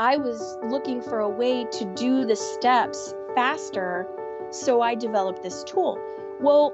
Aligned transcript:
I 0.00 0.16
was 0.16 0.56
looking 0.62 1.02
for 1.02 1.18
a 1.18 1.28
way 1.28 1.64
to 1.72 1.84
do 1.96 2.24
the 2.24 2.36
steps 2.36 3.12
faster, 3.34 4.06
so 4.50 4.80
I 4.80 4.94
developed 4.94 5.42
this 5.42 5.64
tool. 5.64 5.98
Well, 6.38 6.72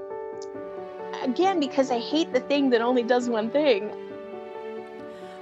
again, 1.22 1.58
because 1.58 1.90
I 1.90 2.00
hate 2.00 2.34
the 2.34 2.40
thing 2.40 2.68
that 2.68 2.82
only 2.82 3.02
does 3.02 3.30
one 3.30 3.48
thing. 3.48 3.90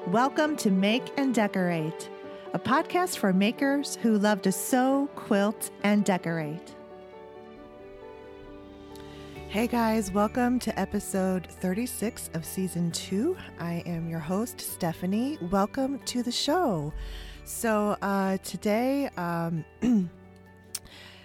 Welcome 0.07 0.55
to 0.59 0.71
Make 0.71 1.13
and 1.17 1.35
Decorate, 1.35 2.09
a 2.53 2.59
podcast 2.61 3.17
for 3.17 3.33
makers 3.33 3.99
who 4.01 4.17
love 4.17 4.43
to 4.43 4.53
sew, 4.53 5.09
quilt, 5.17 5.73
and 5.83 6.05
decorate. 6.05 6.77
Hey 9.49 9.67
guys, 9.67 10.13
welcome 10.13 10.61
to 10.61 10.79
episode 10.79 11.49
36 11.51 12.31
of 12.35 12.45
season 12.45 12.93
two. 12.93 13.37
I 13.59 13.83
am 13.87 14.09
your 14.09 14.21
host, 14.21 14.61
Stephanie. 14.61 15.37
Welcome 15.51 15.99
to 16.05 16.23
the 16.23 16.31
show. 16.31 16.93
So, 17.45 17.97
uh, 18.01 18.39
today, 18.39 19.09
um, 19.17 19.65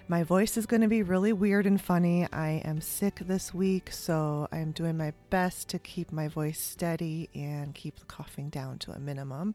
my 0.07 0.23
voice 0.23 0.57
is 0.57 0.65
going 0.65 0.81
to 0.81 0.87
be 0.87 1.03
really 1.03 1.31
weird 1.31 1.67
and 1.67 1.79
funny. 1.79 2.27
I 2.33 2.61
am 2.65 2.81
sick 2.81 3.19
this 3.19 3.53
week, 3.53 3.91
so 3.91 4.47
I'm 4.51 4.71
doing 4.71 4.97
my 4.97 5.13
best 5.29 5.69
to 5.69 5.79
keep 5.79 6.11
my 6.11 6.27
voice 6.27 6.59
steady 6.59 7.29
and 7.35 7.75
keep 7.75 7.99
the 7.99 8.05
coughing 8.05 8.49
down 8.49 8.79
to 8.79 8.91
a 8.93 8.99
minimum. 8.99 9.53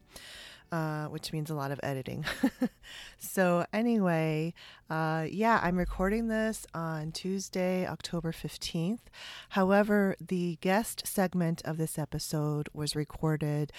Uh, 0.73 1.05
which 1.09 1.31
means 1.31 1.51
a 1.51 1.53
lot 1.53 1.69
of 1.69 1.79
editing. 1.83 2.25
so, 3.19 3.63
anyway, 3.71 4.51
uh, 4.89 5.27
yeah, 5.29 5.59
I'm 5.61 5.77
recording 5.77 6.29
this 6.29 6.65
on 6.73 7.11
Tuesday, 7.11 7.85
October 7.85 8.31
15th. 8.31 9.01
However, 9.49 10.15
the 10.19 10.57
guest 10.61 11.05
segment 11.05 11.61
of 11.63 11.77
this 11.77 11.99
episode 11.99 12.69
was 12.73 12.95
recorded 12.95 13.71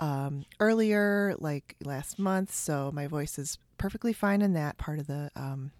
um, 0.00 0.46
earlier, 0.58 1.34
like 1.38 1.76
last 1.84 2.18
month, 2.18 2.54
so 2.54 2.90
my 2.94 3.06
voice 3.06 3.38
is 3.38 3.58
perfectly 3.76 4.14
fine 4.14 4.40
in 4.40 4.54
that 4.54 4.78
part 4.78 4.98
of 4.98 5.06
the 5.06 5.30
um, 5.36 5.72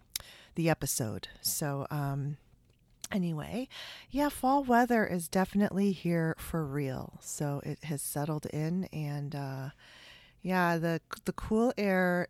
the 0.54 0.68
episode. 0.68 1.28
So, 1.40 1.86
um, 1.90 2.36
anyway, 3.10 3.68
yeah, 4.10 4.28
fall 4.28 4.64
weather 4.64 5.06
is 5.06 5.28
definitely 5.28 5.92
here 5.92 6.36
for 6.38 6.62
real. 6.62 7.14
So 7.22 7.62
it 7.64 7.84
has 7.84 8.02
settled 8.02 8.44
in, 8.46 8.84
and 8.92 9.34
uh, 9.34 9.68
yeah, 10.42 10.78
the 10.78 11.00
the 11.24 11.32
cool 11.32 11.72
air 11.76 12.28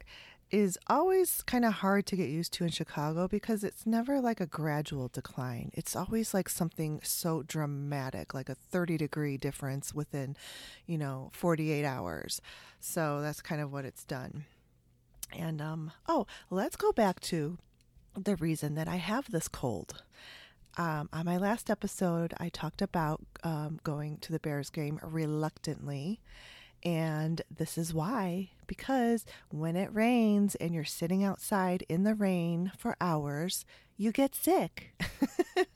is 0.51 0.79
always 0.87 1.43
kind 1.43 1.65
of 1.65 1.75
hard 1.75 2.07
to 2.07 2.17
get 2.17 2.31
used 2.31 2.53
to 2.55 2.65
in 2.65 2.71
Chicago 2.71 3.29
because 3.29 3.63
it's 3.63 3.85
never 3.85 4.19
like 4.21 4.41
a 4.41 4.47
gradual 4.47 5.09
decline. 5.09 5.71
It's 5.75 5.95
always 5.95 6.33
like 6.33 6.49
something 6.49 7.01
so 7.03 7.43
dramatic, 7.43 8.33
like 8.33 8.49
a 8.49 8.55
30 8.55 8.97
degree 8.97 9.37
difference 9.37 9.93
within, 9.93 10.37
you 10.87 10.97
know, 10.97 11.31
48 11.35 11.85
hours. 11.85 12.41
So 12.81 13.21
that's 13.21 13.43
kind 13.43 13.61
of 13.61 13.71
what 13.71 13.85
it's 13.85 14.05
done. 14.05 14.47
And 15.37 15.61
um 15.61 15.93
oh, 16.07 16.27
let's 16.51 16.77
go 16.77 16.93
back 16.93 17.21
to 17.21 17.59
the 18.15 18.37
reason 18.37 18.75
that 18.75 18.89
I 18.89 18.97
have 18.97 19.31
this 19.31 19.49
cold. 19.49 20.03
Um, 20.77 21.09
on 21.13 21.25
my 21.25 21.37
last 21.37 21.71
episode, 21.71 22.35
I 22.39 22.51
talked 22.51 22.81
about 22.81 23.21
um, 23.43 23.81
going 23.83 24.19
to 24.19 24.33
the 24.33 24.39
Bears 24.39 24.71
game 24.71 25.01
reluctantly 25.03 26.21
and 26.85 27.43
this 27.51 27.77
is 27.77 27.93
why 27.93 28.51
because 28.69 29.25
when 29.51 29.75
it 29.75 29.93
rains 29.93 30.55
and 30.55 30.73
you're 30.73 30.85
sitting 30.85 31.25
outside 31.25 31.85
in 31.89 32.05
the 32.05 32.15
rain 32.15 32.71
for 32.79 32.97
hours, 33.01 33.65
you 33.97 34.13
get 34.13 34.37
sick. 34.37 34.95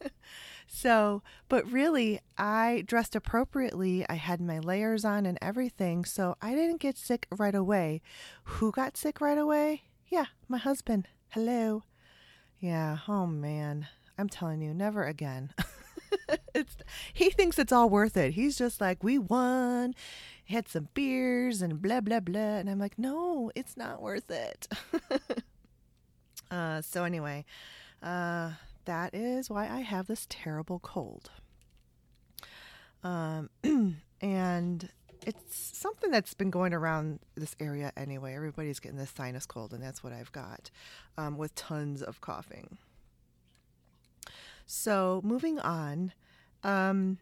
so, 0.69 1.23
but 1.49 1.69
really, 1.69 2.21
I 2.39 2.85
dressed 2.87 3.17
appropriately. 3.17 4.07
I 4.09 4.15
had 4.15 4.41
my 4.41 4.61
layers 4.61 5.05
on 5.05 5.27
and 5.27 5.39
everything. 5.43 6.05
So 6.05 6.37
I 6.41 6.55
didn't 6.55 6.81
get 6.81 6.97
sick 6.97 7.27
right 7.37 7.55
away. 7.55 8.03
Who 8.45 8.71
got 8.71 8.97
sick 8.97 9.21
right 9.21 9.39
away? 9.39 9.83
Yeah, 10.07 10.27
my 10.47 10.59
husband. 10.59 11.09
Hello. 11.31 11.83
Yeah, 12.61 12.99
oh 13.09 13.27
man. 13.27 13.89
I'm 14.17 14.29
telling 14.29 14.61
you, 14.61 14.73
never 14.73 15.05
again. 15.05 15.53
it's 16.55 16.77
he 17.13 17.31
thinks 17.31 17.59
it's 17.59 17.73
all 17.73 17.89
worth 17.89 18.17
it. 18.17 18.35
He's 18.35 18.57
just 18.57 18.81
like, 18.81 19.03
we 19.03 19.19
won, 19.19 19.95
had 20.47 20.69
some 20.69 20.89
beers 20.95 21.63
and 21.63 21.81
blah 21.81 22.01
blah 22.01 22.21
blah, 22.21 22.41
and 22.41 22.69
I'm 22.69 22.79
like, 22.79 22.99
no, 22.99 23.51
it's 23.55 23.77
not 23.77 24.03
worth 24.03 24.31
it. 24.31 24.69
uh, 26.51 26.83
so 26.83 27.05
anyway, 27.05 27.45
uh, 28.03 28.53
that 28.85 29.15
is 29.15 29.49
why 29.49 29.69
I 29.69 29.81
have 29.81 30.07
this 30.07 30.27
terrible 30.29 30.79
cold. 30.81 31.31
Um, 33.05 33.51
and 34.21 34.89
it's 35.27 35.79
something 35.79 36.11
that's 36.11 36.35
been 36.35 36.51
going 36.51 36.75
around 36.75 37.21
this 37.37 37.55
area 37.61 37.93
anyway. 37.97 38.35
Everybody's 38.35 38.81
getting 38.81 38.99
this 38.99 39.13
sinus 39.17 39.47
cold, 39.47 39.73
and 39.73 39.83
that's 39.83 40.03
what 40.03 40.13
I've 40.13 40.33
got, 40.33 40.71
um, 41.17 41.37
with 41.37 41.55
tons 41.55 42.03
of 42.03 42.21
coughing. 42.21 42.79
So 44.67 45.21
moving 45.25 45.59
on, 45.59 46.13
um, 46.63 47.19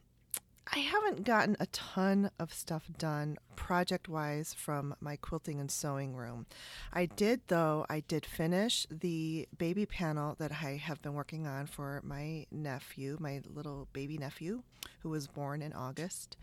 I 0.72 0.78
haven't 0.78 1.24
gotten 1.24 1.56
a 1.58 1.66
ton 1.66 2.30
of 2.38 2.54
stuff 2.54 2.84
done 2.96 3.38
project 3.56 4.08
wise 4.08 4.54
from 4.54 4.94
my 5.00 5.16
quilting 5.16 5.58
and 5.58 5.68
sewing 5.68 6.14
room. 6.14 6.46
I 6.92 7.06
did, 7.06 7.40
though, 7.48 7.86
I 7.90 8.00
did 8.00 8.24
finish 8.24 8.86
the 8.88 9.48
baby 9.58 9.84
panel 9.84 10.36
that 10.38 10.52
I 10.62 10.76
have 10.76 11.02
been 11.02 11.14
working 11.14 11.48
on 11.48 11.66
for 11.66 12.00
my 12.04 12.46
nephew, 12.52 13.16
my 13.18 13.40
little 13.52 13.88
baby 13.92 14.16
nephew, 14.16 14.62
who 15.00 15.08
was 15.08 15.26
born 15.26 15.60
in 15.60 15.72
August. 15.72 16.36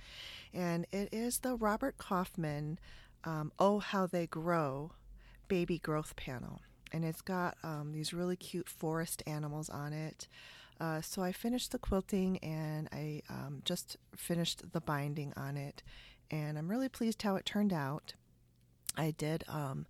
And 0.54 0.86
it 0.92 1.08
is 1.14 1.40
the 1.40 1.56
Robert 1.56 1.98
Kaufman 1.98 2.80
um, 3.24 3.54
Oh 3.60 3.80
How 3.80 4.08
They 4.08 4.28
Grow 4.28 4.92
baby 5.48 5.80
growth 5.80 6.18
panel. 6.18 6.60
And 6.92 7.06
it's 7.06 7.22
got 7.22 7.58
um, 7.64 7.92
these 7.94 8.14
really 8.14 8.36
cute 8.36 8.68
forest 8.68 9.24
animals 9.26 9.70
on 9.70 9.94
it. 9.94 10.28
Uh, 10.80 11.02
so 11.02 11.22
I 11.22 11.32
finished 11.32 11.72
the 11.72 11.80
quilting 11.80 12.38
and 12.40 12.88
I 12.92 13.22
um, 13.30 13.62
just 13.66 13.98
finished 14.16 14.72
the 14.74 14.82
binding 14.82 15.34
on 15.36 15.58
it, 15.58 15.82
and 16.30 16.58
I'm 16.58 16.70
really 16.70 16.90
pleased 16.90 17.22
how 17.22 17.36
it 17.36 17.46
turned 17.46 17.74
out. 17.74 18.14
I 18.96 19.12
did 19.12 19.44
um, 19.48 19.86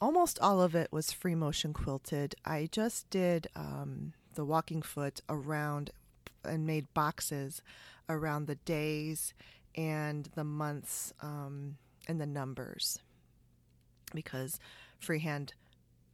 almost 0.00 0.38
all 0.40 0.60
of 0.60 0.74
it 0.74 0.92
was 0.92 1.12
free 1.12 1.34
motion 1.34 1.72
quilted. 1.72 2.34
I 2.44 2.68
just 2.70 3.10
did 3.10 3.48
um, 3.54 4.12
the 4.34 4.44
walking 4.44 4.82
foot 4.82 5.20
around 5.28 5.90
and 6.44 6.66
made 6.66 6.92
boxes 6.94 7.62
around 8.08 8.46
the 8.46 8.54
days 8.54 9.34
and 9.74 10.28
the 10.34 10.44
months 10.44 11.12
um, 11.20 11.76
and 12.06 12.20
the 12.20 12.26
numbers 12.26 12.98
because 14.14 14.58
freehand 14.98 15.54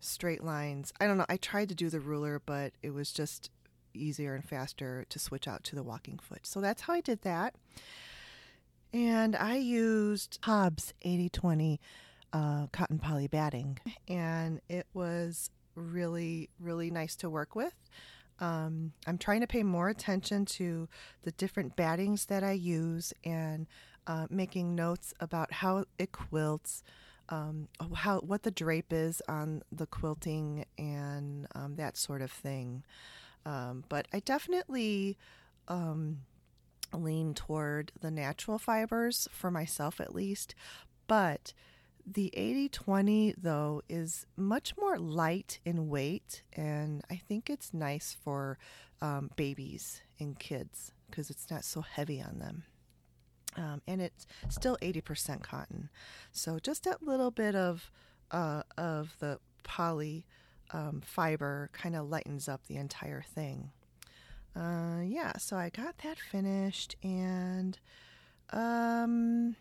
straight 0.00 0.42
lines. 0.42 0.92
I 1.00 1.06
don't 1.06 1.18
know. 1.18 1.26
I 1.28 1.36
tried 1.36 1.68
to 1.70 1.74
do 1.74 1.88
the 1.88 2.00
ruler, 2.00 2.40
but 2.44 2.72
it 2.82 2.92
was 2.92 3.12
just 3.12 3.50
easier 3.94 4.34
and 4.34 4.44
faster 4.44 5.04
to 5.08 5.18
switch 5.18 5.48
out 5.48 5.64
to 5.64 5.76
the 5.76 5.82
walking 5.82 6.18
foot. 6.18 6.46
So 6.46 6.60
that's 6.60 6.82
how 6.82 6.92
I 6.94 7.00
did 7.00 7.22
that. 7.22 7.54
And 8.92 9.34
I 9.34 9.56
used 9.56 10.38
Hobbs 10.42 10.94
8020 11.02 11.80
uh, 12.32 12.66
cotton 12.72 12.98
poly 12.98 13.28
batting, 13.28 13.78
and 14.08 14.60
it 14.68 14.86
was 14.94 15.50
really, 15.74 16.50
really 16.60 16.90
nice 16.90 17.16
to 17.16 17.30
work 17.30 17.54
with. 17.54 17.74
Um, 18.40 18.92
I'm 19.06 19.18
trying 19.18 19.40
to 19.40 19.46
pay 19.46 19.62
more 19.62 19.88
attention 19.88 20.44
to 20.46 20.88
the 21.22 21.32
different 21.32 21.76
battings 21.76 22.26
that 22.26 22.42
I 22.42 22.52
use 22.52 23.12
and 23.24 23.66
uh, 24.06 24.26
making 24.28 24.74
notes 24.74 25.14
about 25.20 25.52
how 25.52 25.84
it 25.98 26.12
quilts, 26.12 26.82
um, 27.28 27.68
how 27.94 28.20
what 28.20 28.42
the 28.42 28.50
drape 28.50 28.92
is 28.92 29.22
on 29.28 29.62
the 29.70 29.86
quilting, 29.86 30.66
and 30.76 31.46
um, 31.54 31.76
that 31.76 31.96
sort 31.96 32.22
of 32.22 32.30
thing. 32.30 32.84
Um, 33.46 33.84
but 33.88 34.08
I 34.12 34.20
definitely 34.20 35.18
um, 35.68 36.18
lean 36.92 37.34
toward 37.34 37.92
the 38.00 38.10
natural 38.10 38.58
fibers 38.58 39.28
for 39.32 39.50
myself 39.50 40.00
at 40.00 40.14
least. 40.14 40.54
But 41.06 41.52
the 42.06 42.30
80 42.34 42.68
20, 42.68 43.34
though, 43.38 43.82
is 43.88 44.26
much 44.36 44.74
more 44.76 44.98
light 44.98 45.58
in 45.64 45.88
weight, 45.88 46.42
and 46.52 47.02
I 47.10 47.16
think 47.16 47.48
it's 47.48 47.72
nice 47.72 48.16
for 48.22 48.58
um, 49.00 49.30
babies 49.36 50.02
and 50.18 50.38
kids 50.38 50.92
because 51.10 51.30
it's 51.30 51.50
not 51.50 51.64
so 51.64 51.80
heavy 51.80 52.20
on 52.20 52.38
them. 52.38 52.64
Um, 53.56 53.82
and 53.86 54.00
it's 54.02 54.26
still 54.48 54.76
80% 54.82 55.42
cotton. 55.42 55.88
So 56.32 56.58
just 56.58 56.84
that 56.84 57.02
little 57.02 57.30
bit 57.30 57.54
of, 57.54 57.90
uh, 58.32 58.64
of 58.76 59.16
the 59.20 59.38
poly 59.62 60.26
um, 60.72 61.02
fiber 61.04 61.70
kind 61.72 61.96
of 61.96 62.08
lightens 62.08 62.48
up 62.48 62.66
the 62.66 62.76
entire 62.76 63.22
thing. 63.22 63.70
Uh, 64.56 65.00
yeah, 65.04 65.36
so 65.36 65.56
I 65.56 65.70
got 65.70 65.98
that 65.98 66.18
finished, 66.18 66.94
and 67.02 67.78
um, 68.50 69.56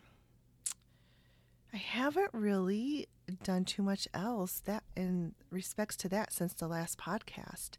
I 1.72 1.76
haven't 1.76 2.30
really 2.32 3.08
done 3.42 3.64
too 3.64 3.82
much 3.82 4.06
else 4.14 4.60
that 4.66 4.84
in 4.96 5.34
respects 5.50 5.96
to 5.96 6.08
that 6.10 6.32
since 6.32 6.54
the 6.54 6.68
last 6.68 6.98
podcast. 6.98 7.70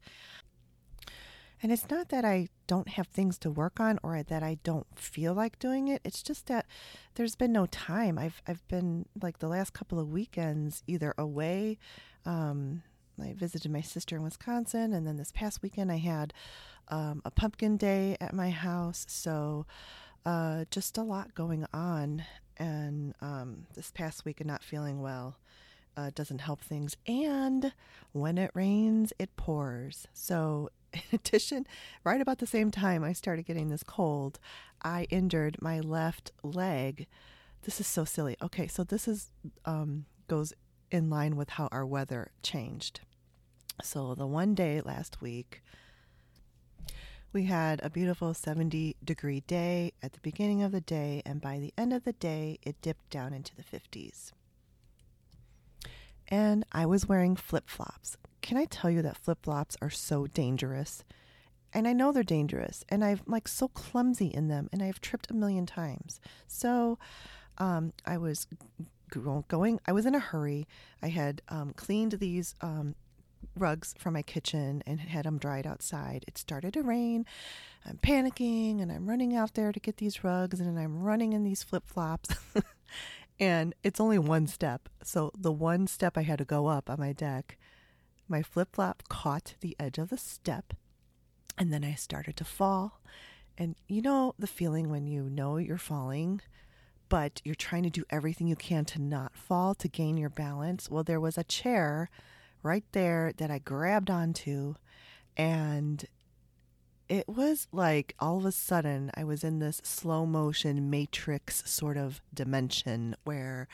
And 1.63 1.72
it's 1.72 1.89
not 1.89 2.10
that 2.10 2.25
I 2.25 2.50
don't 2.68 2.89
have 2.89 3.07
things 3.07 3.38
to 3.39 3.50
work 3.50 3.80
on 3.80 3.98
or 4.04 4.22
that 4.22 4.44
I 4.44 4.57
don't 4.63 4.88
feel 4.95 5.33
like 5.33 5.57
doing 5.57 5.88
it. 5.88 6.01
It's 6.04 6.22
just 6.22 6.48
that 6.48 6.66
there's 7.16 7.36
been 7.36 7.54
no 7.54 7.66
time. 7.66 8.19
I've 8.19 8.42
I've 8.45 8.68
been 8.68 9.06
like 9.22 9.39
the 9.39 9.48
last 9.48 9.74
couple 9.74 10.00
of 10.00 10.10
weekends 10.10 10.83
either 10.86 11.13
away. 11.18 11.77
Um, 12.25 12.83
I 13.22 13.34
visited 13.34 13.72
my 13.72 13.82
sister 13.82 14.16
in 14.16 14.24
Wisconsin, 14.24 14.94
and 14.94 15.06
then 15.08 15.18
this 15.18 15.32
past 15.32 15.62
weekend 15.62 15.92
I 15.92 15.98
had 15.98 16.34
um, 16.90 17.22
a 17.26 17.32
pumpkin 17.32 17.78
day 17.78 18.18
at 18.20 18.34
my 18.34 18.50
house. 18.50 19.06
So 19.08 19.66
uh, 20.26 20.66
just 20.72 20.98
a 20.98 21.04
lot 21.04 21.36
going 21.36 21.66
on. 21.74 22.24
And 22.58 23.14
um, 23.22 23.68
this 23.76 23.92
past 23.92 24.24
week, 24.24 24.40
and 24.40 24.48
not 24.48 24.64
feeling 24.64 25.02
well 25.02 25.38
uh, 25.98 26.12
doesn't 26.14 26.40
help 26.40 26.62
things. 26.62 26.98
And 27.08 27.74
when 28.12 28.38
it 28.38 28.52
rains, 28.54 29.14
it 29.20 29.36
pours. 29.36 30.08
So, 30.14 30.70
in 30.94 31.02
addition, 31.14 31.68
right 32.04 32.22
about 32.22 32.40
the 32.40 32.48
same 32.48 32.72
time 32.72 33.04
I 33.04 33.14
started 33.14 33.46
getting 33.46 33.70
this 33.70 33.84
cold, 33.84 34.40
I 34.84 35.08
injured 35.10 35.58
my 35.62 35.80
left 35.80 36.32
leg. 36.44 37.08
This 37.64 37.80
is 37.80 37.88
so 37.88 38.06
silly. 38.06 38.38
Okay, 38.42 38.68
so 38.68 38.84
this 38.84 39.08
is 39.08 39.32
um, 39.66 40.06
goes 40.28 40.54
in 40.96 41.10
line 41.10 41.36
with 41.36 41.50
how 41.50 41.68
our 41.72 41.86
weather 41.86 42.32
changed. 42.42 43.02
So 43.84 44.16
the 44.16 44.26
one 44.26 44.56
day 44.56 44.82
last 44.82 45.22
week, 45.22 45.62
we 47.34 47.44
had 47.44 47.84
a 47.84 47.90
beautiful 47.90 48.34
70 48.34 48.96
degree 49.04 49.42
day 49.42 49.92
at 50.02 50.14
the 50.14 50.22
beginning 50.22 50.64
of 50.64 50.72
the 50.72 50.80
day, 50.80 51.22
and 51.26 51.42
by 51.42 51.60
the 51.60 51.74
end 51.78 51.92
of 51.92 52.06
the 52.06 52.14
day, 52.14 52.60
it 52.64 52.82
dipped 52.82 53.10
down 53.10 53.34
into 53.34 53.54
the 53.56 53.64
50s. 53.64 54.32
And 56.30 56.66
I 56.72 56.86
was 56.86 57.10
wearing 57.10 57.36
flip 57.36 57.70
flops. 57.70 58.16
Can 58.42 58.58
I 58.58 58.66
tell 58.66 58.90
you 58.90 59.02
that 59.02 59.18
flip 59.18 59.40
flops 59.44 59.76
are 59.82 59.90
so 59.90 60.28
dangerous? 60.28 61.04
And 61.74 61.90
I 61.90 61.94
know 61.94 62.14
they're 62.14 62.24
dangerous, 62.24 62.86
and 62.88 63.04
I'm 63.04 63.20
like 63.28 63.50
so 63.50 63.68
clumsy 63.68 64.28
in 64.28 64.48
them, 64.48 64.70
and 64.72 64.82
I've 64.82 65.02
tripped 65.02 65.30
a 65.30 65.34
million 65.34 65.66
times. 65.66 66.22
So 66.48 66.98
um, 67.58 67.92
I 68.06 68.18
was 68.18 68.48
going, 69.10 69.80
I 69.86 69.92
was 69.92 70.06
in 70.06 70.16
a 70.16 70.19
hurry. 70.19 70.68
I 71.02 71.10
had 71.10 71.42
um, 71.50 71.74
cleaned 71.74 72.13
these 72.13 72.56
um, 72.62 72.96
rugs 73.56 73.96
from 73.98 74.13
my 74.13 74.22
kitchen 74.22 74.84
and 74.86 75.00
had 75.00 75.25
them 75.25 75.38
dried 75.38 75.68
outside. 75.68 76.25
It 76.28 76.38
started 76.38 76.74
to 76.74 76.84
rain. 76.84 77.25
I'm 77.86 77.98
panicking 77.98 78.81
and 78.81 78.92
I'm 78.92 79.07
running 79.07 79.36
out 79.36 79.54
there 79.54 79.72
to 79.72 79.80
get 79.80 79.98
these 79.98 80.24
rugs 80.24 80.60
and 80.60 80.80
I'm 80.80 81.02
running 81.02 81.34
in 81.34 81.44
these 81.44 81.63
flip 81.63 81.84
flops. 81.86 82.30
and 83.40 83.74
it's 83.84 84.00
only 84.00 84.19
one 84.19 84.48
step. 84.48 84.90
So 85.04 85.31
the 85.38 85.51
one 85.51 85.88
step 85.88 86.18
I 86.18 86.24
had 86.24 86.40
to 86.40 86.46
go 86.46 86.68
up 86.68 86.90
on 86.90 87.00
my 87.00 87.13
deck, 87.13 87.58
my 88.28 88.42
flip 88.42 88.69
flop 88.74 89.04
caught 89.10 89.56
the 89.62 89.75
edge 89.80 89.98
of 89.98 90.10
the 90.10 90.18
step 90.18 90.74
and 91.58 91.72
then 91.72 91.84
I 91.84 91.94
started 91.96 92.36
to 92.38 92.46
fall. 92.46 93.01
And 93.58 93.75
you 93.88 94.01
know 94.01 94.36
the 94.38 94.48
feeling 94.48 94.90
when 94.90 95.08
you 95.08 95.30
know 95.30 95.58
you're 95.58 95.78
falling, 95.78 96.42
but 97.10 97.42
you're 97.44 97.56
trying 97.56 97.84
to 97.84 97.90
do 97.90 98.04
everything 98.10 98.48
you 98.48 98.56
can 98.56 98.86
to 98.86 99.02
not 99.02 99.36
fall 99.36 99.75
to 99.75 99.88
gain 99.88 100.18
your 100.18 100.30
balance? 100.30 100.90
Well, 100.90 101.04
there 101.04 101.19
was 101.19 101.38
a 101.38 101.44
chair 101.44 102.10
right 102.63 102.84
there 102.92 103.31
that 103.38 103.52
I 103.52 103.60
grabbed 103.60 104.10
onto. 104.10 104.75
And 105.38 106.06
it 107.07 107.28
was 107.28 107.68
like 107.72 108.16
all 108.19 108.38
of 108.38 108.46
a 108.46 108.52
sudden 108.52 109.12
I 109.16 109.24
was 109.24 109.44
in 109.44 109.60
this 109.60 109.81
slow 109.84 110.25
motion 110.25 110.90
matrix 110.90 111.63
sort 111.69 111.98
of 111.98 112.22
dimension 112.34 113.16
where 113.24 113.68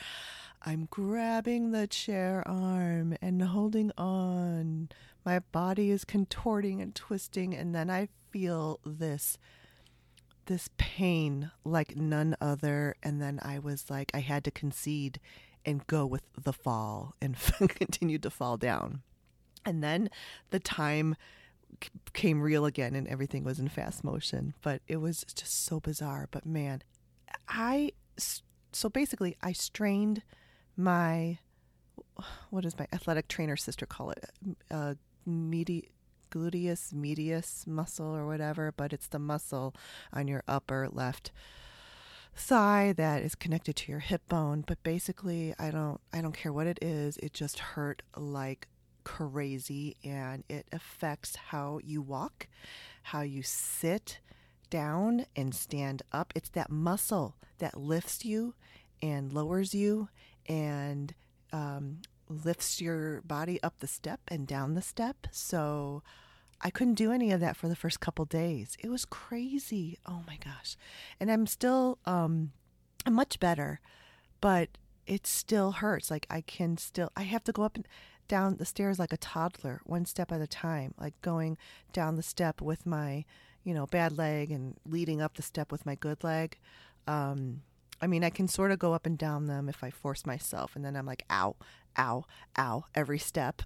I'm 0.63 0.87
grabbing 0.91 1.71
the 1.71 1.87
chair 1.87 2.43
arm 2.45 3.15
and 3.21 3.41
holding 3.41 3.91
on. 3.97 4.89
My 5.25 5.39
body 5.39 5.89
is 5.89 6.03
contorting 6.03 6.81
and 6.81 6.93
twisting, 6.93 7.55
and 7.55 7.73
then 7.73 7.89
I 7.89 8.09
feel 8.31 8.79
this 8.85 9.37
this 10.45 10.69
pain 10.77 11.51
like 11.63 11.95
none 11.95 12.35
other 12.41 12.95
and 13.03 13.21
then 13.21 13.39
I 13.41 13.59
was 13.59 13.89
like 13.89 14.11
I 14.13 14.19
had 14.19 14.43
to 14.45 14.51
concede 14.51 15.19
and 15.65 15.85
go 15.87 16.05
with 16.05 16.23
the 16.41 16.53
fall 16.53 17.15
and 17.21 17.35
continued 17.69 18.23
to 18.23 18.29
fall 18.29 18.57
down. 18.57 19.01
And 19.65 19.83
then 19.83 20.09
the 20.49 20.59
time 20.59 21.15
came 22.13 22.41
real 22.41 22.65
again 22.65 22.95
and 22.95 23.07
everything 23.07 23.43
was 23.43 23.59
in 23.59 23.67
fast 23.67 24.03
motion. 24.03 24.53
But 24.61 24.81
it 24.87 24.97
was 24.97 25.23
just 25.35 25.65
so 25.65 25.79
bizarre. 25.79 26.27
But 26.31 26.45
man, 26.45 26.81
I, 27.47 27.91
so 28.71 28.89
basically, 28.89 29.37
I 29.41 29.51
strained 29.51 30.23
my, 30.75 31.37
what 32.49 32.63
does 32.63 32.77
my 32.77 32.87
athletic 32.91 33.27
trainer 33.27 33.55
sister 33.55 33.85
call 33.85 34.11
it? 34.11 34.25
Uh, 34.69 34.95
medi- 35.25 35.89
gluteus 36.31 36.93
medius 36.93 37.65
muscle 37.67 38.15
or 38.15 38.25
whatever, 38.25 38.73
but 38.75 38.93
it's 38.93 39.07
the 39.07 39.19
muscle 39.19 39.75
on 40.11 40.27
your 40.27 40.43
upper 40.47 40.89
left 40.91 41.31
thigh 42.33 42.93
that 42.95 43.21
is 43.21 43.35
connected 43.35 43.75
to 43.75 43.91
your 43.91 43.99
hip 43.99 44.21
bone. 44.27 44.63
But 44.65 44.81
basically 44.83 45.53
i 45.59 45.69
don't 45.69 45.99
i 46.13 46.21
don't 46.21 46.35
care 46.35 46.53
what 46.53 46.65
it 46.65 46.79
is 46.81 47.17
it 47.17 47.33
just 47.33 47.59
hurt 47.59 48.01
like 48.15 48.67
crazy 49.03 49.97
and 50.03 50.43
it 50.47 50.65
affects 50.71 51.35
how 51.35 51.79
you 51.83 52.01
walk 52.01 52.47
how 53.03 53.21
you 53.21 53.43
sit 53.43 54.19
down 54.71 55.25
and 55.35 55.53
stand 55.53 56.01
up. 56.11 56.33
It's 56.35 56.49
that 56.49 56.71
muscle 56.71 57.35
that 57.59 57.79
lifts 57.79 58.25
you 58.25 58.55
and 59.03 59.31
lowers 59.31 59.75
you 59.75 60.09
and 60.47 61.13
um, 61.53 61.99
lifts 62.31 62.81
your 62.81 63.21
body 63.21 63.61
up 63.61 63.79
the 63.79 63.87
step 63.87 64.21
and 64.27 64.47
down 64.47 64.73
the 64.73 64.81
step 64.81 65.27
so 65.31 66.01
I 66.63 66.69
couldn't 66.69 66.95
do 66.95 67.11
any 67.11 67.31
of 67.31 67.39
that 67.39 67.57
for 67.57 67.67
the 67.67 67.75
first 67.75 67.99
couple 67.99 68.25
days. 68.25 68.77
It 68.79 68.89
was 68.89 69.05
crazy. 69.05 69.97
Oh 70.05 70.21
my 70.27 70.37
gosh. 70.43 70.77
And 71.19 71.31
I'm 71.31 71.47
still 71.47 71.97
um 72.05 72.51
I'm 73.05 73.13
much 73.13 73.39
better, 73.39 73.79
but 74.41 74.69
it 75.07 75.25
still 75.25 75.71
hurts. 75.71 76.11
Like 76.11 76.27
I 76.29 76.41
can 76.41 76.77
still 76.77 77.09
I 77.15 77.23
have 77.23 77.43
to 77.45 77.51
go 77.51 77.63
up 77.63 77.75
and 77.75 77.87
down 78.27 78.57
the 78.57 78.65
stairs 78.65 78.99
like 78.99 79.11
a 79.11 79.17
toddler, 79.17 79.81
one 79.85 80.05
step 80.05 80.31
at 80.31 80.39
a 80.39 80.47
time, 80.47 80.93
like 80.97 81.19
going 81.21 81.57
down 81.91 82.15
the 82.15 82.23
step 82.23 82.61
with 82.61 82.85
my, 82.85 83.25
you 83.63 83.73
know, 83.73 83.87
bad 83.87 84.17
leg 84.17 84.51
and 84.51 84.77
leading 84.85 85.21
up 85.21 85.35
the 85.35 85.41
step 85.41 85.71
with 85.71 85.85
my 85.85 85.95
good 85.95 86.23
leg. 86.23 86.57
Um 87.07 87.63
I 88.01 88.07
mean, 88.07 88.23
I 88.23 88.29
can 88.29 88.47
sort 88.47 88.71
of 88.71 88.79
go 88.79 88.93
up 88.93 89.05
and 89.05 89.17
down 89.17 89.45
them 89.45 89.69
if 89.69 89.83
I 89.83 89.91
force 89.91 90.25
myself, 90.25 90.75
and 90.75 90.83
then 90.83 90.95
I'm 90.95 91.05
like, 91.05 91.23
ow, 91.29 91.55
ow, 91.97 92.25
ow, 92.57 92.85
every 92.95 93.19
step. 93.19 93.61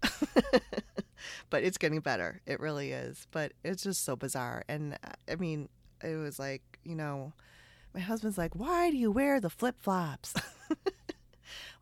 but 1.49 1.63
it's 1.63 1.77
getting 1.77 1.99
better. 2.01 2.41
It 2.45 2.59
really 2.59 2.91
is. 2.91 3.27
But 3.31 3.53
it's 3.63 3.83
just 3.83 4.03
so 4.03 4.15
bizarre. 4.15 4.63
And 4.67 4.93
uh, 5.03 5.13
I 5.31 5.35
mean, 5.35 5.69
it 6.03 6.15
was 6.15 6.39
like, 6.39 6.61
you 6.83 6.95
know, 6.95 7.33
my 7.93 7.99
husband's 7.99 8.37
like, 8.37 8.55
why 8.55 8.91
do 8.91 8.97
you 8.97 9.11
wear 9.11 9.39
the 9.39 9.49
flip 9.49 9.75
flops? 9.79 10.33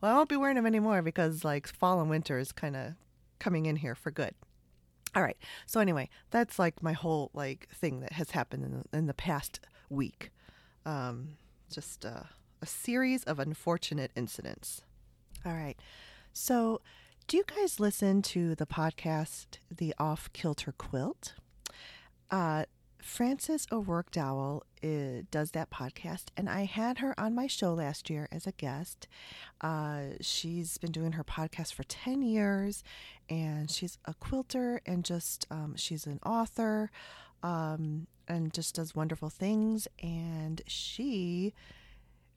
well, 0.00 0.12
I 0.12 0.14
won't 0.14 0.28
be 0.28 0.36
wearing 0.36 0.56
them 0.56 0.66
anymore 0.66 1.02
because 1.02 1.44
like 1.44 1.66
fall 1.66 2.00
and 2.00 2.08
winter 2.08 2.38
is 2.38 2.52
kind 2.52 2.76
of 2.76 2.94
coming 3.38 3.66
in 3.66 3.76
here 3.76 3.94
for 3.94 4.10
good. 4.10 4.34
All 5.16 5.22
right. 5.22 5.36
So 5.66 5.80
anyway, 5.80 6.08
that's 6.30 6.58
like 6.58 6.82
my 6.82 6.92
whole 6.92 7.30
like 7.34 7.68
thing 7.72 8.00
that 8.00 8.12
has 8.12 8.30
happened 8.30 8.64
in 8.64 8.72
the, 8.72 8.98
in 8.98 9.06
the 9.06 9.14
past 9.14 9.60
week. 9.88 10.30
Um, 10.86 11.36
just 11.70 12.04
uh, 12.04 12.24
a 12.64 12.66
series 12.66 13.24
of 13.24 13.38
unfortunate 13.38 14.10
incidents. 14.16 14.80
All 15.44 15.52
right. 15.52 15.76
So 16.32 16.80
do 17.26 17.36
you 17.36 17.44
guys 17.44 17.78
listen 17.78 18.22
to 18.22 18.54
the 18.54 18.64
podcast, 18.64 19.58
The 19.70 19.94
Off 19.98 20.32
Kilter 20.32 20.72
Quilt? 20.72 21.34
Uh, 22.30 22.64
Frances 23.02 23.66
O'Roark 23.70 24.10
Dowell 24.10 24.64
uh, 24.82 25.24
does 25.30 25.50
that 25.50 25.68
podcast, 25.68 26.28
and 26.38 26.48
I 26.48 26.64
had 26.64 27.00
her 27.00 27.14
on 27.20 27.34
my 27.34 27.46
show 27.46 27.74
last 27.74 28.08
year 28.08 28.28
as 28.32 28.46
a 28.46 28.52
guest. 28.52 29.08
Uh, 29.60 30.14
she's 30.22 30.78
been 30.78 30.90
doing 30.90 31.12
her 31.12 31.24
podcast 31.24 31.74
for 31.74 31.82
10 31.82 32.22
years, 32.22 32.82
and 33.28 33.70
she's 33.70 33.98
a 34.06 34.14
quilter 34.14 34.80
and 34.86 35.04
just 35.04 35.46
um, 35.50 35.74
she's 35.76 36.06
an 36.06 36.18
author 36.24 36.90
um, 37.42 38.06
and 38.26 38.54
just 38.54 38.74
does 38.76 38.94
wonderful 38.94 39.28
things. 39.28 39.86
And 40.02 40.62
she 40.66 41.52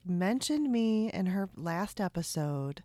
mentioned 0.08 0.70
me 0.70 1.10
in 1.12 1.26
her 1.26 1.48
last 1.56 2.00
episode 2.00 2.82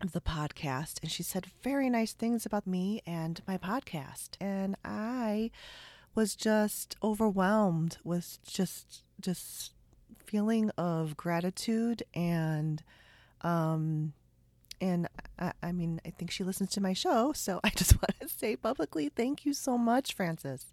of 0.00 0.12
the 0.12 0.20
podcast 0.20 0.98
and 1.02 1.10
she 1.10 1.22
said 1.22 1.46
very 1.62 1.90
nice 1.90 2.12
things 2.12 2.46
about 2.46 2.66
me 2.66 3.02
and 3.06 3.42
my 3.46 3.58
podcast. 3.58 4.30
And 4.40 4.76
i 4.84 5.50
was 6.14 6.34
just 6.34 6.96
overwhelmed 7.02 7.98
with 8.04 8.38
just 8.46 9.02
just 9.20 9.72
feeling 10.24 10.70
of 10.70 11.16
gratitude 11.16 12.02
and 12.14 12.82
um 13.42 14.12
and 14.80 15.08
I, 15.38 15.52
I 15.62 15.72
mean 15.72 16.00
i 16.04 16.10
think 16.10 16.30
she 16.30 16.44
listens 16.44 16.70
to 16.70 16.80
my 16.80 16.92
show 16.92 17.32
so 17.34 17.60
i 17.62 17.70
just 17.70 17.94
want 18.02 18.18
to 18.20 18.28
say 18.28 18.56
publicly 18.56 19.08
thank 19.08 19.44
you 19.44 19.52
so 19.52 19.76
much 19.78 20.14
frances. 20.14 20.72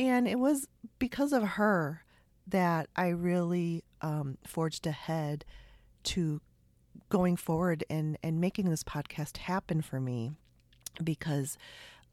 And 0.00 0.28
it 0.28 0.38
was 0.38 0.68
because 1.00 1.32
of 1.32 1.42
her 1.42 2.04
that 2.46 2.88
i 2.96 3.08
really 3.08 3.82
um, 4.00 4.38
forged 4.46 4.86
ahead 4.86 5.44
to 6.04 6.40
going 7.10 7.36
forward 7.36 7.84
and 7.88 8.18
and 8.22 8.40
making 8.40 8.68
this 8.68 8.82
podcast 8.82 9.38
happen 9.38 9.80
for 9.80 10.00
me 10.00 10.32
because 11.02 11.56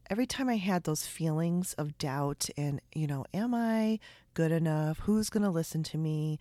every 0.10 0.26
time 0.26 0.50
I 0.50 0.58
had 0.58 0.84
those 0.84 1.08
feelings 1.08 1.74
of 1.74 1.98
doubt 1.98 2.50
and, 2.58 2.82
you 2.94 3.08
know, 3.08 3.26
am 3.34 3.54
I 3.54 4.00
good 4.34 4.52
enough? 4.52 5.00
Who's 5.00 5.30
going 5.30 5.44
to 5.44 5.50
listen 5.50 5.84
to 5.84 5.98
me? 5.98 6.40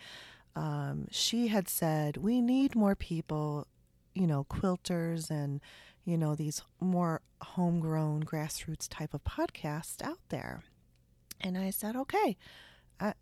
Um, 0.57 1.07
she 1.11 1.49
had 1.49 1.69
said, 1.69 2.19
we 2.19 2.41
need 2.41 2.75
more 2.75 2.95
people, 2.95 3.67
you 4.15 4.27
know, 4.27 4.47
quilters 4.49 5.31
and, 5.31 5.61
you 6.05 6.17
know, 6.17 6.35
these 6.35 6.63
more 6.81 7.23
homegrown 7.41 8.25
grassroots 8.25 8.87
type 8.89 9.15
of 9.15 9.25
podcasts 9.25 10.03
out 10.03 10.21
there. 10.29 10.63
And 11.41 11.59
I 11.59 11.71
said, 11.71 11.97
okay, 11.97 12.37
I, 13.01 13.15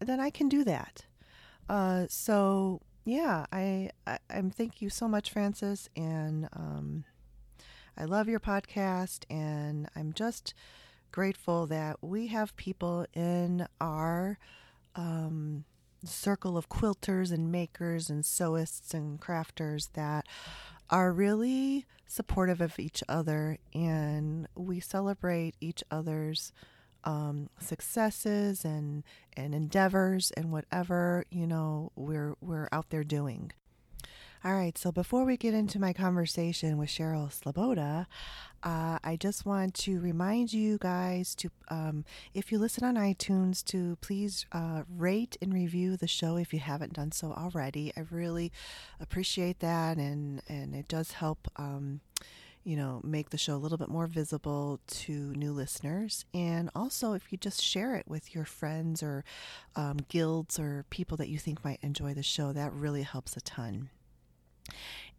then 0.00 0.18
I 0.20 0.30
can 0.30 0.48
do 0.48 0.64
that. 0.64 1.04
Uh, 1.68 2.06
so 2.08 2.80
yeah, 3.04 3.46
I, 3.52 3.90
I 4.06 4.18
am 4.30 4.50
thank 4.50 4.80
you 4.80 4.90
so 4.90 5.08
much, 5.08 5.30
Frances, 5.30 5.88
and 5.96 6.48
um, 6.52 7.04
I 7.96 8.04
love 8.04 8.28
your 8.28 8.40
podcast, 8.40 9.24
and 9.30 9.88
I'm 9.96 10.12
just 10.12 10.54
grateful 11.10 11.66
that 11.66 11.96
we 12.00 12.28
have 12.28 12.56
people 12.56 13.06
in 13.14 13.66
our 13.80 14.38
um, 14.96 15.64
circle 16.04 16.56
of 16.56 16.68
quilters 16.68 17.32
and 17.32 17.50
makers 17.52 18.08
and 18.08 18.24
sewists 18.24 18.94
and 18.94 19.20
crafters 19.20 19.90
that 19.94 20.26
are 20.90 21.12
really 21.12 21.86
supportive 22.06 22.60
of 22.60 22.78
each 22.78 23.02
other, 23.08 23.58
and 23.74 24.46
we 24.54 24.80
celebrate 24.80 25.54
each 25.60 25.82
other's 25.90 26.52
um, 27.04 27.48
successes 27.60 28.64
and 28.64 29.04
and 29.36 29.54
endeavors 29.54 30.30
and 30.32 30.52
whatever 30.52 31.24
you 31.30 31.46
know 31.46 31.92
we're 31.96 32.34
we're 32.40 32.68
out 32.72 32.90
there 32.90 33.04
doing. 33.04 33.52
All 34.44 34.54
right, 34.54 34.76
so 34.76 34.90
before 34.90 35.24
we 35.24 35.36
get 35.36 35.54
into 35.54 35.78
my 35.78 35.92
conversation 35.92 36.76
with 36.76 36.88
Cheryl 36.88 37.30
Sleboda, 37.30 38.06
uh, 38.64 38.98
I 39.04 39.16
just 39.16 39.46
want 39.46 39.74
to 39.74 40.00
remind 40.00 40.52
you 40.52 40.78
guys 40.78 41.36
to, 41.36 41.50
um, 41.68 42.04
if 42.34 42.50
you 42.50 42.58
listen 42.58 42.82
on 42.82 42.96
iTunes, 42.96 43.64
to 43.66 43.96
please 44.00 44.44
uh, 44.50 44.82
rate 44.88 45.36
and 45.40 45.54
review 45.54 45.96
the 45.96 46.08
show 46.08 46.36
if 46.36 46.52
you 46.52 46.58
haven't 46.58 46.94
done 46.94 47.12
so 47.12 47.30
already. 47.32 47.92
I 47.96 48.00
really 48.10 48.50
appreciate 48.98 49.60
that, 49.60 49.96
and 49.96 50.42
and 50.48 50.74
it 50.74 50.88
does 50.88 51.12
help. 51.12 51.46
Um, 51.54 52.00
you 52.64 52.76
know, 52.76 53.00
make 53.02 53.30
the 53.30 53.38
show 53.38 53.54
a 53.54 53.58
little 53.58 53.78
bit 53.78 53.88
more 53.88 54.06
visible 54.06 54.80
to 54.86 55.12
new 55.34 55.52
listeners. 55.52 56.24
And 56.32 56.70
also, 56.74 57.12
if 57.12 57.32
you 57.32 57.38
just 57.38 57.62
share 57.62 57.96
it 57.96 58.06
with 58.06 58.34
your 58.34 58.44
friends 58.44 59.02
or 59.02 59.24
um, 59.74 59.98
guilds 60.08 60.58
or 60.58 60.84
people 60.90 61.16
that 61.16 61.28
you 61.28 61.38
think 61.38 61.64
might 61.64 61.80
enjoy 61.82 62.14
the 62.14 62.22
show, 62.22 62.52
that 62.52 62.72
really 62.72 63.02
helps 63.02 63.36
a 63.36 63.40
ton. 63.40 63.90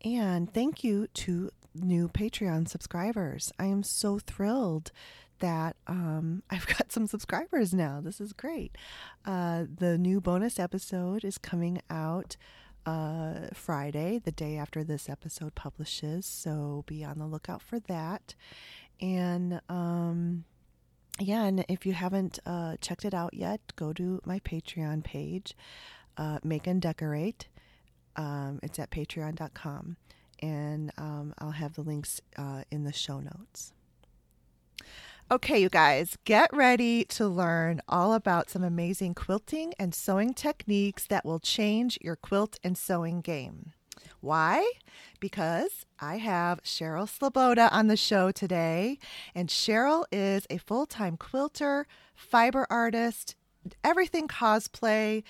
And 0.04 0.54
thank 0.54 0.84
you 0.84 1.08
to 1.08 1.52
new 1.76 2.08
Patreon 2.08 2.68
subscribers. 2.68 3.52
I 3.60 3.66
am 3.66 3.84
so 3.84 4.20
thrilled 4.20 4.92
that 5.40 5.76
um, 5.88 6.44
I've 6.50 6.68
got 6.68 6.92
some 6.92 7.08
subscribers 7.08 7.74
now. 7.74 8.00
This 8.02 8.22
is 8.22 8.34
great. 8.34 8.78
Uh, 9.26 9.66
the 9.78 9.98
new 9.98 10.22
bonus 10.22 10.60
episode 10.60 11.24
is 11.24 11.38
coming 11.38 11.82
out 11.90 12.38
uh, 12.86 13.48
Friday, 13.54 14.20
the 14.24 14.32
day 14.32 14.58
after 14.58 14.84
this 14.84 15.10
episode 15.10 15.56
publishes. 15.56 16.26
So 16.26 16.84
be 16.88 17.04
on 17.04 17.20
the 17.20 17.28
lookout 17.28 17.62
for 17.62 17.80
that. 17.82 18.36
And 19.02 19.62
um, 19.70 20.46
yeah, 21.20 21.44
and 21.44 21.66
if 21.70 21.86
you 21.86 21.94
haven't 21.94 22.40
uh, 22.46 22.78
checked 22.82 23.06
it 23.06 23.14
out 23.14 23.34
yet, 23.34 23.62
go 23.76 23.94
to 23.94 24.22
my 24.26 24.40
Patreon 24.40 25.04
page, 25.04 25.56
uh, 26.18 26.40
Make 26.44 26.68
and 26.68 26.82
Decorate. 26.82 27.48
Um, 28.16 28.60
it's 28.64 28.80
at 28.80 28.92
patreon.com. 28.92 29.98
And 30.42 30.92
um, 30.98 31.34
I'll 31.40 31.52
have 31.52 31.74
the 31.76 31.82
links 31.82 32.22
uh, 32.38 32.64
in 32.70 32.84
the 32.84 32.94
show 32.94 33.20
notes. 33.20 33.74
Okay, 35.32 35.60
you 35.62 35.70
guys, 35.70 36.18
get 36.26 36.50
ready 36.54 37.06
to 37.06 37.28
learn 37.28 37.82
all 37.88 38.14
about 38.14 38.50
some 38.50 38.64
amazing 38.64 39.16
quilting 39.16 39.74
and 39.80 39.96
sewing 39.96 40.34
techniques 40.34 41.08
that 41.08 41.24
will 41.26 41.40
change 41.40 41.98
your 42.02 42.18
quilt 42.18 42.60
and 42.62 42.78
sewing 42.78 43.22
game. 43.22 43.72
Why? 44.20 44.70
Because 45.22 45.86
I 46.00 46.18
have 46.18 46.62
Cheryl 46.64 47.08
Sleboda 47.08 47.72
on 47.72 47.88
the 47.88 47.96
show 47.98 48.32
today, 48.32 49.00
and 49.34 49.48
Cheryl 49.48 50.04
is 50.12 50.46
a 50.50 50.58
full 50.58 50.86
time 50.86 51.16
quilter, 51.16 51.88
fiber 52.14 52.68
artist, 52.70 53.36
everything 53.84 54.28
cosplay, 54.28 55.24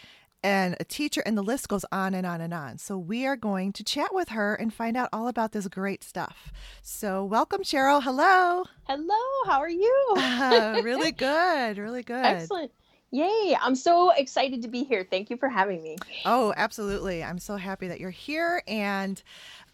and 0.44 0.76
a 0.80 0.84
teacher, 0.84 1.24
and 1.26 1.38
the 1.38 1.42
list 1.42 1.68
goes 1.70 1.86
on 1.92 2.14
and 2.14 2.26
on 2.26 2.42
and 2.42 2.54
on. 2.54 2.78
So, 2.78 2.98
we 2.98 3.26
are 3.26 3.36
going 3.36 3.74
to 3.74 3.84
chat 3.84 4.14
with 4.14 4.30
her 4.30 4.56
and 4.56 4.74
find 4.74 4.98
out 4.98 5.10
all 5.14 5.28
about 5.28 5.52
this 5.52 5.68
great 5.68 6.04
stuff. 6.04 6.52
So, 6.82 7.24
welcome, 7.24 7.62
Cheryl. 7.62 8.04
Hello. 8.04 8.64
Hello. 8.84 9.46
How 9.46 9.60
are 9.60 9.70
you? 9.70 10.14
uh, 10.18 10.82
really 10.84 11.12
good. 11.14 11.78
Really 11.78 12.04
good. 12.04 12.26
Excellent. 12.26 12.72
Yay. 13.12 13.56
I'm 13.62 13.76
so 13.76 14.10
excited 14.10 14.64
to 14.64 14.68
be 14.68 14.84
here. 14.84 15.06
Thank 15.08 15.30
you 15.30 15.38
for 15.38 15.48
having 15.48 15.84
me. 15.84 15.98
Oh, 16.26 16.52
absolutely. 16.58 17.24
I'm 17.24 17.38
so 17.38 17.58
happy 17.58 17.88
that 17.88 18.00
you're 18.00 18.10
here. 18.10 18.64
And 18.68 19.22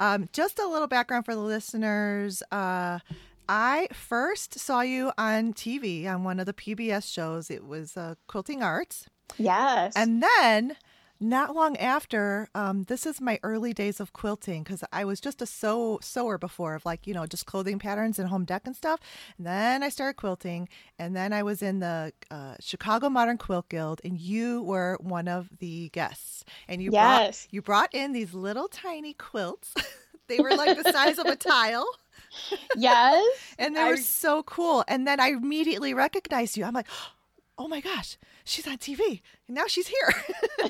um, 0.01 0.27
just 0.33 0.59
a 0.59 0.67
little 0.67 0.87
background 0.87 1.23
for 1.23 1.33
the 1.33 1.41
listeners. 1.41 2.43
Uh, 2.51 2.99
I 3.47 3.87
first 3.93 4.59
saw 4.59 4.81
you 4.81 5.13
on 5.17 5.53
TV 5.53 6.05
on 6.05 6.25
one 6.25 6.41
of 6.41 6.47
the 6.47 6.53
PBS 6.53 7.11
shows. 7.11 7.49
It 7.49 7.65
was 7.65 7.95
uh, 7.95 8.15
Quilting 8.27 8.61
Arts. 8.61 9.07
Yes. 9.37 9.93
And 9.95 10.23
then 10.23 10.75
not 11.21 11.53
long 11.53 11.75
after, 11.77 12.47
um, 12.55 12.83
this 12.83 13.05
is 13.05 13.19
my 13.19 13.39
early 13.43 13.73
days 13.73 13.99
of 13.99 14.13
quilting 14.13 14.63
because 14.63 14.83
I 14.93 15.03
was 15.03 15.19
just 15.19 15.41
a 15.41 15.45
sew 15.45 15.99
sewer 16.01 16.37
before 16.37 16.75
of 16.75 16.85
like 16.85 17.05
you 17.05 17.13
know 17.13 17.25
just 17.25 17.45
clothing 17.45 17.77
patterns 17.77 18.19
and 18.19 18.29
home 18.29 18.45
deck 18.45 18.63
and 18.65 18.75
stuff. 18.75 18.99
And 19.37 19.45
then 19.45 19.83
I 19.83 19.89
started 19.89 20.15
quilting, 20.15 20.69
and 20.97 21.15
then 21.15 21.33
I 21.33 21.43
was 21.43 21.61
in 21.61 21.79
the 21.79 22.13
uh, 22.31 22.55
Chicago 22.59 23.09
Modern 23.09 23.37
Quilt 23.37 23.67
Guild, 23.67 23.99
and 24.03 24.17
you 24.17 24.63
were 24.63 24.97
one 25.01 25.27
of 25.27 25.49
the 25.59 25.89
guests, 25.89 26.45
and 26.69 26.81
you 26.81 26.91
yes. 26.93 27.45
brought 27.45 27.53
you 27.53 27.61
brought 27.61 27.93
in 27.93 28.13
these 28.13 28.33
little 28.33 28.69
tiny 28.69 29.13
quilts. 29.13 29.73
they 30.29 30.39
were 30.39 30.55
like 30.55 30.81
the 30.81 30.91
size 30.91 31.19
of 31.19 31.25
a 31.25 31.35
tile. 31.35 31.87
Yes. 32.77 33.25
and 33.59 33.75
they 33.75 33.81
I... 33.81 33.89
were 33.89 33.97
so 33.97 34.43
cool. 34.43 34.85
And 34.87 35.05
then 35.05 35.19
I 35.19 35.29
immediately 35.29 35.93
recognized 35.93 36.55
you. 36.55 36.63
I'm 36.63 36.73
like, 36.73 36.87
oh 37.57 37.67
my 37.67 37.81
gosh, 37.81 38.17
she's 38.49 38.67
on 38.67 38.77
TV 38.77 39.21
and 39.49 39.55
now 39.55 39.65
she's 39.67 39.87
here. 39.87 40.13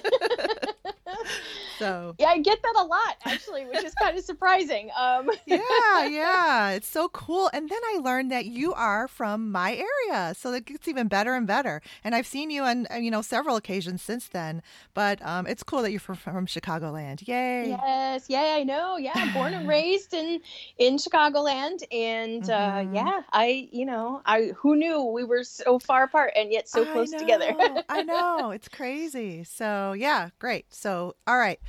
so 1.79 2.15
yeah, 2.17 2.27
I 2.27 2.39
get 2.39 2.61
that 2.61 2.75
a 2.77 2.83
lot 2.83 3.17
actually, 3.25 3.65
which 3.65 3.83
is 3.83 3.93
kind 3.95 4.17
of 4.17 4.23
surprising. 4.23 4.89
Um. 4.97 5.29
yeah, 5.45 6.05
yeah, 6.05 6.69
it's 6.71 6.87
so 6.87 7.09
cool. 7.09 7.49
And 7.53 7.69
then 7.69 7.79
I 7.93 7.99
learned 7.99 8.31
that 8.31 8.45
you 8.45 8.73
are 8.73 9.09
from 9.09 9.51
my 9.51 9.75
area, 9.75 10.33
so 10.33 10.53
it 10.53 10.65
gets 10.65 10.87
even 10.87 11.09
better 11.09 11.35
and 11.35 11.45
better. 11.45 11.81
And 12.03 12.15
I've 12.15 12.25
seen 12.25 12.49
you 12.49 12.63
on 12.63 12.87
you 12.99 13.11
know 13.11 13.21
several 13.21 13.57
occasions 13.57 14.01
since 14.01 14.29
then. 14.29 14.63
But 14.93 15.23
um, 15.25 15.45
it's 15.45 15.61
cool 15.61 15.81
that 15.81 15.91
you're 15.91 15.99
from, 15.99 16.15
from 16.15 16.45
Chicagoland. 16.47 17.27
Yay! 17.27 17.69
Yes, 17.69 18.25
yeah, 18.29 18.55
I 18.57 18.63
know. 18.63 18.95
Yeah, 18.97 19.33
born 19.33 19.53
and 19.53 19.67
raised 19.67 20.13
in 20.13 20.39
in 20.77 20.95
Chicagoland, 20.95 21.83
and 21.91 22.49
uh, 22.49 22.57
mm-hmm. 22.57 22.89
uh, 22.89 22.93
yeah, 22.93 23.21
I 23.33 23.67
you 23.73 23.85
know 23.85 24.21
I 24.25 24.53
who 24.57 24.77
knew 24.77 25.03
we 25.03 25.25
were 25.25 25.43
so 25.43 25.79
far 25.79 26.03
apart 26.03 26.31
and 26.37 26.49
yet 26.49 26.69
so 26.69 26.85
close 26.85 27.11
together. 27.11 27.53
I 27.89 28.03
know 28.03 28.51
it's 28.51 28.68
crazy. 28.71 29.43
So 29.43 29.93
yeah, 29.93 30.29
great. 30.39 30.73
So 30.73 31.15
all 31.27 31.37
right. 31.37 31.59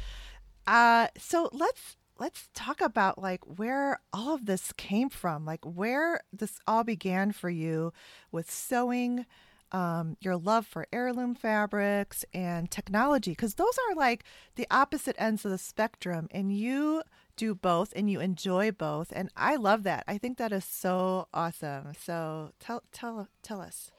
Uh, 0.67 1.09
so 1.17 1.49
let's 1.53 1.97
let's 2.19 2.49
talk 2.55 2.81
about 2.81 3.21
like 3.21 3.41
where 3.59 4.01
all 4.13 4.35
of 4.35 4.47
this 4.47 4.73
came 4.73 5.09
from, 5.09 5.45
like 5.45 5.65
where 5.65 6.21
this 6.33 6.61
all 6.67 6.85
began 6.85 7.33
for 7.33 7.51
you 7.51 7.93
with 8.31 8.51
sewing, 8.51 9.25
um, 9.73 10.17
your 10.21 10.37
love 10.37 10.67
for 10.67 10.87
heirloom 10.93 11.35
fabrics 11.35 12.25
and 12.35 12.71
technology, 12.71 13.33
because 13.33 13.55
those 13.55 13.79
are 13.89 13.95
like 13.97 14.25
the 14.57 14.67
opposite 14.71 15.17
ends 15.19 15.45
of 15.45 15.51
the 15.51 15.59
spectrum, 15.59 16.29
and 16.31 16.53
you 16.57 17.03
do 17.37 17.55
both 17.55 17.93
and 17.97 18.11
you 18.11 18.21
enjoy 18.21 18.71
both, 18.71 19.13
and 19.17 19.31
I 19.37 19.57
love 19.57 19.83
that. 19.85 20.05
I 20.07 20.19
think 20.19 20.37
that 20.39 20.53
is 20.53 20.65
so 20.65 21.29
awesome. 21.33 21.93
So 21.99 22.51
tell 22.61 22.83
tell 22.93 23.29
tell 23.43 23.61
us. 23.61 23.91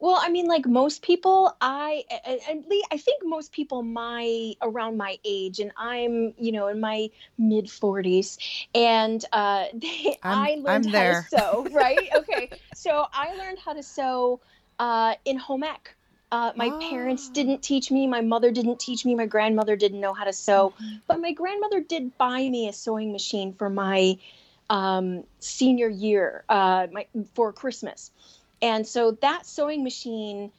Well, 0.00 0.18
I 0.20 0.28
mean, 0.28 0.46
like 0.46 0.66
most 0.66 1.02
people, 1.02 1.56
I 1.60 2.04
and 2.46 2.64
Lee, 2.68 2.84
I 2.90 2.98
think 2.98 3.22
most 3.24 3.52
people 3.52 3.82
my 3.82 4.54
around 4.60 4.96
my 4.96 5.18
age, 5.24 5.60
and 5.60 5.72
I'm, 5.76 6.34
you 6.38 6.52
know, 6.52 6.68
in 6.68 6.80
my 6.80 7.10
mid 7.38 7.70
forties, 7.70 8.38
and 8.74 9.24
uh, 9.32 9.66
they, 9.74 10.18
i 10.22 10.56
learned 10.60 10.86
how 10.86 11.20
to 11.20 11.22
sew. 11.28 11.66
Right? 11.70 12.08
okay. 12.16 12.50
So 12.74 13.06
I 13.14 13.34
learned 13.36 13.58
how 13.58 13.72
to 13.72 13.82
sew 13.82 14.40
uh, 14.78 15.14
in 15.24 15.38
home 15.38 15.62
ec. 15.62 15.96
Uh, 16.30 16.52
my 16.56 16.68
oh. 16.68 16.90
parents 16.90 17.28
didn't 17.28 17.62
teach 17.62 17.90
me. 17.90 18.06
My 18.06 18.20
mother 18.20 18.50
didn't 18.50 18.80
teach 18.80 19.06
me. 19.06 19.14
My 19.14 19.26
grandmother 19.26 19.76
didn't 19.76 20.00
know 20.00 20.12
how 20.12 20.24
to 20.24 20.32
sew. 20.32 20.74
Mm-hmm. 20.74 20.96
But 21.06 21.20
my 21.20 21.32
grandmother 21.32 21.80
did 21.80 22.18
buy 22.18 22.48
me 22.48 22.68
a 22.68 22.72
sewing 22.72 23.12
machine 23.12 23.52
for 23.52 23.70
my 23.70 24.18
um, 24.68 25.24
senior 25.38 25.88
year, 25.88 26.44
uh, 26.48 26.88
my, 26.90 27.06
for 27.34 27.52
Christmas. 27.52 28.10
And 28.62 28.86
so 28.86 29.12
that 29.20 29.46
sewing 29.46 29.84
machine 29.84 30.50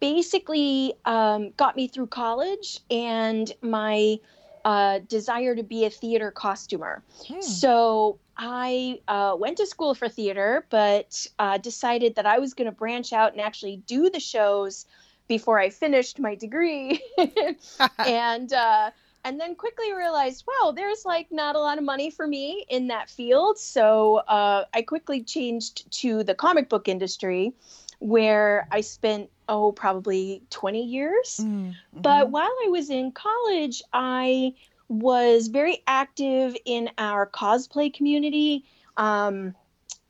basically 0.00 0.94
um, 1.04 1.50
got 1.56 1.76
me 1.76 1.88
through 1.88 2.06
college 2.08 2.80
and 2.90 3.52
my 3.62 4.18
uh, 4.64 5.00
desire 5.08 5.54
to 5.54 5.62
be 5.62 5.84
a 5.84 5.90
theater 5.90 6.30
costumer. 6.30 7.02
Hmm. 7.28 7.40
So 7.40 8.18
I 8.36 9.00
uh, 9.06 9.36
went 9.38 9.58
to 9.58 9.66
school 9.66 9.94
for 9.94 10.08
theater, 10.08 10.66
but 10.70 11.26
uh, 11.38 11.58
decided 11.58 12.16
that 12.16 12.26
I 12.26 12.38
was 12.38 12.54
going 12.54 12.66
to 12.66 12.72
branch 12.72 13.12
out 13.12 13.32
and 13.32 13.40
actually 13.40 13.82
do 13.86 14.08
the 14.10 14.20
shows 14.20 14.86
before 15.28 15.58
I 15.58 15.70
finished 15.70 16.18
my 16.18 16.34
degree. 16.34 17.02
and 17.98 18.52
uh, 18.52 18.90
and 19.24 19.40
then 19.40 19.54
quickly 19.54 19.92
realized, 19.94 20.44
wow, 20.46 20.72
there's 20.72 21.04
like 21.04 21.32
not 21.32 21.56
a 21.56 21.58
lot 21.58 21.78
of 21.78 21.84
money 21.84 22.10
for 22.10 22.26
me 22.26 22.64
in 22.68 22.88
that 22.88 23.08
field. 23.08 23.58
So 23.58 24.16
uh, 24.28 24.66
I 24.74 24.82
quickly 24.82 25.22
changed 25.22 25.90
to 26.02 26.22
the 26.22 26.34
comic 26.34 26.68
book 26.68 26.88
industry, 26.88 27.54
where 28.00 28.68
I 28.70 28.82
spent 28.82 29.30
oh 29.48 29.72
probably 29.72 30.42
20 30.50 30.82
years. 30.82 31.40
Mm, 31.40 31.74
But 31.94 32.28
mhm. 32.28 32.30
while 32.30 32.54
I 32.64 32.68
was 32.70 32.90
in 32.90 33.12
college, 33.12 33.82
I 33.92 34.54
was 34.88 35.48
very 35.48 35.82
active 35.86 36.56
in 36.66 36.90
our 36.98 37.26
cosplay 37.26 37.92
community. 37.92 38.64
Um, 38.96 39.54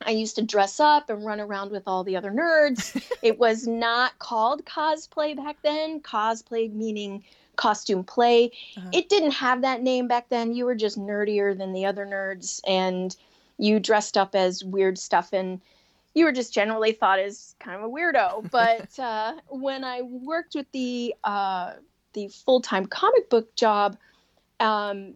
I 0.05 0.11
used 0.11 0.35
to 0.35 0.41
dress 0.41 0.79
up 0.79 1.09
and 1.09 1.25
run 1.25 1.39
around 1.39 1.71
with 1.71 1.83
all 1.87 2.03
the 2.03 2.17
other 2.17 2.31
nerds. 2.31 3.01
it 3.21 3.39
was 3.39 3.65
not 3.65 4.19
called 4.19 4.65
cosplay 4.65 5.35
back 5.35 5.57
then, 5.63 6.01
cosplay 6.01 6.71
meaning 6.71 7.23
costume 7.55 8.03
play. 8.03 8.51
Uh-huh. 8.77 8.89
It 8.93 9.09
didn't 9.09 9.31
have 9.31 9.61
that 9.61 9.81
name 9.81 10.07
back 10.07 10.29
then. 10.29 10.53
You 10.53 10.65
were 10.65 10.75
just 10.75 10.97
nerdier 10.97 11.57
than 11.57 11.73
the 11.73 11.85
other 11.85 12.05
nerds 12.05 12.61
and 12.67 13.15
you 13.57 13.79
dressed 13.79 14.17
up 14.17 14.35
as 14.35 14.63
weird 14.63 14.97
stuff 14.97 15.33
and 15.33 15.61
you 16.13 16.25
were 16.25 16.31
just 16.31 16.53
generally 16.53 16.93
thought 16.93 17.19
as 17.19 17.55
kind 17.59 17.77
of 17.77 17.83
a 17.83 17.89
weirdo. 17.89 18.49
But 18.51 18.97
uh, 18.97 19.33
when 19.47 19.83
I 19.83 20.01
worked 20.01 20.55
with 20.55 20.71
the 20.71 21.13
uh, 21.23 21.73
the 22.13 22.29
full 22.29 22.61
time 22.61 22.85
comic 22.85 23.29
book 23.29 23.53
job, 23.55 23.97
um, 24.59 25.15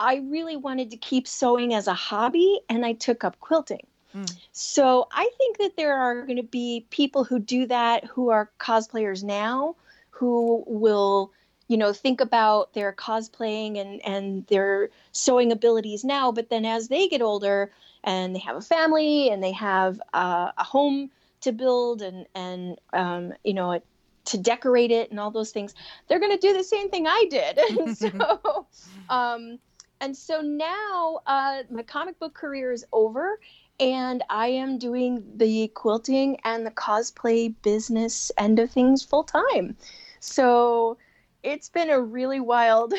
I 0.00 0.16
really 0.16 0.56
wanted 0.56 0.90
to 0.90 0.96
keep 0.96 1.28
sewing 1.28 1.74
as 1.74 1.86
a 1.86 1.94
hobby, 1.94 2.60
and 2.68 2.84
I 2.84 2.94
took 2.94 3.22
up 3.22 3.38
quilting. 3.40 3.86
Mm. 4.14 4.30
So 4.50 5.06
I 5.12 5.30
think 5.38 5.58
that 5.58 5.76
there 5.76 5.96
are 5.96 6.26
going 6.26 6.36
to 6.36 6.42
be 6.42 6.86
people 6.90 7.24
who 7.24 7.38
do 7.38 7.66
that 7.66 8.04
who 8.04 8.28
are 8.30 8.50
cosplayers 8.58 9.22
now 9.22 9.76
who 10.10 10.62
will 10.66 11.32
you 11.72 11.78
know 11.78 11.94
think 11.94 12.20
about 12.20 12.74
their 12.74 12.92
cosplaying 12.92 13.80
and 13.80 14.04
and 14.04 14.46
their 14.48 14.90
sewing 15.12 15.50
abilities 15.50 16.04
now 16.04 16.30
but 16.30 16.50
then 16.50 16.66
as 16.66 16.88
they 16.88 17.08
get 17.08 17.22
older 17.22 17.72
and 18.04 18.34
they 18.34 18.38
have 18.38 18.56
a 18.56 18.60
family 18.60 19.30
and 19.30 19.42
they 19.42 19.52
have 19.52 19.98
uh, 20.12 20.50
a 20.58 20.64
home 20.64 21.10
to 21.40 21.50
build 21.50 22.02
and 22.02 22.26
and 22.34 22.78
um, 22.92 23.32
you 23.42 23.54
know 23.54 23.80
to 24.26 24.36
decorate 24.36 24.90
it 24.90 25.10
and 25.10 25.18
all 25.18 25.30
those 25.30 25.50
things 25.50 25.74
they're 26.08 26.20
going 26.20 26.38
to 26.38 26.46
do 26.46 26.52
the 26.52 26.62
same 26.62 26.90
thing 26.90 27.06
i 27.06 27.24
did. 27.30 27.58
And 27.58 27.96
so 27.96 28.66
um, 29.08 29.58
and 30.02 30.14
so 30.14 30.42
now 30.42 31.20
uh, 31.26 31.62
my 31.70 31.82
comic 31.82 32.18
book 32.18 32.34
career 32.34 32.70
is 32.70 32.84
over 32.92 33.40
and 33.80 34.22
i 34.28 34.46
am 34.48 34.76
doing 34.76 35.24
the 35.36 35.68
quilting 35.68 36.36
and 36.44 36.66
the 36.66 36.70
cosplay 36.70 37.54
business 37.62 38.30
end 38.36 38.58
of 38.58 38.70
things 38.70 39.02
full 39.02 39.24
time. 39.24 39.74
So 40.20 40.98
it's 41.42 41.68
been 41.68 41.90
a 41.90 42.00
really 42.00 42.40
wild 42.40 42.94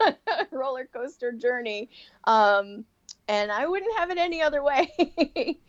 roller 0.50 0.88
coaster 0.92 1.32
journey 1.32 1.88
um, 2.24 2.84
and 3.28 3.50
i 3.52 3.66
wouldn't 3.66 3.96
have 3.98 4.10
it 4.10 4.18
any 4.18 4.42
other 4.42 4.62
way 4.62 4.90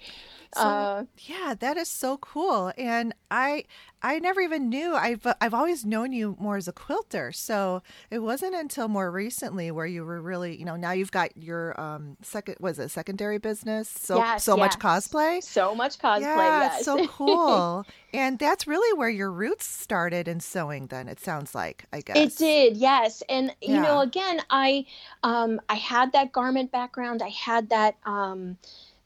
So, 0.51 0.89
uh, 0.89 1.05
yeah, 1.17 1.53
that 1.59 1.77
is 1.77 1.87
so 1.89 2.17
cool. 2.17 2.71
And 2.77 3.13
I 3.29 3.65
I 4.01 4.19
never 4.19 4.41
even 4.41 4.69
knew. 4.69 4.95
I've 4.95 5.25
I've 5.41 5.53
always 5.53 5.85
known 5.85 6.11
you 6.11 6.35
more 6.39 6.57
as 6.57 6.67
a 6.67 6.73
quilter. 6.73 7.31
So 7.31 7.83
it 8.09 8.19
wasn't 8.19 8.55
until 8.55 8.87
more 8.87 9.11
recently 9.11 9.71
where 9.71 9.85
you 9.85 10.03
were 10.03 10.21
really, 10.21 10.57
you 10.57 10.65
know, 10.65 10.75
now 10.75 10.91
you've 10.91 11.11
got 11.11 11.35
your 11.37 11.79
um 11.79 12.17
second 12.21 12.55
was 12.59 12.79
it 12.79 12.89
secondary 12.89 13.37
business? 13.37 13.89
So 13.89 14.15
Yes, 14.15 14.43
so 14.43 14.57
much 14.57 14.79
cosplay. 14.79 15.41
so 15.41 15.75
much 15.75 15.97
cosplay 15.99 16.55
yeah, 16.55 16.57
yes 16.57 16.85
so 16.85 16.99
cool. 17.01 17.85
and 18.13 18.39
that's 18.39 18.67
really 18.67 18.97
where 18.97 19.09
your 19.09 19.31
roots 19.31 19.65
started 19.65 20.27
in 20.27 20.39
sewing 20.39 20.87
then, 20.87 21.07
it 21.07 21.19
sounds 21.19 21.53
like, 21.55 21.85
I 21.93 22.01
guess. 22.01 22.15
It 22.15 22.35
did, 22.35 22.77
yes. 22.77 23.21
And 23.29 23.55
you 23.61 23.79
know, 23.79 23.99
again, 23.99 24.41
I 24.49 24.85
um 25.23 25.61
I 25.69 25.75
had 25.75 26.11
that 26.13 26.31
garment 26.31 26.71
background. 26.71 27.21
I 27.21 27.29
had 27.29 27.69
that 27.69 27.95
um 28.05 28.57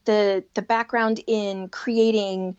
the 0.04 0.44
the 0.54 0.62
background 0.62 1.20
in 1.26 1.68
creating 1.68 2.56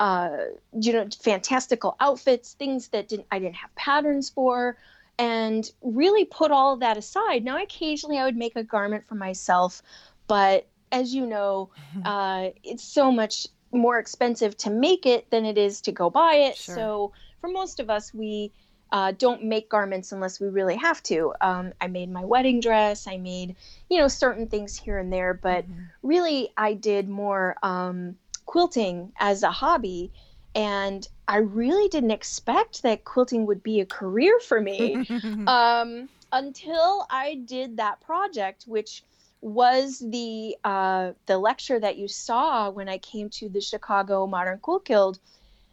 uh 0.00 0.36
you 0.72 0.92
know 0.92 1.06
fantastical 1.20 1.96
outfits, 2.00 2.54
things 2.54 2.88
that 2.88 3.08
didn't 3.08 3.26
I 3.30 3.38
didn't 3.38 3.56
have 3.56 3.74
patterns 3.74 4.30
for 4.30 4.76
and 5.18 5.70
really 5.82 6.24
put 6.24 6.50
all 6.50 6.74
of 6.74 6.80
that 6.80 6.96
aside. 6.96 7.44
Now 7.44 7.60
occasionally 7.62 8.18
I 8.18 8.24
would 8.24 8.36
make 8.36 8.56
a 8.56 8.62
garment 8.62 9.04
for 9.08 9.16
myself, 9.16 9.82
but 10.28 10.66
as 10.92 11.14
you 11.14 11.26
know, 11.26 11.70
uh 12.04 12.50
it's 12.62 12.84
so 12.84 13.10
much 13.10 13.46
more 13.72 13.98
expensive 13.98 14.56
to 14.56 14.70
make 14.70 15.04
it 15.04 15.30
than 15.30 15.44
it 15.44 15.58
is 15.58 15.80
to 15.82 15.92
go 15.92 16.10
buy 16.10 16.34
it. 16.34 16.56
Sure. 16.56 16.74
So 16.74 17.12
for 17.40 17.50
most 17.50 17.80
of 17.80 17.90
us 17.90 18.14
we 18.14 18.52
uh, 18.92 19.12
don't 19.12 19.44
make 19.44 19.70
garments 19.70 20.12
unless 20.12 20.40
we 20.40 20.48
really 20.48 20.76
have 20.76 21.02
to. 21.04 21.32
Um, 21.40 21.72
I 21.80 21.88
made 21.88 22.10
my 22.10 22.24
wedding 22.24 22.60
dress. 22.60 23.06
I 23.06 23.16
made, 23.18 23.56
you 23.88 23.98
know, 23.98 24.08
certain 24.08 24.48
things 24.48 24.76
here 24.78 24.98
and 24.98 25.12
there, 25.12 25.34
but 25.34 25.66
Mhm. 25.66 25.92
really 26.02 26.50
I 26.56 26.74
did 26.74 27.08
more 27.08 27.56
um, 27.62 28.16
quilting 28.46 29.12
as 29.18 29.42
a 29.42 29.50
hobby. 29.50 30.12
And 30.54 31.06
I 31.28 31.38
really 31.38 31.88
didn't 31.88 32.10
expect 32.10 32.82
that 32.82 33.04
quilting 33.04 33.46
would 33.46 33.62
be 33.62 33.80
a 33.80 33.86
career 33.86 34.38
for 34.40 34.60
me 34.60 35.02
um, 35.46 36.08
until 36.32 37.06
I 37.10 37.34
did 37.44 37.76
that 37.76 38.00
project, 38.00 38.64
which 38.66 39.04
was 39.40 39.98
the 40.00 40.56
uh, 40.64 41.12
the 41.26 41.38
lecture 41.38 41.78
that 41.78 41.96
you 41.96 42.08
saw 42.08 42.70
when 42.70 42.88
I 42.88 42.98
came 42.98 43.28
to 43.30 43.48
the 43.48 43.60
Chicago 43.60 44.26
Modern 44.26 44.58
Quilt 44.58 44.84
Guild. 44.84 45.18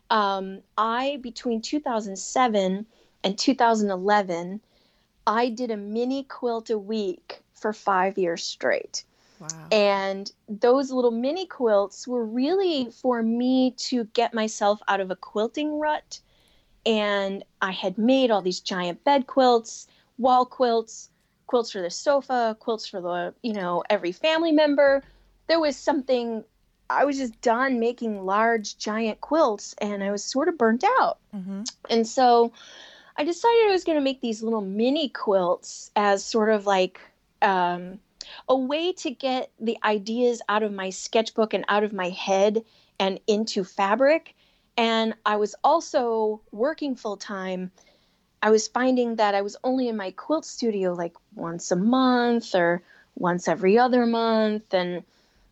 Um, 0.10 0.62
I 0.78 1.19
between 1.21 1.62
2007 1.62 2.86
and 3.26 3.38
2011, 3.38 4.62
I 5.26 5.50
did 5.50 5.72
a 5.72 5.78
mini 5.78 6.24
quilt 6.24 6.70
a 6.70 6.78
week 6.78 7.42
for 7.54 7.74
five 7.74 8.18
years 8.20 8.44
straight. 8.44 9.04
wow. 9.40 9.68
And 9.72 10.32
those 10.48 10.92
little 10.92 11.12
mini 11.12 11.48
quilts 11.48 12.08
were 12.08 12.24
really 12.24 12.92
for 12.92 13.24
me 13.24 13.72
to 13.78 14.04
get 14.14 14.36
myself 14.36 14.80
out 14.88 15.02
of 15.02 15.10
a 15.10 15.16
quilting 15.16 15.80
rut. 15.80 16.20
And 16.86 17.44
I 17.64 17.72
had 17.72 17.98
made 17.98 18.30
all 18.30 18.44
these 18.44 18.60
giant 18.60 19.04
bed 19.04 19.26
quilts, 19.26 19.88
wall 20.20 20.46
quilts, 20.46 21.10
quilts 21.48 21.72
for 21.72 21.82
the 21.82 21.90
sofa, 21.90 22.56
quilts 22.60 22.88
for 22.88 23.02
the, 23.02 23.34
you 23.42 23.54
know, 23.54 23.84
every 23.90 24.12
family 24.12 24.52
member. 24.52 25.02
There 25.48 25.60
was 25.60 25.76
something, 25.76 26.44
I 26.92 27.06
was 27.06 27.18
just 27.18 27.42
done 27.42 27.80
making 27.80 28.24
large, 28.24 28.78
giant 28.78 29.20
quilts 29.20 29.74
and 29.80 30.04
I 30.04 30.12
was 30.12 30.24
sort 30.24 30.48
of 30.48 30.60
burnt 30.60 30.84
out. 31.00 31.18
hmm 31.32 31.64
And 31.90 32.06
so 32.06 32.52
I 33.17 33.23
decided 33.23 33.67
I 33.67 33.71
was 33.71 33.84
going 33.84 33.97
to 33.97 34.04
make 34.04 34.21
these 34.21 34.43
little 34.43 34.62
mini 34.62 35.10
quilts 35.10 35.91
as 35.95 36.23
sort 36.23 36.49
of 36.49 36.65
like 36.65 36.99
um, 37.41 37.99
a 38.49 38.56
way 38.56 38.91
to 38.93 39.12
get 39.12 39.51
the 39.60 39.78
ideas 39.84 40.41
out 40.49 40.63
of 40.63 40.73
my 40.73 40.89
sketchbook 40.89 41.54
and 41.54 41.65
out 41.69 41.84
of 41.84 41.93
my 41.93 42.10
head 42.10 42.63
and 42.99 43.19
into 43.28 43.63
fabric. 43.63 44.36
And 44.78 45.13
I 45.25 45.38
was 45.38 45.56
also 45.63 46.41
working 46.51 46.95
full 46.95 47.17
time. 47.17 47.71
I 48.41 48.49
was 48.49 48.67
finding 48.67 49.15
that 49.15 49.34
I 49.34 49.41
was 49.41 49.56
only 49.63 49.88
in 49.88 49.95
my 49.95 50.12
quilt 50.12 50.45
studio 50.45 50.93
like 50.93 51.15
once 51.36 51.71
a 51.71 51.75
month 51.75 52.54
or 52.54 52.84
once 53.15 53.47
every 53.47 53.78
other 53.78 54.06
month. 54.06 54.73
And 54.73 55.04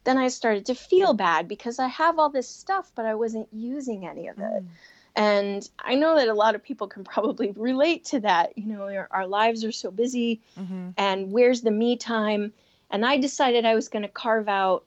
then 0.04 0.17
I 0.17 0.28
started 0.28 0.65
to 0.65 0.76
feel 0.76 1.13
bad 1.13 1.47
because 1.47 1.80
I 1.80 1.88
have 1.88 2.19
all 2.19 2.30
this 2.30 2.49
stuff, 2.49 2.91
but 2.93 3.06
I 3.06 3.15
wasn't 3.15 3.47
using 3.54 4.06
any 4.06 4.28
of 4.28 4.38
it. 4.38 4.43
Mm. 4.43 4.67
And 5.15 5.67
I 5.80 5.95
know 5.95 6.15
that 6.15 6.28
a 6.28 6.34
lot 6.34 6.56
of 6.56 6.63
people 6.63 6.88
can 6.88 7.04
probably 7.04 7.52
relate 7.56 8.06
to 8.06 8.19
that. 8.21 8.58
You 8.58 8.65
know, 8.65 8.84
our, 8.84 9.08
our 9.12 9.28
lives 9.28 9.63
are 9.63 9.71
so 9.71 9.91
busy, 9.91 10.41
hmm 10.56 10.89
and 10.97 11.32
where's 11.32 11.62
the 11.62 11.71
me 11.71 11.97
time? 11.97 12.54
And 12.91 13.06
I 13.06 13.17
decided 13.17 13.65
I 13.65 13.73
was 13.73 13.89
going 13.89 14.04
to 14.04 14.10
carve 14.10 14.47
out 14.47 14.86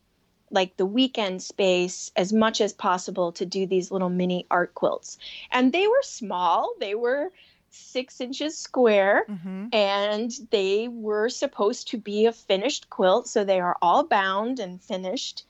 like 0.51 0.77
the 0.77 0.87
weekend 0.87 1.43
space 1.43 2.13
as 2.15 2.33
much 2.33 2.61
as 2.61 2.73
possible 2.73 3.33
to 3.33 3.45
do 3.45 3.67
these 3.67 3.91
little 3.91 4.09
mini 4.09 4.47
art 4.51 4.75
quilts. 4.75 5.19
And 5.51 5.73
they 5.73 5.89
were 5.89 6.03
small, 6.03 6.75
they 6.79 6.95
were 6.95 7.33
six 7.71 8.21
inches 8.21 8.57
square, 8.57 9.25
hmm 9.27 9.67
and 9.73 10.31
they 10.51 10.87
were 10.87 11.29
supposed 11.29 11.89
to 11.89 11.99
be 11.99 12.27
a 12.27 12.33
finished 12.33 12.89
quilt. 12.89 13.27
So 13.27 13.43
they 13.43 13.59
are 13.59 13.77
all 13.83 14.05
bound 14.05 14.61
and 14.61 14.81
finished. 14.81 15.45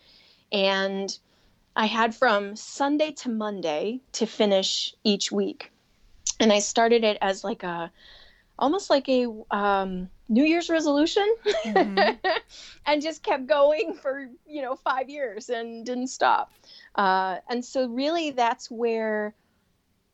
And 0.50 1.16
I 1.76 1.86
had 1.86 2.14
from 2.14 2.56
Sunday 2.56 3.12
to 3.12 3.28
Monday 3.28 4.00
to 4.12 4.26
finish 4.26 4.94
each 5.04 5.30
week. 5.30 5.70
And 6.40 6.52
I 6.52 6.58
started 6.58 7.04
it 7.04 7.18
as 7.20 7.44
like 7.44 7.62
a 7.62 7.92
almost 8.58 8.88
like 8.88 9.06
a 9.10 9.28
um, 9.50 10.08
New 10.28 10.44
Year's 10.44 10.70
resolution 10.70 11.28
Mhm. 11.64 12.18
and 12.86 13.02
just 13.02 13.22
kept 13.22 13.46
going 13.46 13.94
for, 13.94 14.28
you 14.46 14.62
know, 14.62 14.74
five 14.74 15.10
years 15.10 15.50
and 15.50 15.84
didn't 15.84 16.08
stop. 16.08 16.50
Uh, 16.94 17.38
and 17.48 17.62
so, 17.62 17.86
really, 17.86 18.30
that's 18.30 18.70
where 18.70 19.34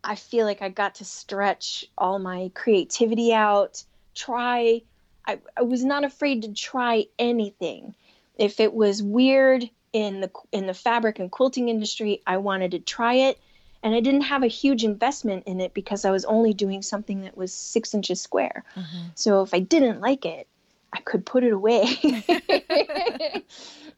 I 0.02 0.16
feel 0.16 0.44
like 0.44 0.62
I 0.62 0.68
got 0.68 0.96
to 0.96 1.04
stretch 1.04 1.84
all 1.96 2.18
my 2.18 2.50
creativity 2.54 3.32
out, 3.32 3.84
try 4.14 4.82
I, 5.26 5.38
I 5.56 5.62
was 5.62 5.84
not 5.84 6.04
afraid 6.04 6.42
to 6.42 6.52
try 6.52 7.06
anything. 7.18 7.94
If 8.36 8.60
it 8.60 8.72
was 8.74 9.02
weird 9.02 9.70
in 9.92 10.20
the 10.20 10.30
in 10.52 10.66
the 10.66 10.74
fabric 10.74 11.18
and 11.18 11.30
quilting 11.30 11.68
industry, 11.68 12.22
I 12.26 12.38
wanted 12.38 12.70
to 12.72 12.78
try 12.78 13.14
it. 13.14 13.38
And 13.84 13.94
I 13.96 14.00
didn't 14.00 14.22
have 14.22 14.44
a 14.44 14.48
huge 14.48 14.84
investment 14.84 15.42
in 15.46 15.60
it 15.60 15.74
because 15.74 16.04
I 16.04 16.12
was 16.12 16.24
only 16.24 16.54
doing 16.54 16.82
something 16.82 17.22
that 17.22 17.36
was 17.36 17.52
six 17.52 17.94
inches 17.94 18.20
square. 18.20 18.64
Mhm. 18.76 19.10
So 19.16 19.42
if 19.42 19.52
I 19.52 19.58
didn't 19.58 20.00
like 20.00 20.24
it, 20.24 20.46
I 20.92 21.00
could 21.00 21.26
put 21.26 21.42
it 21.42 21.52
away 21.52 21.86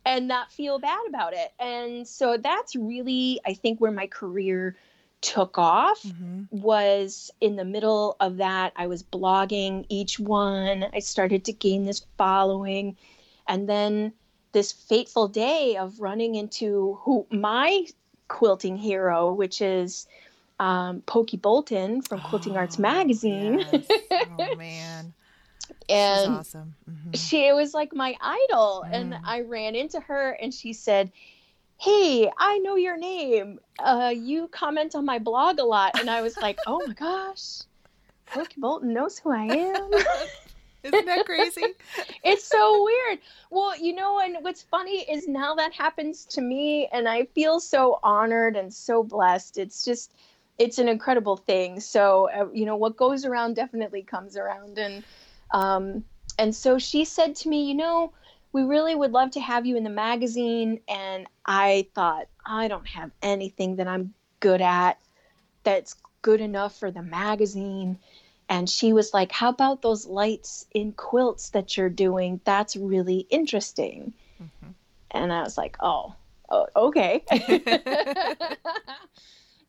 and 0.06 0.28
not 0.28 0.52
feel 0.52 0.78
bad 0.78 1.00
about 1.08 1.34
it. 1.34 1.52
And 1.58 2.06
so 2.06 2.36
that's 2.36 2.74
really, 2.76 3.40
I 3.44 3.54
think, 3.54 3.80
where 3.80 3.90
my 3.92 4.06
career 4.06 4.76
took 5.20 5.58
off 5.58 6.02
Mhm. 6.02 6.48
was 6.50 7.30
in 7.40 7.56
the 7.56 7.64
middle 7.64 8.16
of 8.20 8.38
that. 8.38 8.72
I 8.76 8.86
was 8.86 9.02
blogging 9.02 9.86
each 9.88 10.18
one. 10.18 10.86
I 10.92 11.00
started 11.00 11.44
to 11.46 11.52
gain 11.52 11.84
this 11.84 12.06
following. 12.16 12.96
And 13.48 13.68
then 13.68 14.12
this 14.54 14.72
fateful 14.72 15.28
day 15.28 15.76
of 15.76 16.00
running 16.00 16.34
into 16.36 16.98
who 17.02 17.26
my 17.30 17.84
quilting 18.28 18.78
hero, 18.78 19.34
which 19.34 19.60
is 19.60 20.06
um, 20.58 21.02
Pokey 21.02 21.36
Bolton 21.36 22.00
from 22.00 22.20
Quilting 22.22 22.56
Arts 22.56 22.78
Oh, 22.78 22.82
Magazine. 22.82 23.58
yes. 23.70 23.88
Oh 24.38 24.54
man, 24.56 25.12
and 25.90 26.20
she's 26.20 26.30
awesome. 26.30 26.74
Mhm. 26.90 27.14
she 27.14 27.52
was 27.52 27.74
like 27.74 27.94
my 27.94 28.14
idol 28.20 28.84
and 28.90 29.12
Mm. 29.14 29.20
i 29.24 29.40
ran 29.42 29.74
into 29.74 30.00
her 30.00 30.30
and 30.32 30.52
she 30.54 30.72
said 30.72 31.10
hey 31.78 32.30
i 32.38 32.58
know 32.58 32.76
your 32.76 32.96
name 32.96 33.58
uh, 33.78 34.12
you 34.14 34.48
comment 34.48 34.94
on 34.94 35.04
my 35.04 35.18
blog 35.18 35.58
a 35.58 35.64
lot 35.64 35.94
and 35.98 36.08
i 36.10 36.20
was 36.22 36.40
like 36.40 36.58
oh 36.66 36.86
my 36.86 36.94
gosh 37.06 37.62
Pokey 38.26 38.60
Bolton 38.60 38.92
knows 38.94 39.18
who 39.18 39.30
I 39.30 39.44
am. 39.44 39.90
Isn't 40.84 41.06
that 41.06 41.24
crazy? 41.24 41.64
it's 42.24 42.44
so 42.44 42.84
weird. 42.84 43.18
Well, 43.50 43.76
you 43.76 43.94
know, 43.94 44.20
and 44.20 44.36
what's 44.42 44.62
funny 44.62 45.00
is 45.10 45.26
now 45.26 45.54
that 45.54 45.72
happens 45.72 46.24
to 46.26 46.42
me, 46.42 46.88
and 46.92 47.08
I 47.08 47.24
feel 47.34 47.58
so 47.58 47.98
honored 48.02 48.56
and 48.56 48.72
so 48.72 49.02
blessed. 49.02 49.58
It's 49.58 49.84
just, 49.84 50.12
it's 50.58 50.78
an 50.78 50.88
incredible 50.88 51.38
thing. 51.38 51.80
So, 51.80 52.28
uh, 52.30 52.48
you 52.52 52.66
know, 52.66 52.76
what 52.76 52.96
goes 52.96 53.24
around 53.24 53.56
definitely 53.56 54.02
comes 54.02 54.36
around, 54.36 54.78
and 54.78 55.02
um, 55.52 56.04
and 56.38 56.54
so 56.54 56.78
she 56.78 57.04
said 57.04 57.34
to 57.36 57.48
me, 57.48 57.64
you 57.66 57.74
know, 57.74 58.12
we 58.52 58.62
really 58.62 58.94
would 58.94 59.12
love 59.12 59.30
to 59.32 59.40
have 59.40 59.64
you 59.64 59.76
in 59.76 59.84
the 59.84 59.90
magazine, 59.90 60.80
and 60.86 61.26
I 61.46 61.86
thought 61.94 62.28
I 62.44 62.68
don't 62.68 62.86
have 62.88 63.10
anything 63.22 63.76
that 63.76 63.88
I'm 63.88 64.12
good 64.40 64.60
at 64.60 64.98
that's 65.62 65.96
good 66.20 66.40
enough 66.40 66.78
for 66.78 66.90
the 66.90 67.02
magazine 67.02 67.98
and 68.48 68.68
she 68.68 68.92
was 68.92 69.12
like 69.14 69.32
how 69.32 69.48
about 69.48 69.82
those 69.82 70.06
lights 70.06 70.66
in 70.72 70.92
quilts 70.92 71.50
that 71.50 71.76
you're 71.76 71.88
doing? 71.88 72.40
That's 72.44 72.76
really 72.76 73.26
interesting. 73.30 74.12
Mhm. 74.42 74.74
and 75.12 75.32
i 75.32 75.42
was 75.42 75.56
like 75.56 75.76
oh, 75.80 76.14
oh 76.50 76.66
okay. 76.76 77.24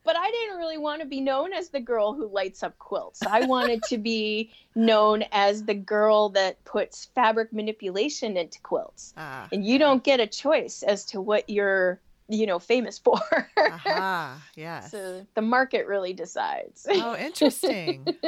But 0.04 0.16
i 0.16 0.30
didn't 0.30 0.58
really 0.58 0.78
want 0.78 1.02
to 1.02 1.08
be 1.08 1.20
known 1.20 1.52
as 1.52 1.70
the 1.70 1.80
girl 1.80 2.14
who 2.14 2.28
lights 2.28 2.62
up 2.62 2.78
quilts. 2.78 3.24
I 3.26 3.48
wanted 3.48 3.82
to 3.90 3.98
be 3.98 4.52
known 4.76 5.24
as 5.32 5.64
the 5.64 5.74
girl 5.74 6.30
that 6.30 6.64
puts 6.64 7.06
fabric 7.16 7.52
manipulation 7.52 8.38
into 8.38 8.60
quilts. 8.62 9.16
Ah, 9.18 9.48
and 9.52 9.66
you 9.66 9.80
don't 9.80 10.04
get 10.04 10.20
a 10.20 10.28
choice 10.28 10.84
as 10.84 11.06
to 11.06 11.22
what 11.22 11.50
you're 11.50 12.00
you 12.28 12.46
know 12.46 12.60
famous 12.60 12.98
for 12.98 13.20
aha, 13.58 14.42
yes. 14.56 14.92
so 14.92 15.26
the 15.36 15.42
market 15.42 15.86
really 15.88 16.14
decides 16.14 16.88
Oh, 16.90 17.16
interesting. 17.16 18.08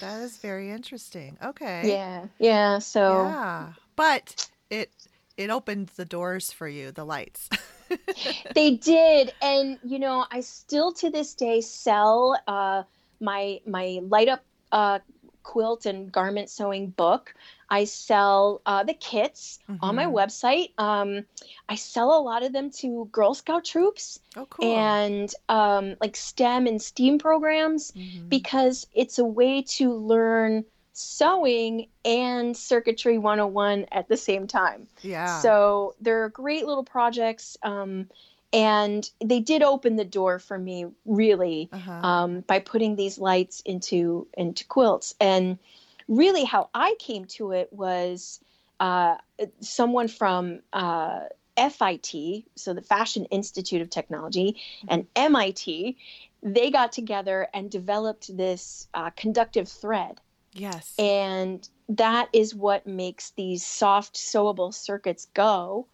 That 0.00 0.22
is 0.22 0.38
very 0.38 0.70
interesting. 0.70 1.38
Okay. 1.42 1.88
yeah 1.88 2.26
yeah 2.38 2.78
so 2.78 3.24
Yeah. 3.24 3.72
But 3.96 4.50
it 4.70 4.90
it 5.36 5.50
opened 5.50 5.88
the 5.96 6.04
doors 6.04 6.52
for 6.52 6.68
you, 6.68 6.92
the 6.92 7.04
lights. 7.04 7.48
they 8.54 8.76
did 8.76 9.32
and 9.42 9.78
you 9.84 9.98
know 9.98 10.24
i 10.30 10.40
still 10.40 10.90
to 10.92 11.10
this 11.10 11.34
day 11.34 11.60
sell 11.60 12.36
uh, 12.48 12.82
my 13.20 13.60
my 13.66 14.00
light 14.02 14.28
up 14.28 14.42
uh, 14.72 14.98
quilt 15.42 15.86
and 15.86 16.10
garment 16.10 16.48
sewing 16.50 16.88
book 16.90 17.34
i 17.70 17.84
sell 17.84 18.60
uh, 18.66 18.82
the 18.84 18.94
kits 18.94 19.58
on 19.80 19.94
my 19.96 20.04
Mhm. 20.06 20.12
website 20.12 20.68
um, 20.78 21.24
i 21.68 21.74
sell 21.74 22.16
a 22.16 22.22
lot 22.22 22.42
of 22.42 22.52
them 22.52 22.70
to 22.70 23.08
girl 23.12 23.34
scout 23.34 23.64
troops 23.64 24.20
Oh, 24.36 24.46
cool. 24.46 24.76
and 24.76 25.32
um, 25.48 25.96
like 26.00 26.16
stem 26.16 26.66
and 26.66 26.80
steam 26.82 27.18
programs 27.18 27.92
Mhm. 27.92 28.28
because 28.28 28.86
it's 28.94 29.18
a 29.18 29.24
way 29.24 29.62
to 29.62 29.92
learn 29.94 30.64
sewing 30.92 31.88
and 32.04 32.56
circuitry 32.56 33.18
101 33.18 33.86
at 33.92 34.08
the 34.08 34.16
same 34.16 34.46
time 34.46 34.86
yeah. 35.02 35.40
so 35.40 35.94
they're 36.00 36.28
great 36.28 36.66
little 36.66 36.84
projects, 36.84 37.56
um, 37.62 38.08
and 38.52 39.10
they 39.20 39.40
did 39.40 39.62
open 39.62 39.96
the 39.96 40.04
door 40.04 40.38
for 40.38 40.56
me 40.56 40.86
really 41.04 41.68
uh-huh. 41.72 41.90
um, 42.06 42.40
by 42.42 42.60
putting 42.60 42.94
these 42.94 43.18
lights 43.18 43.60
into 43.64 44.28
into 44.38 44.64
quilts. 44.66 45.16
And 45.20 45.58
really, 46.08 46.44
how 46.44 46.70
I 46.74 46.94
came 46.98 47.24
to 47.26 47.52
it 47.52 47.72
was 47.72 48.40
uh, 48.80 49.16
someone 49.60 50.08
from 50.08 50.60
uh, 50.72 51.20
FIT, 51.56 52.44
so 52.56 52.74
the 52.74 52.82
Fashion 52.82 53.26
Institute 53.26 53.82
of 53.82 53.90
Technology, 53.90 54.60
and 54.88 55.06
MIT. 55.16 55.96
They 56.42 56.70
got 56.70 56.92
together 56.92 57.48
and 57.54 57.70
developed 57.70 58.36
this 58.36 58.88
uh, 58.92 59.10
conductive 59.10 59.66
thread 59.66 60.20
yes. 60.54 60.94
and 60.98 61.68
that 61.88 62.28
is 62.32 62.54
what 62.54 62.86
makes 62.86 63.30
these 63.30 63.66
soft 63.66 64.14
sewable 64.16 64.72
circuits 64.72 65.26
go 65.34 65.86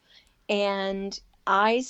and 0.49 1.21
i 1.47 1.83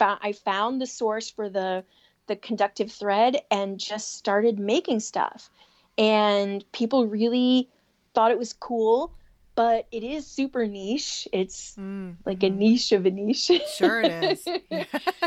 i 0.00 0.32
found 0.32 0.80
the 0.80 0.86
source 0.86 1.30
for 1.30 1.48
the 1.48 1.84
the 2.26 2.36
conductive 2.36 2.90
thread 2.90 3.36
and 3.50 3.78
just 3.78 4.14
started 4.14 4.58
making 4.58 5.00
stuff 5.00 5.50
and 5.98 6.64
people 6.72 7.06
really 7.06 7.68
thought 8.14 8.30
it 8.30 8.38
was 8.38 8.52
cool 8.52 9.12
but 9.56 9.86
it 9.92 10.02
is 10.02 10.26
super 10.26 10.66
niche 10.66 11.28
it's 11.32 11.76
Mm, 11.76 12.16
like 12.24 12.42
a 12.42 12.50
niche 12.50 12.92
of 12.92 13.06
a 13.06 13.10
niche 13.10 13.50
Sure 13.76 14.00
it 14.00 14.10
is. 14.24 14.46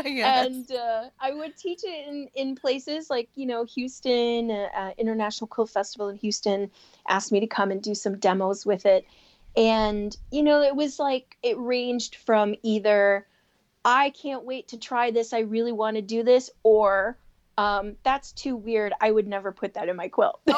yes. 0.04 0.46
and 0.46 0.70
uh, 0.72 1.04
I 1.20 1.32
would 1.32 1.56
teach 1.56 1.80
it 1.84 2.08
in, 2.08 2.28
in 2.34 2.54
places 2.54 3.08
like 3.10 3.28
you 3.34 3.46
know 3.46 3.64
Houston, 3.64 4.50
uh, 4.50 4.68
uh, 4.74 4.90
International 4.98 5.46
Quilt 5.46 5.70
Festival 5.70 6.08
in 6.08 6.16
Houston 6.16 6.70
asked 7.08 7.32
me 7.32 7.40
to 7.40 7.46
come 7.46 7.70
and 7.70 7.82
do 7.82 7.94
some 7.94 8.18
demos 8.18 8.66
with 8.66 8.84
it, 8.86 9.06
and 9.56 10.16
you 10.30 10.42
know 10.42 10.60
it 10.62 10.76
was 10.76 10.98
like 10.98 11.36
it 11.42 11.58
ranged 11.58 12.16
from 12.16 12.54
either 12.62 13.26
I 13.84 14.10
can't 14.10 14.44
wait 14.44 14.68
to 14.68 14.78
try 14.78 15.10
this, 15.10 15.32
I 15.32 15.40
really 15.40 15.72
want 15.72 15.96
to 15.96 16.02
do 16.02 16.22
this, 16.22 16.50
or 16.62 17.16
um, 17.58 17.96
that's 18.04 18.32
too 18.32 18.56
weird, 18.56 18.92
I 19.00 19.10
would 19.10 19.26
never 19.26 19.50
put 19.50 19.74
that 19.74 19.88
in 19.88 19.96
my 19.96 20.08
quilt. 20.08 20.40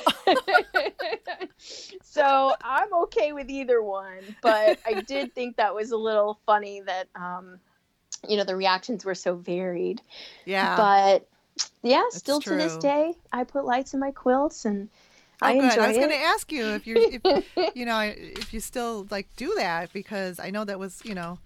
so 2.03 2.55
I'm 2.63 2.93
okay 2.93 3.33
with 3.33 3.49
either 3.49 3.83
one, 3.83 4.37
but 4.43 4.79
I 4.87 5.01
did 5.01 5.35
think 5.35 5.57
that 5.57 5.75
was 5.75 5.91
a 5.91 5.97
little 5.97 6.39
funny 6.47 6.83
that. 6.83 7.09
Um, 7.17 7.59
you 8.29 8.37
know 8.37 8.45
the 8.45 8.55
reactions 8.55 9.03
were 9.03 9.15
so 9.15 9.35
varied 9.35 10.03
yeah. 10.45 10.77
but 10.77 11.27
yeah 11.83 12.03
That's 12.03 12.19
still 12.19 12.39
to 12.43 12.51
this 12.51 12.77
day 12.77 13.15
i 13.33 13.45
put 13.45 13.65
lights 13.65 13.95
in 13.95 14.01
my 14.01 14.11
quilts 14.11 14.67
and 14.67 14.91
oh, 15.41 15.47
i 15.47 15.55
good. 15.55 15.79
I 15.79 15.89
was 15.89 15.97
going 15.97 16.11
to 16.11 16.17
ask 16.17 16.53
you 16.53 16.67
if 16.67 16.87
you're, 16.87 16.99
if, 17.01 17.47
you 17.75 17.87
know, 17.87 17.99
if 18.01 18.53
you 18.53 18.61
still 18.61 19.07
like 19.11 19.29
do 19.37 19.55
that 19.57 19.91
because 19.95 20.39
I 20.39 20.51
know 20.51 20.65
that 20.65 20.79
was, 20.79 21.01
you 21.03 21.15
know, 21.15 21.39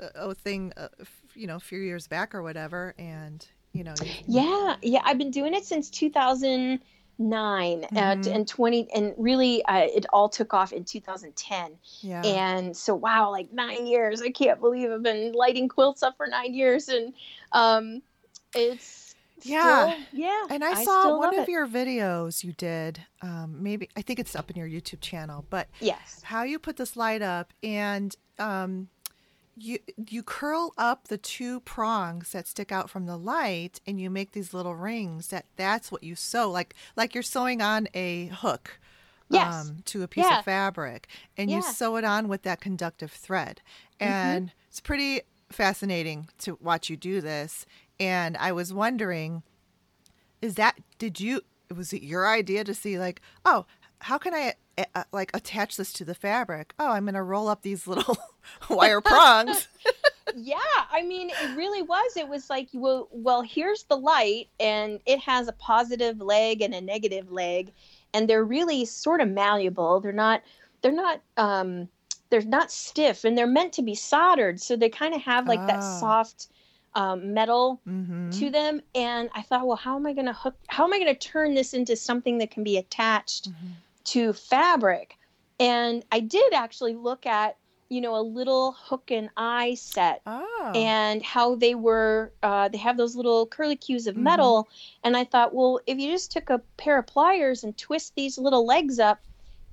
a, 0.00 0.28
a 0.28 0.34
thing, 0.34 0.72
uh, 0.76 0.88
f- 1.00 1.22
you 1.34 1.46
know, 1.46 1.56
a 1.56 1.60
few 1.60 1.80
years 1.80 2.06
back 2.06 2.34
or 2.34 2.42
whatever, 2.42 2.94
and 2.98 3.46
you 3.72 3.84
know. 3.84 3.94
yeah 4.26 4.76
yeah 4.82 5.00
i've 5.04 5.18
been 5.18 5.30
doing 5.30 5.54
it 5.54 5.64
since 5.64 5.88
2009 5.90 7.84
and, 7.94 8.24
Mhm. 8.24 8.34
and 8.34 8.48
20 8.48 8.88
and 8.94 9.14
really 9.16 9.64
uh, 9.64 9.86
it 9.94 10.06
all 10.12 10.28
took 10.28 10.52
off 10.54 10.72
in 10.72 10.84
2010 10.84 11.78
Yeah. 12.00 12.22
and 12.24 12.76
so 12.76 12.94
wow 12.94 13.30
like 13.30 13.52
nine 13.52 13.86
years 13.86 14.20
i 14.22 14.30
can't 14.30 14.60
believe 14.60 14.90
i've 14.90 15.02
been 15.02 15.32
lighting 15.32 15.68
quilts 15.68 16.02
up 16.02 16.16
for 16.16 16.26
nine 16.26 16.54
years 16.54 16.88
and 16.88 17.14
um 17.52 18.02
it's 18.54 19.14
Yeah. 19.44 19.90
still- 19.92 20.04
yeah 20.12 20.42
And 20.50 20.62
I, 20.62 20.84
saw 20.84 21.16
one 21.18 21.34
of 21.38 21.44
it. 21.44 21.48
your 21.48 21.66
videos 21.66 22.44
you 22.44 22.52
did. 22.52 23.00
Um, 23.22 23.62
maybe 23.62 23.88
I 23.96 24.02
think 24.02 24.18
it's 24.20 24.36
up 24.36 24.50
in 24.50 24.56
your 24.56 24.68
YouTube 24.68 25.00
channel, 25.00 25.44
but 25.50 25.68
yes 25.80 26.20
how 26.22 26.42
you 26.44 26.58
put 26.58 26.76
this 26.76 26.96
light 26.96 27.22
up 27.22 27.52
and 27.62 28.14
um, 28.38 28.88
you 29.56 29.78
you 30.08 30.22
curl 30.22 30.72
up 30.78 31.08
the 31.08 31.18
two 31.18 31.60
prongs 31.60 32.32
that 32.32 32.46
stick 32.48 32.72
out 32.72 32.88
from 32.90 33.06
the 33.06 33.16
light, 33.16 33.80
and 33.86 34.00
you 34.00 34.08
make 34.10 34.32
these 34.32 34.54
little 34.54 34.74
rings. 34.74 35.28
That 35.28 35.46
that's 35.56 35.92
what 35.92 36.02
you 36.02 36.14
sew, 36.14 36.50
like 36.50 36.74
like 36.96 37.14
you're 37.14 37.22
sewing 37.22 37.60
on 37.62 37.88
a 37.94 38.26
hook. 38.26 38.78
Yes. 39.28 39.68
Um, 39.70 39.76
to 39.86 40.02
a 40.02 40.08
piece 40.08 40.26
Yeah. 40.26 40.40
of 40.40 40.44
fabric, 40.44 41.08
and 41.38 41.50
you 41.50 41.56
Yeah. 41.56 41.62
Mm-hmm. 41.62 41.72
sew 41.72 41.96
it 41.96 42.04
on 42.04 42.28
with 42.28 42.42
that 42.42 42.60
conductive 42.60 43.10
thread, 43.12 43.62
and 43.98 44.52
it's 44.68 44.80
pretty 44.80 45.22
fascinating 45.50 46.28
to 46.38 46.58
watch 46.60 46.90
you 46.90 46.96
do 46.96 47.20
this. 47.20 47.64
And 48.00 48.36
I 48.36 48.52
was 48.52 48.72
wondering, 48.74 49.42
is 50.42 50.54
that 50.56 50.78
did 50.98 51.20
you 51.20 51.42
was 51.74 51.92
it 51.94 52.02
your 52.02 52.28
idea 52.28 52.64
to 52.64 52.74
see 52.74 52.98
like 52.98 53.22
oh 53.46 53.64
how 54.00 54.18
can 54.18 54.34
i 54.34 54.52
uh, 54.78 55.04
like 55.12 55.30
attach 55.34 55.76
this 55.76 55.92
to 55.94 56.04
the 56.04 56.14
fabric. 56.14 56.74
Oh, 56.78 56.90
I'm 56.90 57.04
going 57.04 57.14
to 57.14 57.22
roll 57.22 57.48
up 57.48 57.62
these 57.62 57.86
little 57.86 58.16
wire 58.70 59.00
prongs. 59.00 59.68
yeah, 60.36 60.56
I 60.90 61.02
mean, 61.02 61.30
it 61.30 61.56
really 61.56 61.82
was. 61.82 62.16
It 62.16 62.28
was 62.28 62.48
like, 62.48 62.68
well, 62.72 63.08
well, 63.10 63.42
here's 63.42 63.84
the 63.84 63.96
light, 63.96 64.48
and 64.58 65.00
it 65.06 65.20
has 65.20 65.48
a 65.48 65.52
positive 65.52 66.20
leg 66.20 66.62
and 66.62 66.74
a 66.74 66.80
negative 66.80 67.30
leg, 67.30 67.72
and 68.14 68.28
they're 68.28 68.44
really 68.44 68.84
sort 68.84 69.20
of 69.20 69.28
malleable. 69.28 70.00
They're 70.00 70.12
not, 70.12 70.42
they're 70.80 70.92
not, 70.92 71.20
um, 71.36 71.88
they're 72.30 72.42
not 72.42 72.70
stiff, 72.70 73.24
and 73.24 73.36
they're 73.36 73.46
meant 73.46 73.74
to 73.74 73.82
be 73.82 73.94
soldered, 73.94 74.60
so 74.60 74.76
they 74.76 74.88
kind 74.88 75.14
of 75.14 75.20
have 75.22 75.46
like 75.46 75.60
ah. 75.60 75.66
that 75.66 75.80
soft 75.80 76.48
um, 76.94 77.34
metal 77.34 77.80
mm-hmm. 77.86 78.30
to 78.30 78.50
them. 78.50 78.80
And 78.94 79.28
I 79.34 79.42
thought, 79.42 79.66
well, 79.66 79.76
how 79.76 79.96
am 79.96 80.06
I 80.06 80.12
going 80.12 80.26
to 80.26 80.32
hook? 80.32 80.54
How 80.68 80.84
am 80.84 80.92
I 80.92 80.98
going 80.98 81.14
to 81.14 81.28
turn 81.28 81.54
this 81.54 81.74
into 81.74 81.96
something 81.96 82.38
that 82.38 82.50
can 82.50 82.64
be 82.64 82.78
attached 82.78 83.50
mm-hmm. 83.50 83.72
To 84.04 84.32
fabric? 84.32 85.18
And 85.60 86.04
I 86.10 86.20
did 86.20 86.52
actually 86.52 86.94
look 86.94 87.26
at 87.26 87.56
you 87.92 88.00
know, 88.00 88.16
a 88.16 88.22
little 88.22 88.72
hook 88.72 89.10
and 89.10 89.28
eye 89.36 89.74
set 89.74 90.22
oh. 90.26 90.72
and 90.74 91.22
how 91.22 91.56
they 91.56 91.74
were, 91.74 92.32
uh, 92.42 92.66
they 92.68 92.78
have 92.78 92.96
those 92.96 93.14
little 93.14 93.46
curlicues 93.46 94.06
of 94.06 94.14
mm-hmm. 94.14 94.22
metal. 94.22 94.68
And 95.04 95.14
I 95.14 95.24
thought, 95.24 95.54
well, 95.54 95.78
if 95.86 95.98
you 95.98 96.10
just 96.10 96.32
took 96.32 96.48
a 96.48 96.62
pair 96.78 96.98
of 96.98 97.06
pliers 97.06 97.64
and 97.64 97.76
twist 97.76 98.14
these 98.14 98.38
little 98.38 98.64
legs 98.64 98.98
up, 98.98 99.20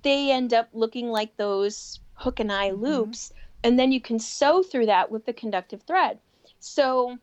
they 0.02 0.32
end 0.32 0.54
up 0.54 0.68
looking 0.74 1.08
like 1.08 1.38
those 1.38 2.02
hook 2.16 2.42
and 2.42 2.52
eye 2.52 2.72
mm-hmm. 2.72 2.84
loops. 2.84 3.32
And 3.64 3.80
then 3.80 3.94
you 3.94 4.02
can 4.02 4.20
sew 4.20 4.64
through 4.64 4.88
that 4.88 5.10
with 5.10 5.26
the 5.26 5.32
conductive 5.32 5.84
thread. 5.84 6.20
So 6.60 7.18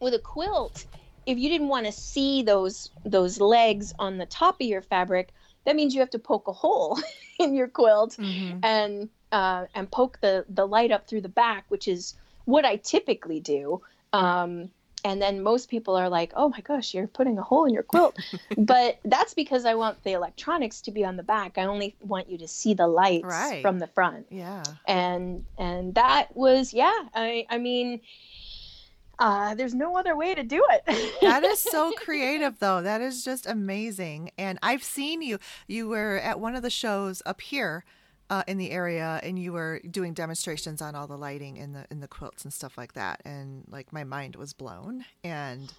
with 0.00 0.14
a 0.14 0.18
quilt, 0.18 0.84
if 1.26 1.38
you 1.38 1.48
didn't 1.48 1.68
want 1.68 1.86
to 1.86 1.92
see 1.92 2.42
those 2.42 2.90
those 3.04 3.40
legs 3.40 3.94
on 4.00 4.18
the 4.18 4.26
top 4.26 4.56
of 4.60 4.66
your 4.66 4.82
fabric, 4.82 5.32
that 5.68 5.76
means 5.76 5.94
you 5.94 6.00
have 6.00 6.08
to 6.08 6.18
poke 6.18 6.48
a 6.48 6.52
hole 6.52 6.98
in 7.38 7.54
your 7.54 7.68
quilt 7.68 8.16
mm-hmm. 8.18 8.58
and 8.62 9.10
uh, 9.30 9.66
and 9.74 9.90
poke 9.90 10.18
the 10.22 10.46
the 10.48 10.66
light 10.66 10.90
up 10.90 11.06
through 11.06 11.20
the 11.20 11.28
back, 11.28 11.66
which 11.68 11.86
is 11.86 12.14
what 12.46 12.64
I 12.64 12.76
typically 12.76 13.38
do. 13.38 13.82
Um, 14.14 14.70
and 15.04 15.20
then 15.20 15.42
most 15.42 15.68
people 15.68 15.94
are 15.94 16.08
like, 16.08 16.32
"Oh 16.34 16.48
my 16.48 16.60
gosh, 16.62 16.94
you're 16.94 17.06
putting 17.06 17.36
a 17.38 17.42
hole 17.42 17.66
in 17.66 17.74
your 17.74 17.82
quilt," 17.82 18.16
but 18.56 18.98
that's 19.04 19.34
because 19.34 19.66
I 19.66 19.74
want 19.74 20.02
the 20.04 20.12
electronics 20.12 20.80
to 20.82 20.90
be 20.90 21.04
on 21.04 21.18
the 21.18 21.22
back. 21.22 21.58
I 21.58 21.64
only 21.64 21.94
want 22.00 22.30
you 22.30 22.38
to 22.38 22.48
see 22.48 22.72
the 22.72 22.86
lights 22.86 23.26
right. 23.26 23.60
from 23.60 23.78
the 23.78 23.88
front. 23.88 24.26
Yeah. 24.30 24.62
And 24.86 25.44
and 25.58 25.94
that 25.96 26.34
was 26.34 26.72
yeah. 26.72 26.98
I 27.14 27.46
I 27.50 27.58
mean. 27.58 28.00
Uh, 29.18 29.54
there's 29.54 29.74
no 29.74 29.96
other 29.96 30.16
way 30.16 30.34
to 30.34 30.42
do 30.42 30.64
it. 30.70 31.18
that 31.20 31.42
is 31.44 31.58
so 31.58 31.92
creative, 31.92 32.58
though. 32.58 32.82
That 32.82 33.00
is 33.00 33.24
just 33.24 33.46
amazing. 33.46 34.30
And 34.38 34.58
I've 34.62 34.84
seen 34.84 35.22
you. 35.22 35.38
You 35.66 35.88
were 35.88 36.18
at 36.18 36.38
one 36.38 36.54
of 36.54 36.62
the 36.62 36.70
shows 36.70 37.22
up 37.26 37.40
here 37.40 37.84
uh, 38.30 38.42
in 38.46 38.58
the 38.58 38.70
area 38.70 39.20
and 39.22 39.38
you 39.38 39.52
were 39.52 39.80
doing 39.90 40.12
demonstrations 40.12 40.82
on 40.82 40.94
all 40.94 41.06
the 41.06 41.16
lighting 41.16 41.56
in 41.56 41.72
the 41.72 41.86
in 41.90 42.00
the 42.00 42.08
quilts 42.08 42.44
and 42.44 42.52
stuff 42.52 42.76
like 42.76 42.92
that 42.92 43.22
and 43.24 43.64
like 43.70 43.92
my 43.92 44.04
mind 44.04 44.36
was 44.36 44.52
blown 44.52 45.04
and 45.24 45.72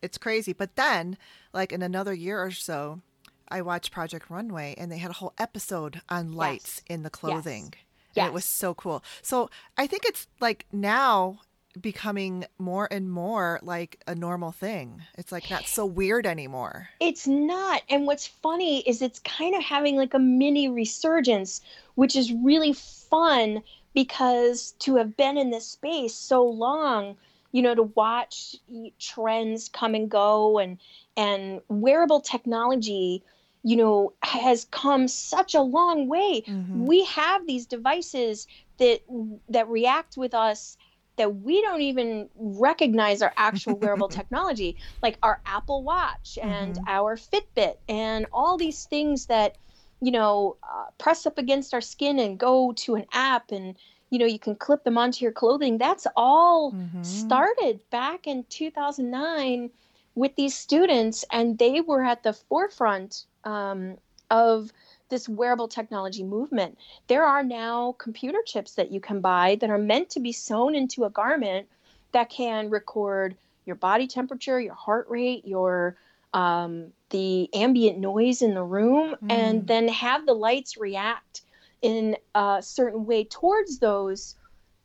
it's 0.00 0.16
crazy 0.16 0.52
but 0.52 0.76
then 0.76 1.18
like 1.52 1.72
in 1.72 1.82
another 1.82 2.14
year 2.14 2.42
or 2.42 2.50
so 2.50 3.00
i 3.48 3.60
watched 3.60 3.92
project 3.92 4.30
runway 4.30 4.74
and 4.78 4.90
they 4.90 4.98
had 4.98 5.10
a 5.10 5.14
whole 5.14 5.34
episode 5.38 6.00
on 6.08 6.32
lights 6.32 6.82
yes. 6.88 6.96
in 6.96 7.02
the 7.02 7.10
clothing 7.10 7.74
yes. 7.74 7.84
Yes. 8.14 8.28
it 8.28 8.32
was 8.32 8.44
so 8.46 8.72
cool 8.72 9.04
so 9.20 9.50
i 9.76 9.86
think 9.86 10.04
it's 10.06 10.26
like 10.40 10.64
now 10.72 11.40
becoming 11.80 12.44
more 12.58 12.88
and 12.90 13.10
more 13.10 13.58
like 13.62 14.02
a 14.06 14.14
normal 14.14 14.52
thing. 14.52 15.02
It's 15.16 15.32
like 15.32 15.50
not 15.50 15.66
so 15.66 15.86
weird 15.86 16.26
anymore. 16.26 16.88
It's 17.00 17.26
not. 17.26 17.82
And 17.88 18.06
what's 18.06 18.26
funny 18.26 18.80
is 18.88 19.02
it's 19.02 19.18
kind 19.20 19.54
of 19.54 19.62
having 19.62 19.96
like 19.96 20.14
a 20.14 20.18
mini 20.18 20.68
resurgence, 20.68 21.60
which 21.94 22.16
is 22.16 22.32
really 22.32 22.72
fun 22.72 23.62
because 23.94 24.72
to 24.80 24.96
have 24.96 25.16
been 25.16 25.36
in 25.36 25.50
this 25.50 25.66
space 25.66 26.14
so 26.14 26.44
long, 26.44 27.16
you 27.52 27.62
know, 27.62 27.74
to 27.74 27.82
watch 27.82 28.56
trends 28.98 29.68
come 29.68 29.94
and 29.94 30.10
go 30.10 30.58
and 30.58 30.78
and 31.16 31.60
wearable 31.68 32.20
technology 32.20 33.22
you 33.62 33.76
know 33.76 34.12
has 34.22 34.66
come 34.70 35.06
such 35.06 35.54
a 35.54 35.60
long 35.60 36.08
way 36.08 36.42
mm-hmm. 36.46 36.86
we 36.86 37.04
have 37.04 37.46
these 37.46 37.66
devices 37.66 38.46
that 38.78 39.02
that 39.48 39.68
react 39.68 40.16
with 40.16 40.32
us 40.32 40.78
that 41.20 41.42
we 41.42 41.60
don't 41.60 41.82
even 41.82 42.30
recognize 42.34 43.20
our 43.20 43.34
actual 43.36 43.76
wearable 43.82 44.08
technology, 44.08 44.74
like 45.02 45.18
our 45.22 45.38
Apple 45.44 45.82
Watch 45.82 46.38
and 46.40 46.76
mm-hmm. 46.76 46.84
our 46.88 47.16
Fitbit 47.16 47.76
and 47.90 48.24
all 48.32 48.56
these 48.56 48.86
things 48.86 49.26
that, 49.26 49.56
you 50.00 50.10
know, 50.10 50.56
uh, 50.62 50.86
press 50.96 51.26
up 51.26 51.36
against 51.36 51.74
our 51.74 51.82
skin 51.82 52.18
and 52.18 52.38
go 52.38 52.72
to 52.72 52.94
an 52.94 53.04
app 53.12 53.52
and, 53.52 53.76
you 54.08 54.18
know, 54.18 54.24
you 54.24 54.38
can 54.38 54.54
clip 54.54 54.82
them 54.84 54.96
onto 54.96 55.22
your 55.22 55.32
clothing. 55.32 55.76
That's 55.76 56.06
all 56.16 56.72
mm-hmm. 56.72 57.02
started 57.02 57.80
back 57.90 58.26
in 58.26 58.44
2009 58.48 59.68
with 60.14 60.34
these 60.36 60.54
students, 60.54 61.22
and 61.30 61.58
they 61.58 61.82
were 61.82 62.02
at 62.02 62.22
the 62.22 62.32
forefront 62.32 63.26
um, 63.44 63.98
of 64.30 64.72
this 65.10 65.28
wearable 65.28 65.68
technology 65.68 66.24
movement. 66.24 66.78
There 67.08 67.24
are 67.24 67.42
now 67.42 67.96
computer 67.98 68.38
chips 68.46 68.72
that 68.74 68.90
you 68.90 69.00
can 69.00 69.20
buy 69.20 69.56
that 69.60 69.70
are 69.70 69.78
meant 69.78 70.10
to 70.10 70.20
be 70.20 70.32
sewn 70.32 70.74
into 70.74 71.04
a 71.04 71.10
garment 71.10 71.68
that 72.12 72.30
can 72.30 72.70
record 72.70 73.36
your 73.66 73.76
body 73.76 74.06
temperature, 74.06 74.60
your 74.60 74.74
heart 74.74 75.06
rate, 75.08 75.46
your 75.46 75.96
um, 76.32 76.92
the 77.10 77.52
ambient 77.54 77.98
noise 77.98 78.40
in 78.40 78.54
the 78.54 78.62
room, 78.62 79.16
mm. 79.22 79.32
and 79.32 79.66
then 79.66 79.88
have 79.88 80.26
the 80.26 80.34
lights 80.34 80.76
react 80.76 81.42
in 81.82 82.16
a 82.34 82.58
certain 82.62 83.04
way 83.04 83.24
towards 83.24 83.78
those 83.78 84.36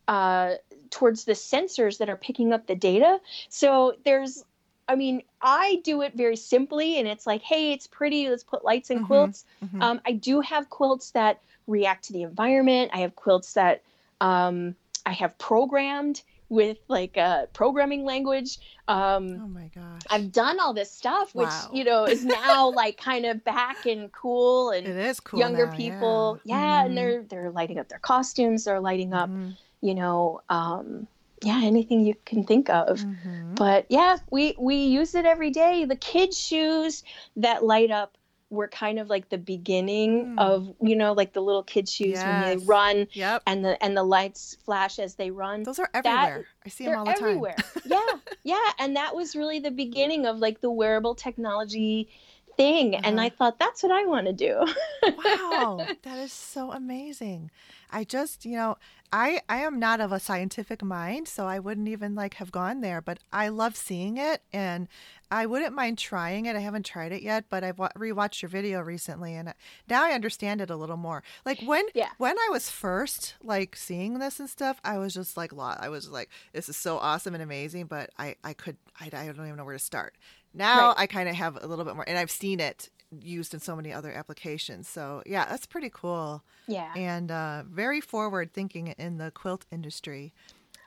uh, 0.07 0.55
towards 0.89 1.25
the 1.25 1.33
sensors 1.33 1.97
that 1.97 2.09
are 2.09 2.15
picking 2.15 2.53
up 2.53 2.67
the 2.67 2.75
data. 2.75 3.19
So 3.49 3.95
there's 4.05 4.43
I 4.87 4.95
mean, 4.95 5.23
I 5.41 5.81
do 5.83 6.01
it 6.01 6.13
very 6.15 6.35
simply, 6.35 6.99
and 6.99 7.07
it's 7.07 7.25
like, 7.25 7.41
hey, 7.41 7.71
it's 7.71 7.87
pretty. 7.87 8.29
Let's 8.29 8.43
put 8.43 8.63
lights 8.63 8.89
and 8.89 8.99
mm-hmm, 8.99 9.07
quilts. 9.07 9.45
Mm-hmm. 9.63 9.81
Um, 9.81 10.01
I 10.05 10.13
do 10.13 10.41
have 10.41 10.69
quilts 10.69 11.11
that 11.11 11.41
react 11.67 12.05
to 12.05 12.13
the 12.13 12.23
environment. 12.23 12.91
I 12.93 12.99
have 12.99 13.15
quilts 13.15 13.53
that 13.53 13.81
um, 14.21 14.75
I 15.05 15.13
have 15.13 15.37
programmed 15.37 16.21
with 16.49 16.77
like 16.87 17.17
a 17.17 17.47
programming 17.53 18.05
language. 18.05 18.59
Um, 18.87 19.41
oh 19.43 19.47
my 19.47 19.69
gosh! 19.73 20.01
I've 20.09 20.31
done 20.31 20.59
all 20.59 20.73
this 20.73 20.91
stuff, 20.91 21.33
which 21.33 21.47
wow. 21.47 21.69
you 21.73 21.83
know 21.83 22.05
is 22.05 22.23
now 22.23 22.69
like 22.75 22.97
kind 22.97 23.25
of 23.25 23.43
back 23.43 23.85
and 23.85 24.11
cool, 24.11 24.69
and 24.69 24.85
it 24.85 24.95
is 24.95 25.19
cool. 25.19 25.39
Younger 25.39 25.65
now, 25.65 25.75
people, 25.75 26.39
yeah, 26.43 26.55
yeah 26.55 26.77
mm-hmm. 26.77 26.87
and 26.87 26.97
they're 26.97 27.23
they're 27.23 27.51
lighting 27.51 27.79
up 27.79 27.89
their 27.89 27.99
costumes. 27.99 28.65
They're 28.65 28.79
lighting 28.79 29.13
up, 29.13 29.29
mm-hmm. 29.29 29.51
you 29.81 29.95
know. 29.95 30.41
Um, 30.49 31.07
yeah 31.43 31.61
anything 31.63 32.05
you 32.05 32.15
can 32.25 32.43
think 32.43 32.69
of 32.69 32.99
mm-hmm. 32.99 33.53
but 33.55 33.85
yeah 33.89 34.17
we 34.31 34.55
we 34.57 34.75
use 34.75 35.15
it 35.15 35.25
every 35.25 35.51
day 35.51 35.85
the 35.85 35.95
kids 35.95 36.39
shoes 36.39 37.03
that 37.35 37.63
light 37.63 37.91
up 37.91 38.17
were 38.49 38.67
kind 38.67 38.99
of 38.99 39.09
like 39.09 39.29
the 39.29 39.37
beginning 39.37 40.35
mm. 40.35 40.39
of 40.39 40.73
you 40.81 40.95
know 40.95 41.13
like 41.13 41.33
the 41.33 41.41
little 41.41 41.63
kids 41.63 41.91
shoes 41.91 42.13
yes. 42.13 42.23
when 42.23 42.57
they 42.57 42.65
run 42.65 43.07
yep. 43.11 43.41
and 43.47 43.65
the 43.65 43.81
and 43.83 43.97
the 43.97 44.03
lights 44.03 44.57
flash 44.63 44.99
as 44.99 45.15
they 45.15 45.31
run 45.31 45.63
those 45.63 45.79
are 45.79 45.89
everywhere 45.93 46.45
that, 46.63 46.65
i 46.65 46.69
see 46.69 46.85
them 46.85 46.99
all 46.99 47.05
the 47.05 47.11
everywhere. 47.11 47.55
time 47.55 47.83
yeah 47.85 47.99
yeah 48.43 48.71
and 48.79 48.95
that 48.95 49.15
was 49.15 49.35
really 49.35 49.59
the 49.59 49.71
beginning 49.71 50.25
of 50.25 50.37
like 50.37 50.61
the 50.61 50.71
wearable 50.71 51.15
technology 51.15 52.07
thing 52.57 52.95
uh-huh. 52.95 53.01
and 53.05 53.19
i 53.19 53.29
thought 53.29 53.59
that's 53.59 53.83
what 53.83 53.91
i 53.91 54.05
want 54.05 54.25
to 54.27 54.33
do 54.33 54.65
wow 55.03 55.85
that 56.03 56.17
is 56.17 56.33
so 56.33 56.71
amazing 56.71 57.49
I 57.95 58.03
just, 58.03 58.45
you 58.45 58.57
know, 58.57 58.77
I 59.13 59.39
I 59.47 59.61
am 59.61 59.79
not 59.79 60.01
of 60.01 60.11
a 60.11 60.19
scientific 60.19 60.83
mind, 60.83 61.29
so 61.29 61.45
I 61.45 61.59
wouldn't 61.59 61.87
even 61.87 62.13
like 62.13 62.33
have 62.35 62.51
gone 62.51 62.81
there, 62.81 63.01
but 63.01 63.19
I 63.31 63.47
love 63.47 63.77
seeing 63.77 64.17
it 64.17 64.41
and 64.51 64.89
I 65.31 65.45
wouldn't 65.45 65.73
mind 65.73 65.97
trying 65.97 66.45
it. 66.45 66.57
I 66.57 66.59
haven't 66.59 66.85
tried 66.85 67.13
it 67.13 67.21
yet, 67.21 67.45
but 67.49 67.63
I've 67.63 67.77
rewatched 67.77 68.41
your 68.41 68.49
video 68.49 68.81
recently 68.81 69.35
and 69.35 69.53
now 69.87 70.03
I 70.03 70.11
understand 70.11 70.59
it 70.59 70.69
a 70.69 70.75
little 70.75 70.97
more. 70.97 71.23
Like 71.45 71.61
when 71.61 71.85
yeah. 71.93 72.09
when 72.17 72.37
I 72.37 72.49
was 72.51 72.69
first 72.69 73.35
like 73.41 73.77
seeing 73.77 74.19
this 74.19 74.41
and 74.41 74.49
stuff, 74.49 74.81
I 74.83 74.97
was 74.97 75.13
just 75.13 75.37
like 75.37 75.53
I 75.57 75.87
was 75.87 76.09
like 76.09 76.29
this 76.51 76.67
is 76.67 76.75
so 76.75 76.97
awesome 76.97 77.33
and 77.33 77.43
amazing, 77.43 77.85
but 77.85 78.09
I 78.17 78.35
I 78.43 78.53
could 78.53 78.75
I, 78.99 79.05
I 79.05 79.25
don't 79.27 79.45
even 79.45 79.55
know 79.55 79.63
where 79.63 79.77
to 79.77 79.79
start. 79.79 80.15
Now 80.55 80.87
right. 80.87 80.99
I 80.99 81.07
kind 81.07 81.29
of 81.29 81.35
have 81.35 81.61
a 81.61 81.67
little 81.67 81.85
bit 81.85 81.95
more, 81.95 82.07
and 82.07 82.17
I've 82.17 82.31
seen 82.31 82.59
it 82.59 82.89
used 83.19 83.53
in 83.53 83.59
so 83.59 83.75
many 83.75 83.91
other 83.93 84.11
applications. 84.11 84.87
So 84.87 85.21
yeah, 85.25 85.45
that's 85.45 85.65
pretty 85.65 85.89
cool. 85.93 86.43
Yeah, 86.67 86.93
and 86.95 87.29
uh, 87.29 87.63
very 87.69 88.01
forward 88.01 88.53
thinking 88.53 88.87
in 88.87 89.17
the 89.17 89.31
quilt 89.31 89.65
industry. 89.71 90.33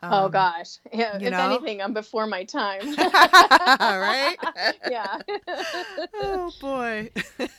Oh, 0.02 0.06
um, 0.06 0.24
oh 0.24 0.28
gosh, 0.28 0.78
yeah. 0.92 1.16
If 1.16 1.30
know? 1.30 1.50
anything, 1.50 1.82
I'm 1.82 1.92
before 1.92 2.26
my 2.26 2.44
time. 2.44 2.96
right? 2.98 4.36
yeah. 4.90 5.18
oh 6.14 6.50
boy. 6.60 7.10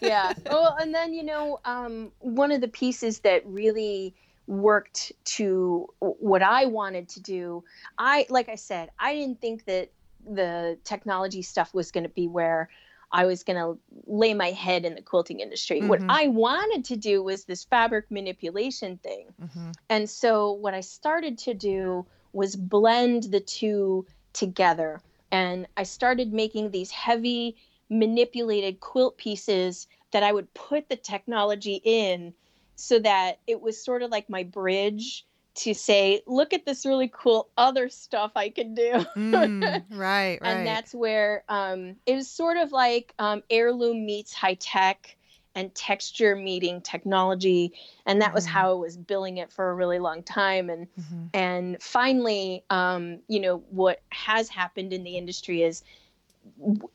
yeah. 0.02 0.34
Well, 0.50 0.76
and 0.80 0.94
then 0.94 1.14
you 1.14 1.24
know, 1.24 1.60
um, 1.66 2.12
one 2.20 2.52
of 2.52 2.62
the 2.62 2.68
pieces 2.68 3.20
that 3.20 3.46
really 3.46 4.16
worked 4.48 5.12
to 5.24 5.88
what 6.00 6.42
I 6.42 6.66
wanted 6.66 7.08
to 7.10 7.22
do. 7.22 7.64
I 8.00 8.26
like 8.30 8.50
I 8.50 8.56
said, 8.56 8.90
I 8.98 9.14
didn't 9.14 9.40
think 9.42 9.66
that 9.66 9.92
the 10.26 10.78
technology 10.84 11.42
stuff 11.42 11.74
was 11.74 11.92
going 11.92 12.04
to 12.04 12.10
be 12.10 12.28
where 12.28 12.70
I 13.12 13.26
was 13.26 13.44
going 13.44 13.58
to 13.58 13.80
lay 14.06 14.34
my 14.34 14.52
head 14.52 14.86
in 14.86 14.96
the 14.96 15.02
quilting 15.02 15.40
industry. 15.40 15.82
What 15.82 16.00
Mhm. 16.02 16.06
I 16.10 16.28
wanted 16.28 16.86
to 16.86 16.96
do 16.96 17.24
was 17.24 17.46
this 17.46 17.64
fabric 17.64 18.12
manipulation 18.12 18.98
thing. 18.98 19.34
Mhm. 19.42 19.74
And 19.90 20.10
so 20.10 20.52
what 20.52 20.74
I 20.76 20.82
started 20.82 21.38
to 21.40 21.54
do 21.54 22.06
was 22.34 22.56
blend 22.56 23.24
the 23.24 23.40
two 23.40 24.06
together. 24.34 25.02
And 25.32 25.68
I 25.76 25.84
started 25.84 26.34
making 26.34 26.70
these 26.72 26.92
heavy 26.92 27.58
manipulated 27.90 28.80
quilt 28.80 29.18
pieces 29.18 29.88
that 30.12 30.22
I 30.22 30.32
would 30.32 30.54
put 30.54 30.90
the 30.90 30.96
technology 30.96 31.82
in 31.84 32.36
so 32.76 33.00
that 33.00 33.40
it 33.48 33.62
was 33.62 33.84
sort 33.84 34.04
of 34.04 34.12
like 34.12 34.30
my 34.30 34.44
bridge 34.44 35.26
to 35.60 35.74
say, 35.74 36.22
look 36.26 36.54
at 36.54 36.66
this 36.66 36.86
really 36.86 37.12
cool 37.14 37.50
other 37.58 37.90
stuff 37.90 38.32
I 38.36 38.50
can 38.50 38.74
do. 38.74 39.06
Mm, 39.16 39.84
right, 39.92 40.40
right. 40.42 40.42
and 40.42 40.66
that's 40.68 40.94
where 40.94 41.44
um, 41.50 41.96
it 42.06 42.16
was 42.16 42.30
sort 42.30 42.58
of 42.58 42.72
like 42.72 43.14
um, 43.20 43.44
heirloom 43.50 44.06
meets 44.06 44.34
high 44.34 44.56
tech 44.56 45.16
and 45.56 45.74
texture 45.76 46.36
meeting 46.36 46.80
technology 46.82 47.74
and 48.06 48.22
that 48.22 48.34
was 48.34 48.46
Mhm. 48.46 48.50
how 48.50 48.72
I 48.72 48.74
was 48.76 48.96
billing 48.98 49.38
it 49.38 49.52
for 49.52 49.70
a 49.72 49.76
really 49.76 50.00
long 50.00 50.24
time 50.24 50.70
and 50.70 50.88
Mhm. 51.00 51.30
and 51.34 51.82
finally 51.82 52.64
um, 52.70 53.20
you 53.28 53.40
know 53.40 53.58
what 53.70 54.02
has 54.12 54.48
happened 54.48 54.94
in 54.94 55.04
the 55.04 55.18
industry 55.18 55.64
is 55.64 55.84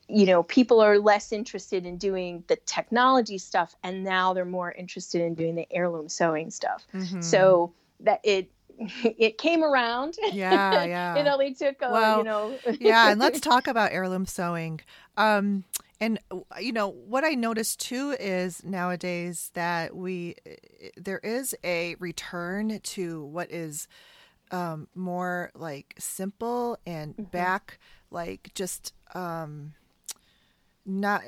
you 0.08 0.26
know 0.26 0.42
people 0.44 0.80
are 0.80 0.98
less 0.98 1.32
interested 1.32 1.84
in 1.84 1.98
doing 1.98 2.44
the 2.46 2.56
technology 2.64 3.38
stuff 3.38 3.74
and 3.82 4.04
now 4.04 4.32
they're 4.32 4.44
more 4.44 4.72
interested 4.72 5.20
in 5.20 5.34
doing 5.34 5.54
the 5.54 5.66
heirloom 5.70 6.08
sewing 6.08 6.50
stuff 6.50 6.86
Mhm. 6.94 7.22
so 7.22 7.74
that 8.00 8.20
it 8.24 8.50
it 9.18 9.38
came 9.38 9.62
around 9.62 10.14
yeah, 10.32 10.84
yeah. 10.84 11.18
it 11.18 11.26
only 11.28 11.54
took 11.54 11.80
a, 11.82 11.90
Well, 11.92 12.18
you 12.18 12.24
know 12.24 12.58
yeah, 12.80 13.10
and 13.10 13.20
let's 13.20 13.40
talk 13.40 13.66
about 13.66 13.92
heirloom 13.92 14.26
sewing. 14.26 14.80
Um, 15.16 15.64
and 16.00 16.18
you 16.60 16.72
know 16.72 16.88
what 16.88 17.24
I 17.24 17.30
noticed 17.30 17.80
too 17.80 18.16
is 18.18 18.64
nowadays 18.64 19.50
that 19.54 19.96
we 19.96 20.34
there 20.96 21.20
is 21.20 21.54
a 21.64 21.94
return 22.00 22.80
to 22.80 23.24
what 23.24 23.50
is 23.50 23.86
um, 24.50 24.88
more 24.94 25.50
like 25.54 25.94
simple 25.98 26.78
and 26.86 27.16
Mhm. 27.16 27.30
back 27.30 27.78
like 28.10 28.50
just 28.54 28.92
um, 29.14 29.74
not 30.84 31.22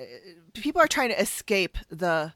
people 0.55 0.81
are 0.81 0.89
trying 0.89 1.09
to 1.11 1.21
escape 1.21 1.79
the 1.89 2.33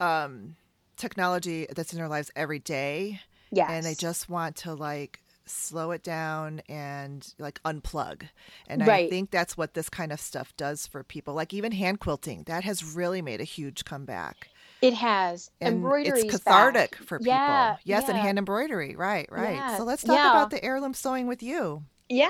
um, 0.00 0.56
technology 0.96 1.66
that's 1.74 1.92
in 1.92 1.98
their 1.98 2.08
lives 2.08 2.30
every 2.34 2.58
day 2.58 3.20
yes 3.50 3.68
and 3.70 3.84
they 3.86 3.94
just 3.94 4.28
want 4.28 4.56
to 4.56 4.74
like 4.74 5.20
slow 5.46 5.92
it 5.92 6.02
down 6.02 6.60
and 6.68 7.32
like 7.38 7.62
unplug. 7.62 8.22
And 8.66 8.82
I 8.82 9.08
think 9.08 9.30
that's 9.30 9.56
what 9.56 9.74
this 9.74 9.88
kind 9.88 10.12
of 10.12 10.20
stuff 10.20 10.52
does 10.56 10.86
for 10.86 11.02
people. 11.02 11.34
Like 11.34 11.54
even 11.54 11.72
hand 11.72 12.00
quilting, 12.00 12.42
that 12.44 12.64
has 12.64 12.84
really 12.84 13.22
made 13.22 13.40
a 13.40 13.44
huge 13.44 13.84
comeback. 13.84 14.48
It 14.82 14.94
has 14.94 15.50
And 15.60 15.76
embroidery. 15.76 16.20
it's 16.22 16.30
cathartic 16.30 16.96
for 16.96 17.18
people. 17.18 17.32
Yeah, 17.32 17.76
yes, 17.84 18.08
and 18.08 18.18
hand 18.18 18.38
embroidery. 18.38 18.94
Right, 18.94 19.26
right. 19.30 19.54
Yeah, 19.54 19.76
So 19.78 19.84
let's 19.84 20.02
talk 20.04 20.16
yeah. 20.16 20.30
about 20.30 20.50
the 20.50 20.62
heirloom 20.62 20.92
sewing 20.94 21.26
with 21.26 21.42
you. 21.42 21.84
Yeah. 22.08 22.28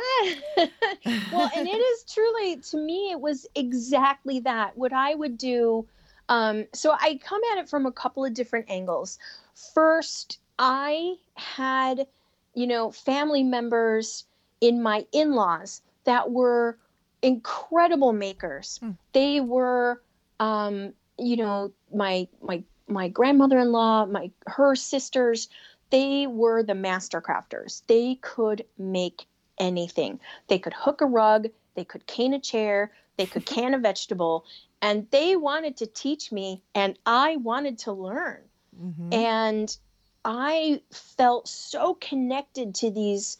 well, 0.56 1.50
and 1.54 1.66
it 1.68 1.70
is 1.76 2.04
truly 2.12 2.56
to 2.56 2.76
me 2.78 3.10
it 3.10 3.20
was 3.20 3.46
exactly 3.54 4.40
that. 4.40 4.76
What 4.76 4.92
I 4.92 5.14
would 5.14 5.36
do 5.38 5.86
um 6.28 6.66
so 6.74 6.92
I 6.92 7.20
come 7.22 7.40
at 7.52 7.58
it 7.58 7.68
from 7.68 7.86
a 7.86 7.92
couple 7.92 8.24
of 8.24 8.34
different 8.34 8.70
angles. 8.70 9.18
First, 9.74 10.38
I 10.58 11.16
had 11.34 12.06
you 12.54 12.66
know 12.66 12.90
family 12.90 13.42
members 13.42 14.24
in 14.60 14.82
my 14.82 15.06
in-laws 15.12 15.82
that 16.04 16.30
were 16.30 16.78
incredible 17.22 18.12
makers. 18.12 18.78
Hmm. 18.78 18.92
They 19.12 19.40
were 19.40 20.02
um 20.40 20.92
you 21.18 21.36
know 21.36 21.72
my 21.92 22.28
my 22.42 22.62
my 22.88 23.08
grandmother-in-law, 23.08 24.06
my 24.06 24.30
her 24.46 24.76
sisters, 24.76 25.48
they 25.90 26.26
were 26.26 26.62
the 26.62 26.74
master 26.74 27.20
crafters. 27.20 27.82
They 27.86 28.16
could 28.16 28.64
make 28.78 29.26
anything. 29.58 30.20
They 30.48 30.58
could 30.58 30.74
hook 30.74 31.00
a 31.00 31.06
rug, 31.06 31.48
they 31.74 31.84
could 31.84 32.06
cane 32.06 32.34
a 32.34 32.38
chair, 32.38 32.92
they 33.16 33.26
could 33.26 33.46
can 33.54 33.74
a 33.74 33.78
vegetable, 33.78 34.44
and 34.82 35.08
they 35.10 35.36
wanted 35.36 35.76
to 35.78 35.86
teach 35.86 36.30
me, 36.30 36.62
and 36.74 36.98
I 37.06 37.36
wanted 37.36 37.78
to 37.80 37.92
learn. 37.92 38.42
Mhm. 38.80 39.14
And 39.14 39.76
I 40.26 40.82
felt 40.90 41.46
so 41.46 41.94
connected 41.94 42.74
to 42.76 42.90
these 42.90 43.38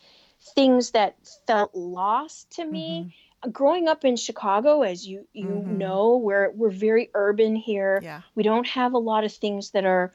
things 0.54 0.92
that 0.92 1.16
felt 1.46 1.74
lost 1.74 2.52
to 2.52 2.64
me. 2.64 3.12
Growing 3.50 3.88
up 3.88 4.04
in 4.04 4.14
Chicago, 4.16 4.82
as 4.82 5.06
you 5.06 5.26
you 5.32 5.48
Mhm. 5.48 5.66
know, 5.78 6.16
we're 6.16 6.50
we're 6.52 6.70
very 6.70 7.10
urban 7.14 7.56
here. 7.56 8.00
Yeah. 8.02 8.22
we 8.36 8.42
don't 8.44 8.66
have 8.68 8.92
a 8.94 8.98
lot 8.98 9.24
of 9.24 9.32
things 9.32 9.72
that 9.72 9.84
are 9.84 10.14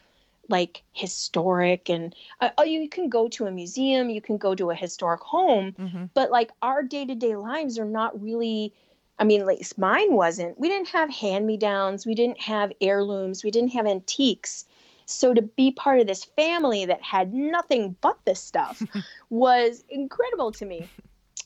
like 0.49 0.83
historic 0.93 1.89
and 1.89 2.15
uh, 2.39 2.49
oh, 2.57 2.63
you 2.63 2.87
can 2.89 3.09
go 3.09 3.27
to 3.29 3.45
a 3.45 3.51
museum 3.51 4.09
you 4.09 4.21
can 4.21 4.37
go 4.37 4.53
to 4.55 4.69
a 4.71 4.75
historic 4.75 5.21
home 5.21 5.73
hmm 5.77 6.05
but 6.13 6.29
like 6.31 6.51
our 6.61 6.83
day-to-day 6.83 7.35
lives 7.35 7.77
are 7.79 7.85
not 7.85 8.21
really 8.21 8.73
i 9.19 9.23
mean 9.23 9.39
at 9.41 9.47
least 9.47 9.77
mine 9.77 10.13
wasn't. 10.13 10.59
We 10.59 10.67
didn't 10.67 10.89
have 10.89 11.09
hand-me-downs. 11.09 12.05
We 12.05 12.15
didn't 12.15 12.41
have 12.41 12.71
heirlooms. 12.81 13.43
We 13.43 13.51
didn't 13.51 13.73
have 13.73 13.85
antiques 13.87 14.65
so 15.11 15.33
to 15.33 15.41
be 15.41 15.71
part 15.71 15.99
of 15.99 16.07
this 16.07 16.23
family 16.23 16.85
that 16.85 17.01
had 17.01 17.33
nothing 17.33 17.95
but 18.01 18.17
this 18.25 18.41
stuff 18.41 18.81
was 19.29 19.83
incredible 19.89 20.51
to 20.53 20.65
me. 20.65 20.89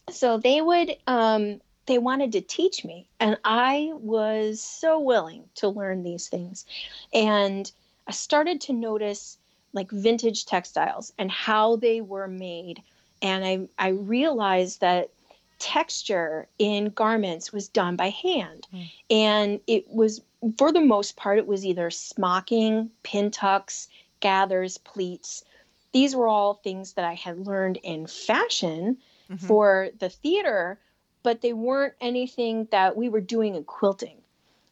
So 0.10 0.38
they 0.38 0.62
would 0.62 0.96
um 1.08 1.62
they 1.88 1.98
wanted 1.98 2.32
to 2.32 2.42
teach 2.42 2.84
me 2.84 3.08
and 3.20 3.38
i 3.46 3.92
was 3.94 4.60
so 4.60 5.00
willing 5.00 5.44
to 5.56 5.68
learn 5.68 6.04
these 6.04 6.28
things. 6.28 6.66
And 7.14 7.72
i 8.08 8.12
started 8.12 8.62
to 8.62 8.74
notice 8.74 9.38
like 9.74 9.92
vintage 9.92 10.46
textiles 10.46 11.12
and 11.18 11.30
how 11.30 11.76
they 11.76 12.02
were 12.02 12.28
made. 12.28 12.82
And 13.22 13.46
i 13.46 13.68
i 13.78 13.90
realized 13.90 14.82
that 14.82 15.10
texture 15.58 16.48
in 16.60 16.90
garments 16.90 17.54
was 17.54 17.68
done 17.70 17.96
by 17.96 18.10
hand. 18.10 18.68
Mm. 18.74 18.92
and 19.10 19.60
it 19.68 19.88
was 19.90 20.22
for 20.58 20.72
the 20.72 20.82
most 20.82 21.16
part 21.16 21.38
it 21.38 21.48
was 21.48 21.66
either 21.66 21.90
smocking 21.90 22.90
pin 23.04 23.32
tucks 23.32 23.88
gathers 24.20 24.78
pleats 24.78 25.44
these 25.94 26.16
were 26.16 26.28
all 26.28 26.54
things 26.56 26.94
that 26.94 27.06
i 27.06 27.14
had 27.14 27.40
learned 27.48 27.78
in 27.78 28.08
fashion 28.08 28.98
Mhm. 29.30 29.38
for 29.48 29.90
the 30.00 30.10
theater, 30.10 30.80
but 31.24 31.42
they 31.42 31.54
weren't 31.54 31.94
anything 32.02 32.68
that 32.72 32.96
we 32.98 33.10
were 33.10 33.22
doing 33.22 33.56
in 33.56 33.64
quilting. 33.64 34.22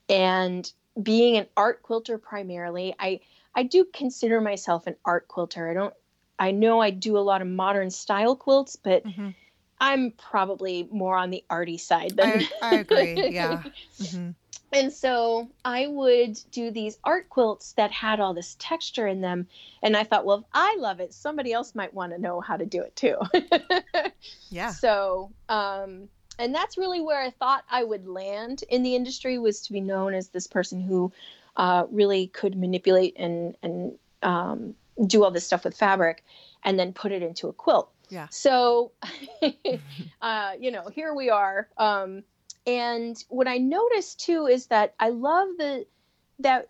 And 0.09 0.71
being 1.01 1.37
an 1.37 1.47
art 1.57 1.83
quilter 1.83 2.17
primarily, 2.17 2.95
I 2.99 3.21
I 3.55 3.63
do 3.63 3.85
consider 3.85 4.41
myself 4.41 4.87
an 4.87 4.95
art 5.05 5.27
quilter. 5.27 5.69
I 5.69 5.73
don't 5.73 5.93
I 6.39 6.51
know 6.51 6.79
I 6.81 6.89
do 6.91 7.17
a 7.17 7.19
lot 7.19 7.41
of 7.41 7.47
modern 7.47 7.89
style 7.89 8.35
quilts, 8.35 8.75
but 8.75 9.05
Mhm. 9.05 9.35
I'm 9.79 10.11
probably 10.11 10.87
more 10.91 11.17
on 11.17 11.29
the 11.29 11.43
arty 11.49 11.77
side 11.77 12.17
than 12.17 12.29
I, 12.29 12.49
I 12.61 12.75
agree. 12.75 13.25
Yeah. 13.27 13.63
hmm 14.11 14.31
and 14.73 14.91
so 14.91 15.49
I 15.63 15.87
would 15.87 16.39
do 16.51 16.71
these 16.71 16.97
art 17.03 17.29
quilts 17.29 17.73
that 17.73 17.91
had 17.91 18.19
all 18.19 18.33
this 18.33 18.55
texture 18.59 19.07
in 19.07 19.21
them. 19.21 19.47
And 19.81 19.95
I 19.95 20.03
thought, 20.03 20.25
well, 20.25 20.39
if 20.39 20.45
I 20.53 20.75
love 20.79 20.99
it, 20.99 21.13
somebody 21.13 21.53
else 21.53 21.75
might 21.75 21.93
want 21.93 22.11
to 22.13 22.19
know 22.19 22.41
how 22.41 22.57
to 22.57 22.65
do 22.65 22.81
it 22.81 22.95
too. 22.95 23.17
Yeah. 24.49 24.69
So, 24.69 25.31
um, 25.49 26.09
and 26.39 26.53
that's 26.53 26.77
really 26.77 27.01
where 27.01 27.21
I 27.21 27.31
thought 27.31 27.63
I 27.69 27.83
would 27.83 28.07
land 28.07 28.63
in 28.69 28.83
the 28.83 28.95
industry 28.95 29.39
was 29.39 29.61
to 29.61 29.73
be 29.73 29.81
known 29.81 30.13
as 30.13 30.29
this 30.29 30.47
person 30.47 30.79
who 30.79 31.11
uh, 31.57 31.85
really 31.91 32.27
could 32.27 32.55
manipulate 32.55 33.15
and 33.17 33.55
and 33.63 33.97
um, 34.21 34.75
do 35.05 35.23
all 35.23 35.31
this 35.31 35.45
stuff 35.45 35.63
with 35.63 35.75
fabric, 35.75 36.23
and 36.63 36.79
then 36.79 36.93
put 36.93 37.11
it 37.11 37.21
into 37.21 37.47
a 37.47 37.53
quilt. 37.53 37.91
Yeah. 38.09 38.27
So, 38.29 38.91
uh, 40.21 40.53
you 40.59 40.71
know, 40.71 40.87
here 40.89 41.13
we 41.13 41.29
are. 41.29 41.67
Um, 41.77 42.23
and 42.65 43.21
what 43.29 43.47
I 43.47 43.57
noticed 43.57 44.19
too 44.19 44.47
is 44.47 44.67
that 44.67 44.93
I 44.99 45.09
love 45.09 45.49
the 45.57 45.85
that 46.39 46.69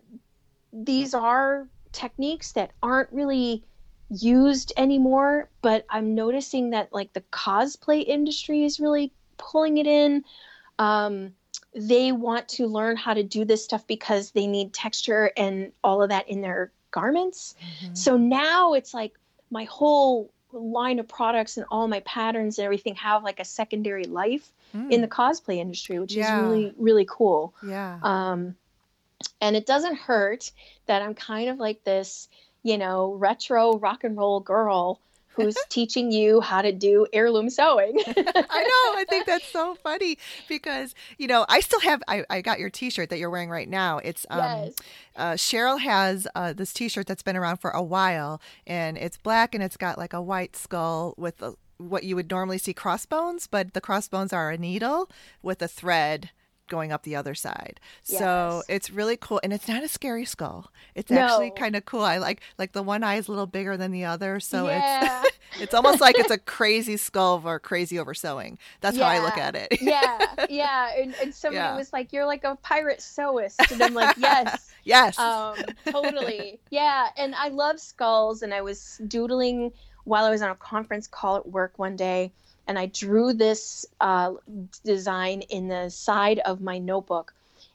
these 0.72 1.14
are 1.14 1.68
techniques 1.92 2.52
that 2.52 2.72
aren't 2.82 3.12
really 3.12 3.64
used 4.10 4.72
anymore, 4.76 5.48
but 5.62 5.86
I'm 5.90 6.14
noticing 6.14 6.70
that 6.70 6.92
like 6.92 7.12
the 7.12 7.22
cosplay 7.32 8.04
industry 8.06 8.64
is 8.64 8.80
really 8.80 9.12
pulling 9.38 9.78
it 9.78 9.86
in. 9.86 10.24
Um, 10.78 11.34
they 11.74 12.12
want 12.12 12.48
to 12.50 12.66
learn 12.66 12.96
how 12.96 13.14
to 13.14 13.22
do 13.22 13.44
this 13.44 13.64
stuff 13.64 13.86
because 13.86 14.32
they 14.32 14.46
need 14.46 14.72
texture 14.72 15.30
and 15.36 15.72
all 15.82 16.02
of 16.02 16.10
that 16.10 16.28
in 16.28 16.40
their 16.40 16.72
garments. 16.90 17.54
Mhm. 17.82 17.96
So 17.96 18.16
now 18.16 18.74
it's 18.74 18.94
like 18.94 19.14
my 19.50 19.64
whole 19.64 20.32
line 20.58 20.98
of 20.98 21.08
products 21.08 21.56
and 21.56 21.66
all 21.70 21.88
my 21.88 22.00
patterns 22.00 22.58
and 22.58 22.64
everything 22.64 22.94
have 22.96 23.22
like 23.22 23.40
a 23.40 23.44
secondary 23.44 24.04
life 24.04 24.50
Mm. 24.74 24.90
in 24.90 25.00
the 25.02 25.08
cosplay 25.08 25.58
industry, 25.58 26.00
which 26.00 26.14
Yeah. 26.16 26.24
is 26.36 26.42
really, 26.50 26.74
really 26.76 27.06
cool. 27.08 27.54
yeah. 27.62 27.98
Um, 28.02 28.56
and 29.40 29.54
it 29.56 29.66
doesn't 29.66 29.94
hurt 29.96 30.50
that 30.86 31.00
I'm 31.00 31.14
kind 31.14 31.48
of 31.48 31.58
like 31.58 31.84
this, 31.84 32.28
you 32.64 32.76
know, 32.78 33.14
retro 33.14 33.78
rock 33.78 34.02
and 34.04 34.16
roll 34.16 34.40
girl 34.40 34.98
who's 35.34 35.56
teaching 35.68 36.12
you 36.12 36.40
how 36.40 36.62
to 36.62 36.72
do 36.72 37.06
heirloom 37.12 37.50
sewing. 37.50 37.98
I 38.06 38.12
know. 38.14 38.98
I 38.98 39.04
think 39.08 39.26
that's 39.26 39.46
so 39.48 39.74
funny 39.82 40.18
because, 40.48 40.94
you 41.18 41.26
know, 41.26 41.44
I 41.48 41.60
still 41.60 41.80
have, 41.80 42.02
I, 42.08 42.24
I 42.30 42.40
got 42.40 42.58
your 42.58 42.70
t 42.70 42.90
shirt 42.90 43.10
that 43.10 43.18
you're 43.18 43.30
wearing 43.30 43.50
right 43.50 43.68
now. 43.68 43.98
It's, 43.98 44.26
um, 44.30 44.38
yes. 44.38 44.74
uh, 45.16 45.32
Cheryl 45.32 45.80
has 45.80 46.26
uh, 46.34 46.52
this 46.52 46.72
t 46.72 46.88
shirt 46.88 47.06
that's 47.06 47.22
been 47.22 47.36
around 47.36 47.58
for 47.58 47.70
a 47.70 47.82
while 47.82 48.40
and 48.66 48.96
it's 48.96 49.16
black 49.16 49.54
and 49.54 49.62
it's 49.62 49.76
got 49.76 49.98
like 49.98 50.12
a 50.12 50.22
white 50.22 50.56
skull 50.56 51.14
with 51.16 51.42
a, 51.42 51.54
what 51.78 52.04
you 52.04 52.14
would 52.16 52.30
normally 52.30 52.58
see 52.58 52.72
crossbones, 52.72 53.46
but 53.46 53.74
the 53.74 53.80
crossbones 53.80 54.32
are 54.32 54.50
a 54.50 54.58
needle 54.58 55.10
with 55.42 55.60
a 55.60 55.68
thread 55.68 56.30
going 56.68 56.92
up 56.92 57.02
the 57.02 57.16
other 57.16 57.34
side. 57.34 57.80
Yes. 58.06 58.18
So 58.18 58.62
it's 58.68 58.90
really 58.90 59.16
cool 59.16 59.40
and 59.42 59.52
it's 59.52 59.68
not 59.68 59.82
a 59.82 59.88
scary 59.88 60.24
skull. 60.24 60.70
It's 60.94 61.10
no. 61.10 61.20
actually 61.20 61.50
kind 61.50 61.76
of 61.76 61.84
cool. 61.84 62.02
I 62.02 62.18
like 62.18 62.40
like 62.58 62.72
the 62.72 62.82
one 62.82 63.02
eye 63.02 63.16
is 63.16 63.28
a 63.28 63.30
little 63.30 63.46
bigger 63.46 63.76
than 63.76 63.90
the 63.90 64.04
other, 64.04 64.40
so 64.40 64.68
yeah. 64.68 65.22
it's 65.24 65.38
it's 65.60 65.74
almost 65.74 66.00
like 66.00 66.18
it's 66.18 66.30
a 66.30 66.38
crazy 66.38 66.96
skull 66.96 67.42
or 67.44 67.58
crazy 67.58 67.98
over 67.98 68.14
sewing. 68.14 68.58
That's 68.80 68.96
yeah. 68.96 69.04
how 69.04 69.10
I 69.10 69.24
look 69.24 69.38
at 69.38 69.54
it. 69.54 69.80
yeah. 69.80 70.18
Yeah, 70.54 70.90
and, 70.96 71.14
and 71.22 71.34
somebody 71.34 71.56
yeah. 71.56 71.76
was 71.76 71.92
like 71.92 72.12
you're 72.12 72.26
like 72.26 72.44
a 72.44 72.56
pirate 72.56 72.98
sewist 72.98 73.70
and 73.72 73.82
I'm 73.82 73.94
like, 73.94 74.16
"Yes." 74.18 74.72
yes. 74.84 75.18
Um 75.18 75.56
totally. 75.86 76.60
yeah, 76.70 77.08
and 77.16 77.34
I 77.34 77.48
love 77.48 77.80
skulls 77.80 78.42
and 78.42 78.52
I 78.52 78.60
was 78.60 79.00
doodling 79.08 79.72
while 80.04 80.24
I 80.24 80.30
was 80.30 80.42
on 80.42 80.50
a 80.50 80.54
conference 80.56 81.06
call 81.06 81.36
at 81.36 81.48
work 81.48 81.78
one 81.78 81.96
day 81.96 82.32
and 82.66 82.78
I 82.78 82.86
drew 82.86 83.32
this 83.32 83.86
uh, 84.00 84.34
design 84.84 85.42
in 85.42 85.68
the 85.68 85.90
side 85.90 86.38
of 86.40 86.60
my 86.60 86.78
notebook. 86.78 87.34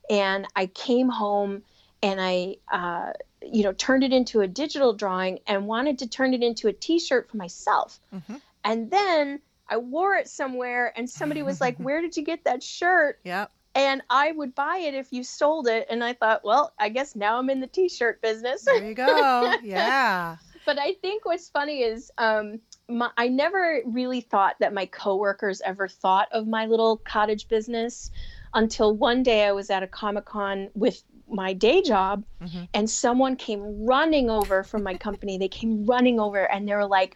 And 0.10 0.48
I 0.56 0.66
came 0.68 1.10
home 1.10 1.62
and 2.02 2.20
I, 2.20 2.56
uh, 2.72 3.14
you 3.42 3.64
know, 3.64 3.74
turned 3.74 4.04
it 4.04 4.12
into 4.12 4.42
a 4.42 4.48
digital 4.48 4.94
drawing 4.94 5.40
and 5.46 5.68
wanted 5.68 6.00
to 6.00 6.08
turn 6.08 6.34
it 6.34 6.42
into 6.42 6.68
a 6.68 6.74
T-shirt 6.74 7.30
for 7.30 7.38
myself. 7.38 8.00
Mm-hmm. 8.14 8.36
And 8.64 8.90
then 8.90 9.40
I 9.70 9.78
wore 9.78 10.16
it 10.16 10.28
somewhere, 10.28 10.92
and 10.96 11.10
somebody 11.10 11.44
was 11.44 11.62
like, 11.62 11.78
"Where 11.80 12.02
did 12.02 12.18
you 12.18 12.24
get 12.24 12.44
that 12.46 12.64
shirt?" 12.64 13.20
Yep. 13.24 13.52
And 13.76 14.02
I 14.10 14.32
would 14.32 14.56
buy 14.56 14.78
it 14.78 14.96
if 14.96 15.14
you 15.14 15.24
sold 15.24 15.68
it. 15.68 15.88
And 15.90 16.04
I 16.04 16.14
thought, 16.14 16.44
well, 16.44 16.74
I 16.80 16.90
guess 16.90 17.16
now 17.16 17.38
I'm 17.38 17.50
in 17.52 17.60
the 17.60 17.68
T-shirt 17.68 18.22
business. 18.22 18.64
There 18.64 18.84
you 18.84 18.96
go. 18.96 19.54
Yeah. 19.64 20.38
but 20.66 20.80
I 20.80 20.94
think 20.94 21.24
what's 21.24 21.50
funny 21.50 21.84
is 21.84 22.12
um, 22.18 22.60
my, 22.90 23.10
I 23.18 23.28
never 23.28 23.82
really 23.86 24.22
thought 24.22 24.56
that 24.60 24.74
my 24.74 24.86
coworkers 24.88 25.62
ever 25.62 25.88
thought 25.88 26.28
of 26.32 26.48
my 26.48 26.66
little 26.66 26.98
cottage 26.98 27.48
business 27.48 28.12
until 28.54 28.96
one 28.96 29.24
day 29.24 29.46
I 29.46 29.52
was 29.52 29.70
at 29.70 29.84
a 29.84 29.88
Comic 29.88 30.26
Con 30.26 30.70
with 30.74 31.04
my 31.30 31.54
day 31.54 31.82
job 31.82 32.24
mm-hmm. 32.42 32.64
and 32.74 32.90
someone 32.90 33.36
came 33.36 33.86
running 33.86 34.30
over 34.30 34.64
from 34.64 34.84
my 34.84 34.96
company. 34.96 35.38
they 35.38 35.48
came 35.48 35.86
running 35.86 36.20
over 36.20 36.50
and 36.52 36.68
they 36.68 36.74
were 36.74 36.88
like, 36.88 37.16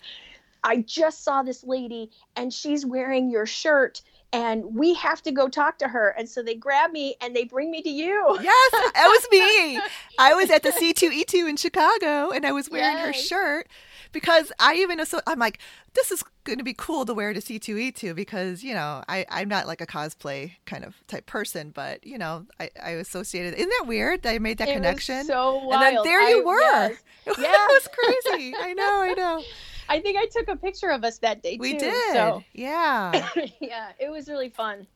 I 0.63 0.78
just 0.78 1.24
saw 1.24 1.43
this 1.43 1.63
lady 1.63 2.11
and 2.36 2.53
she's 2.53 2.86
wearing 2.86 3.30
your 3.30 3.45
shirt 3.45 4.01
and 4.32 4.63
we 4.76 4.95
have 4.95 5.21
to 5.24 5.32
go 5.32 5.47
talk 5.47 5.78
to 5.80 5.88
her. 5.88 6.09
And 6.17 6.28
so 6.28 6.41
they 6.41 6.55
grab 6.55 6.91
me 6.91 7.15
and 7.21 7.36
they 7.36 7.43
bring 7.43 7.69
me 7.69 7.82
to 7.84 7.89
you. 7.89 8.38
Yes, 8.41 8.71
that 8.71 9.05
was 9.07 9.28
me. 9.32 9.80
I 10.19 10.34
was 10.34 10.49
at 10.49 10.63
the 10.63 10.71
C2E2 10.71 11.49
in 11.49 11.57
Chicago 11.57 12.32
and 12.32 12.45
I 12.45 12.51
was 12.51 12.69
wearing 12.69 12.97
yes. 12.97 13.05
her 13.05 13.13
shirt 13.13 13.67
because 14.14 14.51
I 14.59 14.76
even 14.76 15.05
so 15.05 15.20
I'm 15.28 15.39
like 15.39 15.59
this 15.93 16.11
is 16.11 16.24
going 16.45 16.57
to 16.57 16.64
be 16.64 16.74
cool 16.74 17.05
to 17.05 17.14
wear 17.14 17.34
to 17.34 17.39
C2E2 17.39 18.16
because 18.16 18.64
you 18.64 18.74
know 18.74 19.03
I 19.09 19.26
I'm 19.30 19.49
not 19.49 19.68
like 19.68 19.82
a 19.82 19.86
cosplay 19.86 20.53
kind 20.66 20.86
of 20.86 20.95
type 21.07 21.26
person, 21.26 21.72
but 21.72 22.05
you 22.05 22.18
know 22.18 22.45
I 22.59 22.70
I 22.82 22.89
associated. 22.91 23.55
Isn't 23.55 23.70
that 23.70 23.88
weird? 23.88 24.24
That 24.24 24.34
I 24.34 24.39
made 24.39 24.59
that 24.59 24.70
it 24.70 24.74
connection. 24.74 25.26
so 25.26 25.55
wild. 25.57 25.74
And 25.74 25.97
then 25.97 26.03
there 26.03 26.30
you 26.30 26.45
were. 26.45 26.59
Yes. 26.61 26.97
It, 27.26 27.38
was 27.38 27.88
crazy. 27.88 28.53
I 28.59 28.74
know. 28.74 29.01
I 29.01 29.14
know. 29.14 29.43
I 29.89 29.99
think 29.99 30.18
I 30.18 30.26
took 30.26 30.47
a 30.47 30.55
picture 30.55 30.89
of 30.89 31.03
us 31.03 31.20
that 31.20 31.41
day 31.41 31.55
too. 31.55 31.61
We 31.61 31.78
did. 31.78 32.14
So. 32.14 32.43
Yeah. 32.53 33.30
yeah, 33.61 33.91
it 33.99 34.09
was 34.09 34.28
really 34.28 34.49
fun. 34.49 34.88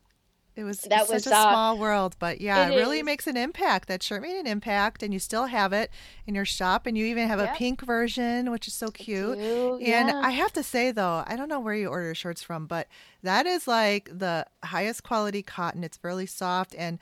It 0.58 0.64
was 0.64 0.80
that 0.80 1.06
such 1.06 1.14
was, 1.14 1.26
a 1.28 1.36
uh, 1.36 1.50
small 1.50 1.78
world, 1.78 2.16
but 2.18 2.40
yeah, 2.40 2.66
it, 2.66 2.72
it 2.72 2.76
really 2.78 2.98
is. 2.98 3.04
makes 3.04 3.28
an 3.28 3.36
impact. 3.36 3.86
That 3.86 4.02
shirt 4.02 4.22
made 4.22 4.36
an 4.36 4.48
impact, 4.48 5.04
and 5.04 5.12
you 5.14 5.20
still 5.20 5.46
have 5.46 5.72
it 5.72 5.88
in 6.26 6.34
your 6.34 6.44
shop, 6.44 6.84
and 6.84 6.98
you 6.98 7.06
even 7.06 7.28
have 7.28 7.38
yep. 7.38 7.54
a 7.54 7.56
pink 7.56 7.80
version, 7.82 8.50
which 8.50 8.66
is 8.66 8.74
so 8.74 8.88
cute. 8.88 9.38
cute. 9.38 9.82
And 9.82 10.08
yeah. 10.08 10.20
I 10.20 10.30
have 10.30 10.52
to 10.54 10.64
say 10.64 10.90
though, 10.90 11.22
I 11.28 11.36
don't 11.36 11.48
know 11.48 11.60
where 11.60 11.76
you 11.76 11.86
order 11.86 12.12
shirts 12.12 12.42
from, 12.42 12.66
but 12.66 12.88
that 13.22 13.46
is 13.46 13.68
like 13.68 14.10
the 14.12 14.46
highest 14.64 15.04
quality 15.04 15.44
cotton. 15.44 15.84
It's 15.84 16.00
really 16.02 16.26
soft, 16.26 16.74
and 16.76 16.98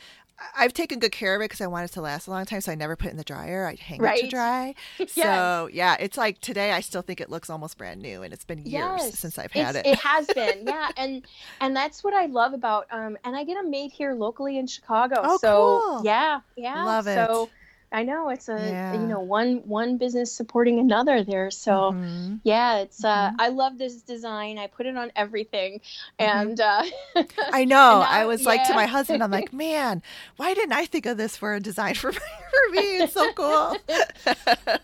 I've 0.57 0.75
taken 0.75 0.99
good 0.99 1.13
care 1.13 1.35
of 1.35 1.41
it 1.41 1.45
because 1.45 1.61
I 1.61 1.67
want 1.67 1.89
it 1.89 1.95
to 1.95 2.01
last 2.03 2.27
a 2.27 2.31
long 2.31 2.45
time, 2.45 2.61
so 2.61 2.71
I 2.71 2.75
never 2.75 2.95
put 2.95 3.09
it 3.09 3.11
in 3.13 3.17
the 3.17 3.25
dryer. 3.25 3.67
I 3.67 3.75
hang 3.75 4.01
right. 4.01 4.19
it 4.19 4.23
to 4.25 4.29
dry. 4.29 4.75
yes. 4.99 5.13
So 5.15 5.69
yeah, 5.73 5.97
it's 5.99 6.19
like 6.19 6.41
today 6.41 6.73
I 6.73 6.81
still 6.81 7.03
think 7.03 7.21
it 7.21 7.31
looks 7.31 7.49
almost 7.49 7.79
brand 7.79 8.03
new, 8.03 8.23
and 8.23 8.35
it's 8.35 8.45
been 8.45 8.59
years 8.59 9.01
yes. 9.01 9.19
since 9.19 9.39
I've 9.39 9.53
had 9.53 9.77
it's, 9.77 9.89
it. 9.89 9.93
It 9.93 9.99
has 9.99 10.27
been, 10.27 10.63
yeah, 10.67 10.91
and 10.97 11.27
and 11.61 11.75
that's 11.75 12.05
what 12.05 12.13
I 12.13 12.27
love 12.27 12.53
about. 12.53 12.87
Um, 12.91 13.17
and 13.25 13.35
I 13.35 13.45
get 13.45 13.55
them 13.55 13.71
made 13.71 13.93
here 13.93 14.13
locally 14.13 14.59
in 14.59 14.67
Chicago. 14.67 15.21
Oh, 15.23 15.39
so 15.39 15.83
cool. 15.85 16.05
yeah, 16.05 16.41
yeah, 16.57 16.85
love 16.85 17.07
it. 17.07 17.15
So 17.15 17.49
I 17.93 18.03
know 18.03 18.29
it's 18.31 18.49
a 18.49 18.59
yeah. 18.59 18.95
you 18.95 19.07
know 19.07 19.21
one 19.21 19.59
one 19.65 19.97
business 19.97 20.33
supporting 20.33 20.79
another 20.79 21.23
there. 21.23 21.51
So 21.51 21.93
mm-hmm. 21.93 22.37
yeah, 22.43 22.79
it's 22.79 23.05
uh 23.05 23.29
mm-hmm. 23.29 23.37
I 23.41 23.49
love 23.49 23.79
this 23.79 24.03
design. 24.03 24.59
I 24.59 24.67
put 24.67 24.87
it 24.87 24.97
on 24.97 25.13
everything, 25.15 25.81
mm-hmm. 26.19 26.49
and 26.49 26.61
uh, 26.61 26.83
I 27.53 27.65
know 27.65 28.05
I, 28.07 28.23
I, 28.23 28.27
was 28.27 28.43
yeah. 28.43 28.49
like 28.49 28.65
to 28.65 28.75
my 28.75 28.87
husband, 28.87 29.23
I'm 29.23 29.31
like, 29.31 29.53
man, 29.53 30.03
why 30.37 30.53
didn't 30.55 30.73
I 30.73 30.87
think 30.87 31.07
of 31.07 31.17
this 31.17 31.37
for 31.37 31.55
a 31.55 31.61
design 31.61 31.95
for 31.97 32.13
for 32.13 32.71
me? 32.73 32.99
It's 32.99 33.13
so 33.13 33.33
cool. 33.35 33.77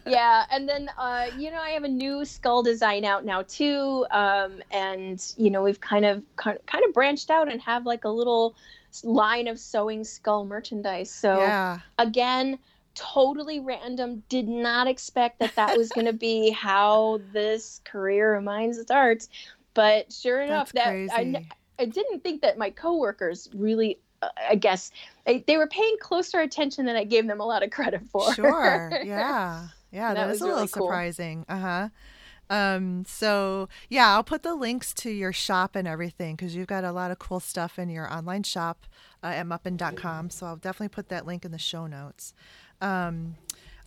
yeah, 0.07 0.47
and 0.51 0.69
then 0.69 0.89
uh, 0.97 1.27
you 1.37 1.51
know 1.51 1.61
I 1.61 1.71
have 1.71 1.85
a 1.85 1.89
new 1.89 2.25
skull 2.25 2.63
design 2.63 3.05
out 3.05 3.25
now 3.25 3.43
too, 3.43 4.07
um, 4.13 4.63
and 4.71 5.35
you 5.37 5.51
know 5.51 5.63
we've 5.63 5.81
kind 5.81 6.05
of 6.05 6.23
kind 6.37 6.85
of 6.87 6.95
branched 6.95 7.31
out 7.31 7.51
and 7.51 7.61
have 7.63 7.85
like 7.85 8.05
a 8.05 8.11
little 8.11 8.55
line 9.03 9.49
of 9.49 9.59
sewing 9.59 10.05
skull 10.05 10.45
merchandise. 10.45 11.11
So 11.11 11.39
yeah. 11.39 11.81
again 11.99 12.59
totally 12.95 13.61
random. 13.61 14.23
Did 14.29 14.49
not 14.49 14.87
expect 14.87 15.39
that 15.41 15.55
that 15.57 15.77
was 15.77 15.89
going 15.91 16.07
to 16.07 16.13
be 16.13 16.51
how 16.57 17.21
this 17.33 17.81
career 17.85 18.35
of 18.35 18.45
mine 18.45 18.75
starts. 18.75 19.29
But 19.75 20.13
sure 20.13 20.43
enough, 20.43 20.73
That's 20.73 20.85
that 20.85 20.91
crazy. 20.91 21.37
I, 21.37 21.47
I 21.79 21.85
didn't 21.87 22.23
think 22.23 22.43
that 22.43 22.59
my 22.59 22.71
coworkers 22.71 23.49
really. 23.55 23.99
Uh, 24.21 24.29
I 24.51 24.55
guess 24.55 24.93
they, 25.27 25.45
they 25.47 25.57
were 25.57 25.67
paying 25.67 25.97
closer 26.01 26.41
attention 26.41 26.87
than 26.87 26.95
I 26.95 27.05
gave 27.05 27.27
them 27.27 27.41
a 27.41 27.45
lot 27.45 27.63
of 27.63 27.71
credit 27.71 28.03
for. 28.11 28.33
Sure. 28.35 28.91
Yeah. 29.05 29.69
Yeah. 29.91 30.15
that, 30.15 30.21
that 30.21 30.29
was 30.29 30.41
a 30.41 30.45
little 30.45 30.59
really 30.59 30.69
cool. 30.69 30.87
surprising. 30.87 31.45
Uh 31.49 31.59
huh. 31.59 31.89
Um, 32.53 33.05
so 33.07 33.71
yeah, 33.89 34.11
I'll 34.11 34.23
put 34.23 34.43
the 34.43 34.55
links 34.55 34.93
to 34.95 35.11
your 35.11 35.33
shop 35.33 35.75
and 35.75 35.89
everything 35.89 36.37
because 36.37 36.55
you've 36.55 36.67
got 36.67 36.85
a 36.85 36.93
lot 36.93 37.11
of 37.11 37.19
cool 37.19 37.41
stuff 37.41 37.79
in 37.79 37.89
your 37.89 38.13
online 38.13 38.43
shop 38.43 38.85
uh, 39.23 39.29
at 39.29 39.47
muppin.com. 39.47 40.29
So 40.29 40.47
I'll 40.47 40.57
definitely 40.57 40.91
put 40.91 41.09
that 41.09 41.27
link 41.27 41.47
in 41.47 41.51
the 41.51 41.59
show 41.59 41.87
notes. 41.87 42.35
Um, 42.83 43.37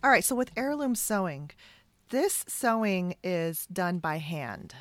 all 0.02 0.10
right, 0.10 0.24
so 0.24 0.34
with 0.34 0.50
heirloom 0.56 0.94
sewing, 0.94 1.50
this 2.10 2.44
sewing 2.48 3.16
is 3.22 3.66
done 3.66 3.98
by 3.98 4.18
hand. 4.18 4.74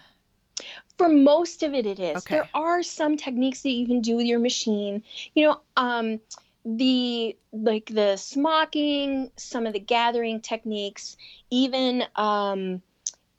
For 0.98 1.10
most 1.10 1.64
of 1.64 1.74
it, 1.74 1.86
it 1.86 2.00
is. 2.00 2.18
Okay. 2.18 2.36
There 2.36 2.50
are 2.54 2.82
some 2.82 3.18
techniques 3.18 3.62
that 3.64 3.72
you 3.72 3.86
can 3.86 4.02
do 4.02 4.16
with 4.16 4.26
your 4.26 4.40
machine. 4.40 5.04
You 5.34 5.48
know, 5.48 5.62
um, 5.76 6.22
the 6.66 7.38
like 7.52 7.88
the 7.88 8.16
smocking, 8.16 9.32
some 9.38 9.68
of 9.68 9.74
the 9.74 9.80
gathering 9.80 10.42
techniques, 10.42 11.18
even 11.52 12.06
um, 12.16 12.82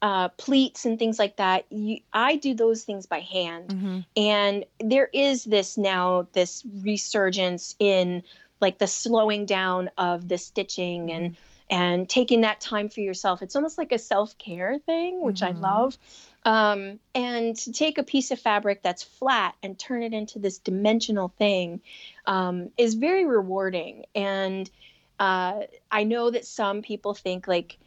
uh, 0.03 0.29
pleats 0.29 0.85
and 0.85 0.99
things 0.99 1.18
like 1.18 1.37
that. 1.37 1.64
You, 1.70 1.99
I 2.12 2.37
do 2.37 2.55
those 2.55 2.85
things 2.85 3.07
by 3.07 3.20
hand, 3.20 3.68
mm-hmm. 3.68 4.01
and 4.16 4.64
there 4.81 5.09
is 5.12 5.45
this 5.45 5.79
now 5.79 6.29
this 6.33 6.62
resurgence 6.83 7.74
in 7.79 8.22
like 8.61 8.78
the 8.78 8.86
slowing 8.86 9.46
down 9.46 9.90
of 9.98 10.28
the 10.28 10.38
stitching 10.38 11.11
and 11.11 11.32
mm-hmm. 11.32 11.74
and 11.74 12.09
taking 12.09 12.42
that 12.42 12.61
time 12.61 12.88
for 12.88 13.00
yourself 13.00 13.42
it's 13.42 13.57
almost 13.57 13.78
like 13.78 13.92
a 13.92 13.98
self-care 13.98 14.78
thing 14.78 15.22
which 15.22 15.40
mm-hmm. 15.40 15.57
i 15.57 15.61
love 15.61 15.96
um, 16.44 17.00
and 17.12 17.57
to 17.57 17.72
take 17.72 17.98
a 17.98 18.04
piece 18.04 18.30
of 18.30 18.38
fabric 18.38 18.80
that's 18.80 19.02
flat 19.02 19.57
and 19.64 19.76
turn 19.76 20.04
it 20.04 20.12
into 20.12 20.38
this 20.38 20.59
dimensional 20.59 21.32
thing 21.38 21.80
um, 22.26 22.70
is 22.78 22.94
very 22.94 23.26
rewarding 23.26 24.04
and 24.14 24.70
uh, 25.18 25.61
i 25.90 26.04
know 26.04 26.30
that 26.30 26.44
some 26.44 26.82
people 26.82 27.14
think 27.14 27.48
like 27.48 27.78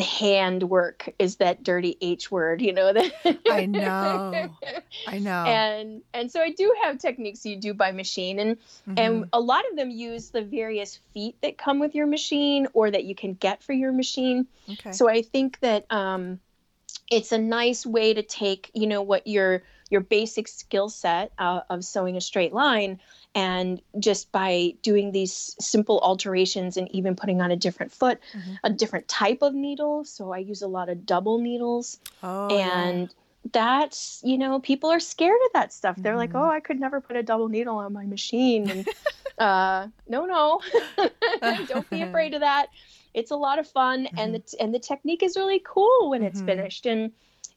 handwork 0.00 1.08
is 1.18 1.36
that 1.36 1.62
dirty 1.62 1.96
H 2.00 2.30
word, 2.30 2.60
you 2.62 2.72
know 2.72 2.92
that 2.92 3.12
I 3.50 3.66
know. 3.66 4.50
I 5.06 5.18
know. 5.18 5.44
And 5.44 6.02
and 6.14 6.30
so 6.30 6.40
I 6.40 6.50
do 6.50 6.74
have 6.82 6.98
techniques 6.98 7.44
you 7.44 7.56
do 7.56 7.74
by 7.74 7.92
machine 7.92 8.38
and 8.38 8.56
mm-hmm. 8.56 8.94
and 8.96 9.28
a 9.32 9.40
lot 9.40 9.64
of 9.70 9.76
them 9.76 9.90
use 9.90 10.30
the 10.30 10.42
various 10.42 10.98
feet 11.12 11.36
that 11.42 11.58
come 11.58 11.78
with 11.78 11.94
your 11.94 12.06
machine 12.06 12.68
or 12.72 12.90
that 12.90 13.04
you 13.04 13.14
can 13.14 13.34
get 13.34 13.62
for 13.62 13.72
your 13.72 13.92
machine. 13.92 14.46
Okay. 14.70 14.92
So 14.92 15.08
I 15.08 15.22
think 15.22 15.60
that 15.60 15.86
um 15.90 16.40
it's 17.10 17.32
a 17.32 17.38
nice 17.38 17.84
way 17.84 18.14
to 18.14 18.22
take, 18.22 18.70
you 18.74 18.86
know, 18.86 19.02
what 19.02 19.26
your 19.26 19.62
your 19.90 20.00
basic 20.00 20.48
skill 20.48 20.88
set 20.88 21.32
uh, 21.38 21.60
of 21.68 21.84
sewing 21.84 22.16
a 22.16 22.20
straight 22.20 22.54
line 22.54 22.98
and 23.34 23.80
just 23.98 24.30
by 24.30 24.74
doing 24.82 25.12
these 25.12 25.56
simple 25.58 26.00
alterations 26.00 26.76
and 26.76 26.90
even 26.94 27.16
putting 27.16 27.40
on 27.40 27.50
a 27.50 27.56
different 27.56 27.92
foot 27.92 28.18
mm-hmm. 28.36 28.54
a 28.64 28.70
different 28.70 29.08
type 29.08 29.42
of 29.42 29.54
needle. 29.54 30.04
So 30.04 30.32
i 30.32 30.38
use 30.38 30.62
a 30.62 30.68
lot 30.68 30.88
of 30.88 31.06
double 31.06 31.38
needles. 31.38 31.98
Oh, 32.22 32.48
and 32.48 33.02
yeah 33.02 33.14
that's 33.50 34.20
you 34.24 34.38
know 34.38 34.60
people 34.60 34.90
are 34.90 35.00
scared 35.00 35.38
of 35.46 35.52
that 35.54 35.72
stuff. 35.72 35.96
They're 35.98 36.12
mm-hmm. 36.12 36.18
like 36.18 36.34
oh 36.34 36.48
i 36.48 36.60
could 36.60 36.78
never 36.78 37.00
put 37.00 37.16
a 37.16 37.22
double 37.22 37.48
needle 37.48 37.76
on 37.76 37.92
my 37.92 38.06
machine. 38.06 38.70
And 38.70 38.88
uh 39.38 39.88
no 40.08 40.26
no. 40.26 40.60
Don't 41.66 41.88
be 41.90 42.02
afraid 42.08 42.34
of 42.34 42.40
that. 42.40 42.68
It's 43.14 43.30
a 43.30 43.36
lot 43.36 43.58
of 43.58 43.66
fun 43.66 44.04
mm-hmm. 44.04 44.18
and 44.18 44.34
the 44.34 44.56
and 44.60 44.74
the 44.74 44.78
technique 44.78 45.22
is 45.22 45.36
really 45.36 45.60
cool 45.64 46.10
when 46.10 46.22
it's 46.22 46.38
mm-hmm. 46.38 46.46
finished. 46.46 46.86
And 46.86 47.12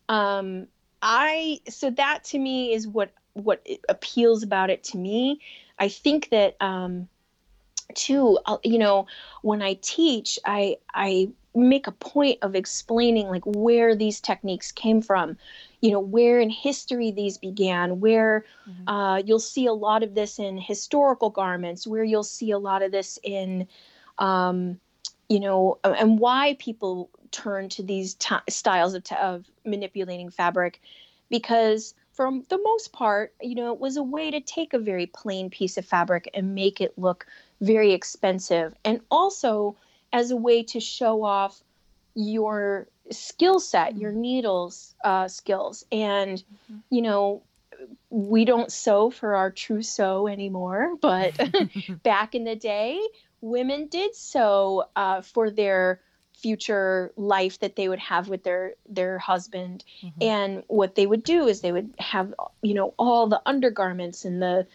um 0.10 0.68
i 1.02 1.60
so 1.70 1.90
that 1.92 2.24
to 2.24 2.40
me 2.40 2.74
is 2.74 2.88
what 2.88 3.12
what 3.34 3.66
appeals 3.90 4.44
about 4.44 4.70
it 4.70 4.84
to 4.86 4.98
me 4.98 5.42
i 5.80 5.88
think 5.88 6.30
that 6.30 6.56
um 6.62 7.08
too 7.94 8.38
you 8.64 8.78
know 8.78 9.08
when 9.42 9.62
i 9.62 9.76
teach 9.82 10.40
i 10.46 10.76
i 10.94 11.30
make 11.56 11.88
a 11.88 11.92
point 11.92 12.38
of 12.42 12.54
explaining 12.54 13.30
like 13.30 13.44
where 13.46 13.96
these 13.96 14.20
techniques 14.20 14.72
came 14.72 15.02
from 15.02 15.38
you 15.82 15.92
know 15.92 16.00
where 16.00 16.40
in 16.40 16.50
history 16.50 17.12
these 17.12 17.38
began 17.38 18.00
where 18.00 18.44
mm-hmm. 18.68 18.90
uh, 18.90 19.18
you'll 19.18 19.40
see 19.40 19.66
a 19.66 19.74
lot 19.74 20.04
of 20.04 20.16
this 20.16 20.40
in 20.40 20.58
historical 20.58 21.30
garments 21.30 21.88
where 21.88 22.04
you'll 22.04 22.24
see 22.24 22.52
a 22.52 22.58
lot 22.58 22.82
of 22.82 22.92
this 22.92 23.18
in 23.24 23.68
um, 24.18 24.80
you 25.30 25.40
know 25.40 25.78
and 25.84 26.20
why 26.20 26.56
people 26.60 27.10
turn 27.32 27.70
to 27.70 27.84
these 27.84 28.16
t- 28.16 28.36
styles 28.50 28.94
of, 28.94 29.04
t- 29.04 29.16
of 29.22 29.46
manipulating 29.66 30.30
fabric 30.30 30.82
because 31.30 31.94
for 32.16 32.32
the 32.50 32.60
most 32.64 32.92
part 32.92 33.34
you 33.42 33.56
know 33.56 33.74
it 33.74 33.80
was 33.80 33.98
a 33.98 34.04
way 34.04 34.32
to 34.32 34.42
take 34.42 34.74
a 34.74 34.80
very 34.80 35.06
plain 35.06 35.50
piece 35.50 35.78
of 35.78 35.86
fabric 35.86 36.30
and 36.34 36.56
make 36.56 36.82
it 36.82 36.98
look 36.98 37.28
very 37.62 37.92
expensive 37.94 38.74
and 38.84 39.00
also 39.12 39.76
as 40.14 40.32
a 40.32 40.36
way 40.36 40.64
to 40.64 40.80
show 40.80 41.24
off 41.24 41.62
your 42.16 42.88
skill 43.12 43.60
set, 43.60 43.92
mm-hmm. 43.92 44.02
your 44.02 44.12
needles 44.12 44.96
uh, 45.04 45.28
skills. 45.28 45.86
And, 45.92 46.40
mm-hmm. 46.40 46.78
you 46.90 47.02
know, 47.02 47.44
we 48.10 48.46
don't 48.46 48.72
sew 48.72 49.12
for 49.12 49.36
our 49.36 49.52
trousseau 49.52 50.28
anymore, 50.28 50.96
but 51.02 51.38
back 52.04 52.34
in 52.34 52.46
the 52.46 52.56
day, 52.56 53.00
women 53.42 53.88
did 53.88 54.16
sew 54.16 54.86
uh, 54.96 55.22
for 55.22 55.52
their 55.52 56.02
future 56.46 57.12
life 57.18 57.58
that 57.60 57.76
they 57.76 57.88
would 57.90 58.04
have 58.14 58.30
with 58.30 58.44
their 58.44 58.74
their 58.88 59.18
husband. 59.18 59.84
Mm-hmm. 60.04 60.22
and 60.22 60.64
what 60.68 60.94
they 60.96 61.08
would 61.08 61.24
do 61.24 61.48
is 61.48 61.62
they 61.62 61.72
would 61.72 61.92
have 61.98 62.28
you 62.62 62.76
know 62.76 62.94
all 62.98 63.26
the 63.28 63.42
undergarments 63.48 64.26
and 64.26 64.42
the 64.42 64.68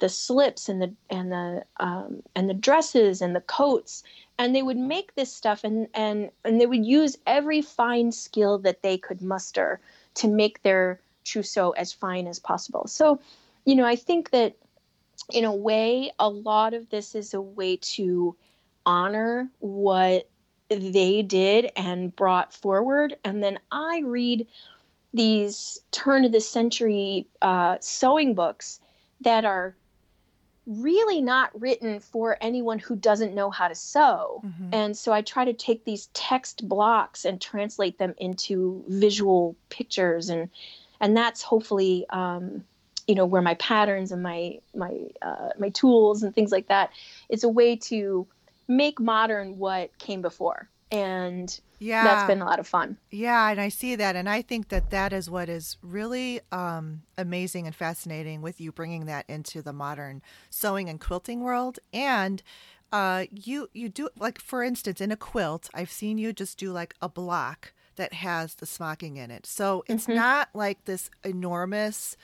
the 0.00 0.08
slips 0.08 0.68
and 0.68 0.82
the 0.82 0.92
and 1.08 1.32
the 1.32 1.64
um, 1.80 2.22
and 2.36 2.50
the 2.50 2.60
dresses 2.68 3.22
and 3.22 3.34
the 3.34 3.46
coats. 3.58 4.02
And 4.36 4.54
they 4.54 4.64
would 4.68 4.76
make 4.96 5.14
this 5.14 5.32
stuff 5.32 5.64
and 5.64 5.88
and 5.94 6.30
and 6.44 6.60
they 6.60 6.66
would 6.66 6.84
use 6.84 7.16
every 7.26 7.62
fine 7.62 8.12
skill 8.12 8.58
that 8.58 8.82
they 8.82 8.98
could 8.98 9.22
muster 9.22 9.80
to 10.20 10.28
make 10.28 10.62
their 10.62 11.00
trousseau 11.24 11.70
as 11.70 11.92
fine 11.92 12.26
as 12.26 12.38
possible. 12.38 12.86
So 12.86 13.18
you 13.64 13.74
know 13.74 13.86
i 13.86 13.96
think 13.96 14.30
that 14.30 14.54
in 15.32 15.44
a 15.44 15.54
way 15.54 16.12
a 16.18 16.28
lot 16.28 16.74
of 16.74 16.88
this 16.90 17.14
is 17.14 17.34
a 17.34 17.40
way 17.40 17.76
to 17.76 18.36
honor 18.86 19.48
what 19.60 20.28
they 20.74 21.22
did 21.22 21.70
and 21.76 22.14
brought 22.16 22.52
forward 22.52 23.16
and 23.24 23.42
then 23.42 23.58
i 23.70 24.02
read 24.04 24.46
these 25.12 25.80
turn 25.92 26.24
of 26.24 26.32
the 26.32 26.40
century 26.40 27.26
uh, 27.40 27.76
sewing 27.80 28.34
books 28.34 28.80
that 29.20 29.44
are 29.44 29.76
really 30.66 31.20
not 31.20 31.50
written 31.60 32.00
for 32.00 32.38
anyone 32.40 32.78
who 32.78 32.96
doesn't 32.96 33.34
know 33.34 33.50
how 33.50 33.68
to 33.68 33.74
sew. 33.74 34.42
Mm-hmm. 34.44 34.68
And 34.72 34.96
so 34.96 35.12
I 35.12 35.22
try 35.22 35.44
to 35.44 35.52
take 35.52 35.84
these 35.84 36.06
text 36.14 36.68
blocks 36.68 37.24
and 37.24 37.40
translate 37.40 37.98
them 37.98 38.14
into 38.18 38.84
visual 38.88 39.56
pictures 39.68 40.28
and 40.28 40.48
and 41.00 41.16
that's 41.16 41.42
hopefully 41.42 42.06
um, 42.10 42.64
you 43.06 43.14
know 43.14 43.26
where 43.26 43.42
my 43.42 43.54
patterns 43.54 44.10
and 44.10 44.22
my 44.22 44.58
my 44.74 44.92
uh, 45.20 45.50
my 45.58 45.68
tools 45.70 46.22
and 46.22 46.34
things 46.34 46.50
like 46.50 46.68
that 46.68 46.90
it's 47.28 47.44
a 47.44 47.48
way 47.48 47.76
to 47.76 48.26
make 48.68 49.00
modern 49.00 49.58
what 49.58 49.96
came 49.98 50.22
before. 50.22 50.68
And 50.90 51.60
yeah. 51.78 52.04
that's 52.04 52.26
been 52.26 52.40
a 52.40 52.44
lot 52.44 52.60
of 52.60 52.68
fun. 52.68 52.98
Yeah 53.10 53.50
and 53.50 53.60
i 53.60 53.68
see 53.68 53.96
that. 53.96 54.16
And 54.16 54.28
i 54.28 54.42
think 54.42 54.68
that 54.68 54.90
that 54.90 55.12
is 55.12 55.28
what 55.28 55.48
is 55.48 55.76
really 55.82 56.40
um, 56.52 57.02
amazing 57.18 57.66
and 57.66 57.74
fascinating 57.74 58.42
with 58.42 58.60
you 58.60 58.70
bringing 58.70 59.06
that 59.06 59.24
into 59.28 59.62
the 59.62 59.72
modern 59.72 60.22
sewing 60.50 60.88
and 60.88 61.00
quilting 61.00 61.40
world. 61.40 61.78
And 61.92 62.42
uh, 62.92 63.24
you 63.32 63.68
you 63.72 63.88
do 63.88 64.08
like 64.18 64.40
for 64.40 64.62
instance 64.62 65.00
in 65.00 65.10
a 65.10 65.16
quilt 65.16 65.68
i've 65.74 65.90
seen 65.90 66.16
you 66.16 66.32
just 66.32 66.56
do 66.58 66.70
like 66.70 66.94
a 67.02 67.08
block 67.08 67.72
that 67.96 68.12
has 68.12 68.54
the 68.54 68.66
smocking 68.66 69.16
in 69.16 69.30
it. 69.30 69.46
So 69.46 69.84
it's 69.88 70.04
mm-hmm. 70.04 70.14
not 70.14 70.48
like 70.54 70.84
this 70.84 71.10
enormous 71.24 72.16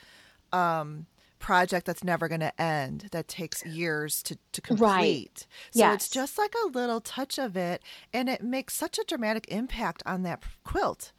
um, 0.51 1.05
project 1.41 1.85
that's 1.85 2.03
never 2.03 2.27
going 2.27 2.39
to 2.39 2.61
end 2.61 3.07
that 3.11 3.27
takes 3.27 3.65
years 3.65 4.23
to, 4.23 4.37
to 4.53 4.61
complete. 4.61 4.87
Right. 4.87 5.47
So 5.71 5.79
yes. 5.79 5.95
it's 5.95 6.09
just 6.09 6.37
like 6.37 6.53
a 6.63 6.67
little 6.67 7.01
touch 7.01 7.37
of 7.37 7.57
it 7.57 7.83
and 8.13 8.29
it 8.29 8.41
makes 8.41 8.73
such 8.75 8.97
a 8.97 9.03
dramatic 9.03 9.47
impact 9.49 10.03
on 10.05 10.23
that 10.23 10.43
quilt. 10.63 11.11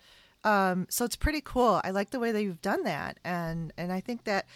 Um, 0.45 0.87
so 0.89 1.05
it's 1.05 1.17
pretty 1.17 1.41
cool. 1.41 1.81
I 1.85 1.91
like 1.91 2.11
the 2.11 2.19
way 2.19 2.33
that 2.33 2.43
you've 2.43 2.63
done 2.63 2.85
that. 2.85 3.19
And, 3.25 3.73
and 3.77 3.93
I 3.93 4.01
think 4.01 4.25
that, 4.25 4.47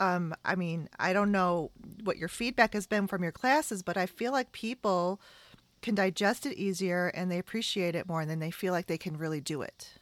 um, 0.00 0.34
I 0.44 0.54
mean, 0.54 0.88
I 0.98 1.12
don't 1.12 1.32
know 1.32 1.70
what 2.04 2.16
your 2.16 2.28
feedback 2.28 2.72
has 2.72 2.86
been 2.86 3.06
from 3.06 3.22
your 3.22 3.32
classes, 3.32 3.82
but 3.82 3.96
I 3.96 4.06
feel 4.06 4.32
like 4.32 4.52
people 4.52 5.20
can 5.82 5.94
digest 5.94 6.46
it 6.46 6.56
easier 6.56 7.08
and 7.08 7.30
they 7.30 7.38
appreciate 7.38 7.94
it 7.94 8.08
more 8.08 8.20
and 8.20 8.30
then 8.30 8.40
they 8.40 8.50
feel 8.50 8.72
like 8.72 8.86
they 8.86 8.98
can 8.98 9.16
really 9.16 9.40
do 9.40 9.62
it. 9.62 9.94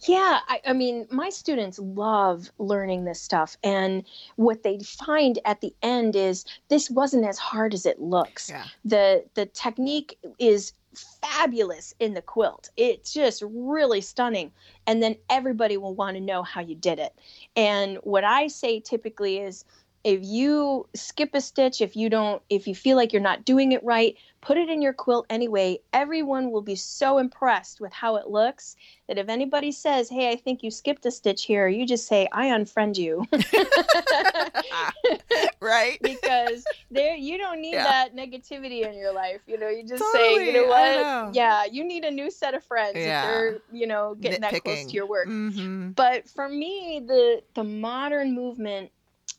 Yeah, 0.00 0.40
I, 0.48 0.60
I, 0.66 0.72
mean, 0.72 1.06
my 1.10 1.30
students 1.30 1.78
love 1.78 2.50
learning 2.58 3.04
this 3.04 3.20
stuff. 3.20 3.56
And 3.62 4.04
what 4.36 4.62
they 4.62 4.78
find 4.80 5.38
at 5.44 5.60
the 5.60 5.74
end 5.82 6.16
is 6.16 6.44
this 6.68 6.90
wasn't 6.90 7.26
as 7.26 7.38
hard 7.38 7.74
as 7.74 7.86
it 7.86 8.00
looks. 8.00 8.50
Yeah. 8.50 8.64
The 8.84 9.24
the 9.34 9.46
technique 9.46 10.18
is 10.38 10.72
fabulous 10.94 11.94
in 12.00 12.14
the 12.14 12.22
quilt. 12.22 12.70
It's 12.76 13.12
just 13.12 13.42
really 13.46 14.00
stunning. 14.00 14.52
And 14.86 15.02
then 15.02 15.16
everybody 15.28 15.76
will 15.76 15.94
want 15.94 16.16
to 16.16 16.20
know 16.20 16.42
how 16.42 16.60
you 16.60 16.74
did 16.74 16.98
it. 16.98 17.14
And 17.56 17.98
what 18.02 18.24
I 18.24 18.48
say 18.48 18.80
typically 18.80 19.38
is 19.38 19.64
if 20.02 20.20
you 20.22 20.86
skip 20.94 21.30
a 21.34 21.40
stitch, 21.40 21.80
if 21.80 21.94
you 21.94 22.08
don't, 22.08 22.42
if 22.48 22.66
you 22.66 22.74
feel 22.74 22.96
like 22.96 23.12
you're 23.12 23.20
not 23.20 23.44
doing 23.44 23.72
it 23.72 23.84
right, 23.84 24.16
put 24.40 24.56
it 24.56 24.70
in 24.70 24.80
your 24.80 24.94
quilt 24.94 25.26
anyway. 25.28 25.78
Everyone 25.92 26.50
will 26.50 26.62
be 26.62 26.74
so 26.74 27.18
impressed 27.18 27.80
with 27.80 27.92
how 27.92 28.16
it 28.16 28.28
looks 28.28 28.76
that 29.08 29.18
if 29.18 29.28
anybody 29.28 29.72
says, 29.72 30.08
Hey, 30.08 30.30
I 30.30 30.36
think 30.36 30.62
you 30.62 30.70
skipped 30.70 31.04
a 31.04 31.10
stitch 31.10 31.44
here, 31.44 31.68
you 31.68 31.86
just 31.86 32.06
say, 32.06 32.28
I 32.32 32.46
unfriend 32.46 32.96
you. 32.96 33.26
right. 35.60 35.98
because 36.02 36.64
there 36.90 37.14
you 37.14 37.36
don't 37.36 37.60
need 37.60 37.74
yeah. 37.74 37.84
that 37.84 38.16
negativity 38.16 38.86
in 38.86 38.94
your 38.94 39.12
life. 39.12 39.42
You 39.46 39.58
know, 39.58 39.68
you 39.68 39.82
just 39.82 40.02
totally. 40.02 40.36
say, 40.36 40.46
you 40.46 40.52
know 40.54 40.68
what? 40.68 41.02
Know. 41.02 41.30
Yeah, 41.34 41.64
you 41.70 41.84
need 41.84 42.04
a 42.04 42.10
new 42.10 42.30
set 42.30 42.54
of 42.54 42.64
friends 42.64 42.96
yeah. 42.96 43.22
if 43.22 43.34
you're, 43.34 43.58
you 43.70 43.86
know, 43.86 44.16
getting 44.18 44.40
Nitpicking. 44.40 44.52
that 44.52 44.64
close 44.64 44.86
to 44.86 44.92
your 44.92 45.06
work. 45.06 45.28
Mm-hmm. 45.28 45.90
But 45.90 46.26
for 46.28 46.48
me, 46.48 47.02
the 47.06 47.42
the 47.54 47.64
modern 47.64 48.34
movement 48.34 48.90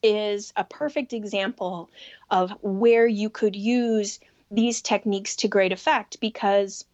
is 0.04 0.54
a 0.56 0.64
perfect 0.64 1.14
example 1.14 1.90
of 2.30 2.52
where 2.62 3.08
you 3.08 3.30
could 3.30 3.56
use 3.56 4.20
these 4.50 4.82
techniques 4.82 5.36
to 5.38 5.48
great 5.48 5.72
effect 5.72 6.20
because 6.20 6.86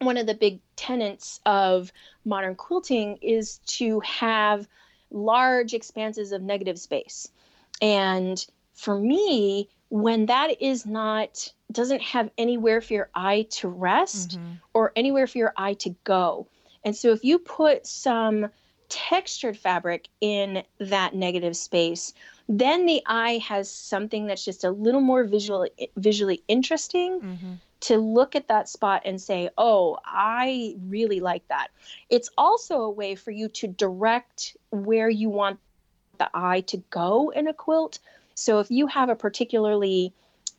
one 0.00 0.16
of 0.16 0.26
the 0.26 0.34
big 0.34 0.60
tenets 0.76 1.40
of 1.44 1.92
modern 2.24 2.54
quilting 2.54 3.18
is 3.20 3.58
to 3.66 4.00
have 4.00 4.66
large 5.10 5.74
expanses 5.74 6.32
of 6.32 6.42
negative 6.42 6.78
space. 6.78 7.30
And 7.82 8.44
for 8.74 8.98
me, 8.98 9.68
when 9.90 10.26
that 10.26 10.60
is 10.62 10.86
not 10.86 11.52
doesn't 11.72 12.02
have 12.02 12.30
anywhere 12.38 12.80
for 12.80 12.92
your 12.92 13.10
eye 13.14 13.46
to 13.50 13.68
rest 13.68 14.38
mm-hmm. 14.38 14.52
or 14.72 14.92
anywhere 14.96 15.26
for 15.26 15.38
your 15.38 15.52
eye 15.56 15.74
to 15.74 15.94
go. 16.04 16.46
And 16.84 16.94
so 16.96 17.12
if 17.12 17.24
you 17.24 17.38
put 17.38 17.86
some 17.86 18.48
textured 18.88 19.56
fabric 19.56 20.08
in 20.20 20.62
that 20.78 21.14
negative 21.14 21.56
space, 21.56 22.14
then 22.48 22.86
the 22.86 23.02
eye 23.06 23.38
has 23.38 23.70
something 23.70 24.26
that's 24.26 24.44
just 24.44 24.64
a 24.64 24.70
little 24.70 25.00
more 25.00 25.24
visually 25.24 25.70
visually 25.96 26.42
interesting 26.48 27.20
mm-hmm. 27.20 27.52
to 27.80 27.98
look 27.98 28.34
at 28.34 28.48
that 28.48 28.68
spot 28.68 29.02
and 29.04 29.20
say, 29.20 29.50
"Oh, 29.58 29.98
I 30.04 30.76
really 30.88 31.20
like 31.20 31.46
that." 31.48 31.68
It's 32.08 32.30
also 32.38 32.82
a 32.82 32.90
way 32.90 33.14
for 33.14 33.30
you 33.30 33.48
to 33.48 33.68
direct 33.68 34.56
where 34.70 35.10
you 35.10 35.28
want 35.28 35.58
the 36.18 36.30
eye 36.34 36.62
to 36.62 36.78
go 36.90 37.30
in 37.30 37.48
a 37.48 37.54
quilt. 37.54 37.98
So 38.34 38.60
if 38.60 38.70
you 38.70 38.86
have 38.86 39.08
a 39.08 39.16
particularly 39.16 40.12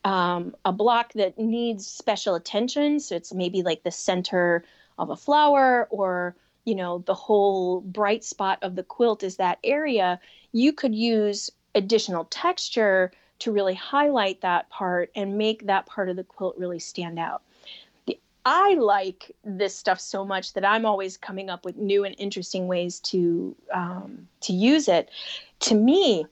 um, 0.04 0.54
a 0.64 0.72
block 0.72 1.12
that 1.14 1.38
needs 1.38 1.86
special 1.86 2.34
attention, 2.34 3.00
so 3.00 3.16
it's 3.16 3.34
maybe 3.34 3.62
like 3.62 3.82
the 3.82 3.90
center 3.90 4.64
of 4.98 5.10
a 5.10 5.16
flower 5.16 5.88
or 5.90 6.34
you 6.70 6.76
know 6.76 7.02
the 7.06 7.14
whole 7.14 7.80
bright 7.80 8.22
spot 8.22 8.60
of 8.62 8.76
the 8.76 8.84
quilt 8.84 9.24
is 9.24 9.36
that 9.36 9.58
area 9.64 10.20
you 10.52 10.72
could 10.72 10.94
use 10.94 11.50
additional 11.74 12.26
texture 12.26 13.10
to 13.40 13.50
really 13.50 13.74
highlight 13.74 14.40
that 14.42 14.70
part 14.70 15.10
and 15.16 15.36
make 15.36 15.66
that 15.66 15.84
part 15.86 16.08
of 16.08 16.14
the 16.14 16.22
quilt 16.22 16.56
really 16.56 16.78
stand 16.78 17.18
out. 17.18 17.42
I 18.46 18.74
like 18.74 19.34
this 19.44 19.76
stuff 19.76 20.00
so 20.00 20.24
much 20.24 20.52
that 20.54 20.64
I'm 20.64 20.86
always 20.86 21.16
coming 21.16 21.50
up 21.50 21.64
with 21.64 21.76
new 21.76 22.04
and 22.04 22.14
interesting 22.18 22.68
ways 22.68 23.00
to 23.00 23.56
um, 23.72 24.28
to 24.42 24.52
use 24.52 24.86
it. 24.88 25.10
To 25.60 25.74
me, 25.74 26.24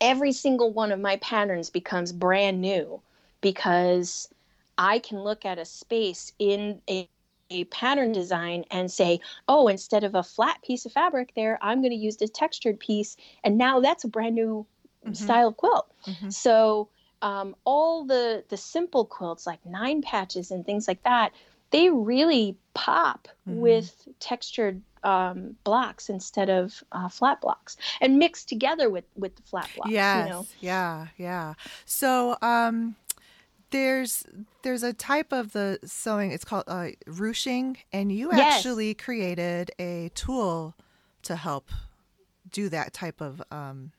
every 0.00 0.32
single 0.32 0.72
one 0.72 0.92
of 0.92 1.00
my 1.00 1.16
patterns 1.16 1.70
becomes 1.70 2.12
brand 2.12 2.60
new 2.60 3.00
because 3.40 4.28
I 4.76 4.98
can 4.98 5.22
look 5.22 5.44
at 5.44 5.58
a 5.58 5.64
space 5.64 6.32
in 6.38 6.80
a, 6.88 7.08
a 7.54 7.64
pattern 7.64 8.12
design 8.12 8.64
and 8.70 8.90
say, 8.90 9.20
oh, 9.48 9.68
instead 9.68 10.04
of 10.04 10.14
a 10.14 10.22
flat 10.22 10.60
piece 10.62 10.84
of 10.84 10.92
fabric 10.92 11.32
there, 11.36 11.58
I'm 11.62 11.80
going 11.80 11.92
to 11.92 11.96
use 11.96 12.16
this 12.16 12.30
textured 12.30 12.80
piece. 12.80 13.16
And 13.44 13.56
now 13.56 13.80
that's 13.80 14.04
a 14.04 14.08
brand 14.08 14.34
new 14.34 14.66
mm-hmm. 15.04 15.14
style 15.14 15.48
of 15.48 15.56
quilt. 15.56 15.90
Mm-hmm. 16.06 16.30
So 16.30 16.88
um, 17.22 17.54
all 17.64 18.04
the, 18.04 18.44
the 18.48 18.56
simple 18.56 19.04
quilts 19.04 19.46
like 19.46 19.64
nine 19.64 20.02
patches 20.02 20.50
and 20.50 20.66
things 20.66 20.88
like 20.88 21.02
that, 21.04 21.32
they 21.70 21.90
really 21.90 22.56
pop 22.74 23.28
mm-hmm. 23.48 23.60
with 23.60 24.08
textured 24.20 24.82
um, 25.04 25.54
blocks 25.64 26.08
instead 26.08 26.48
of 26.48 26.82
uh, 26.92 27.08
flat 27.08 27.40
blocks 27.40 27.76
and 28.00 28.18
mixed 28.18 28.48
together 28.48 28.88
with, 28.88 29.04
with 29.16 29.36
the 29.36 29.42
flat 29.42 29.68
blocks. 29.76 29.90
Yes. 29.90 30.26
You 30.26 30.32
know? 30.32 30.46
Yeah. 30.60 31.06
Yeah. 31.18 31.54
So, 31.84 32.36
um, 32.42 32.96
there's 33.74 34.24
there's 34.62 34.84
a 34.84 34.92
type 34.92 35.32
of 35.32 35.52
the 35.52 35.80
sewing 35.84 36.30
it's 36.30 36.44
called 36.44 36.62
uh, 36.68 36.90
ruching 37.08 37.76
and 37.92 38.12
you 38.12 38.30
yes. 38.32 38.54
actually 38.54 38.94
created 38.94 39.72
a 39.80 40.12
tool 40.14 40.76
to 41.22 41.34
help 41.34 41.70
do 42.52 42.68
that 42.68 42.92
type 42.92 43.20
of 43.20 43.42
um, 43.50 43.90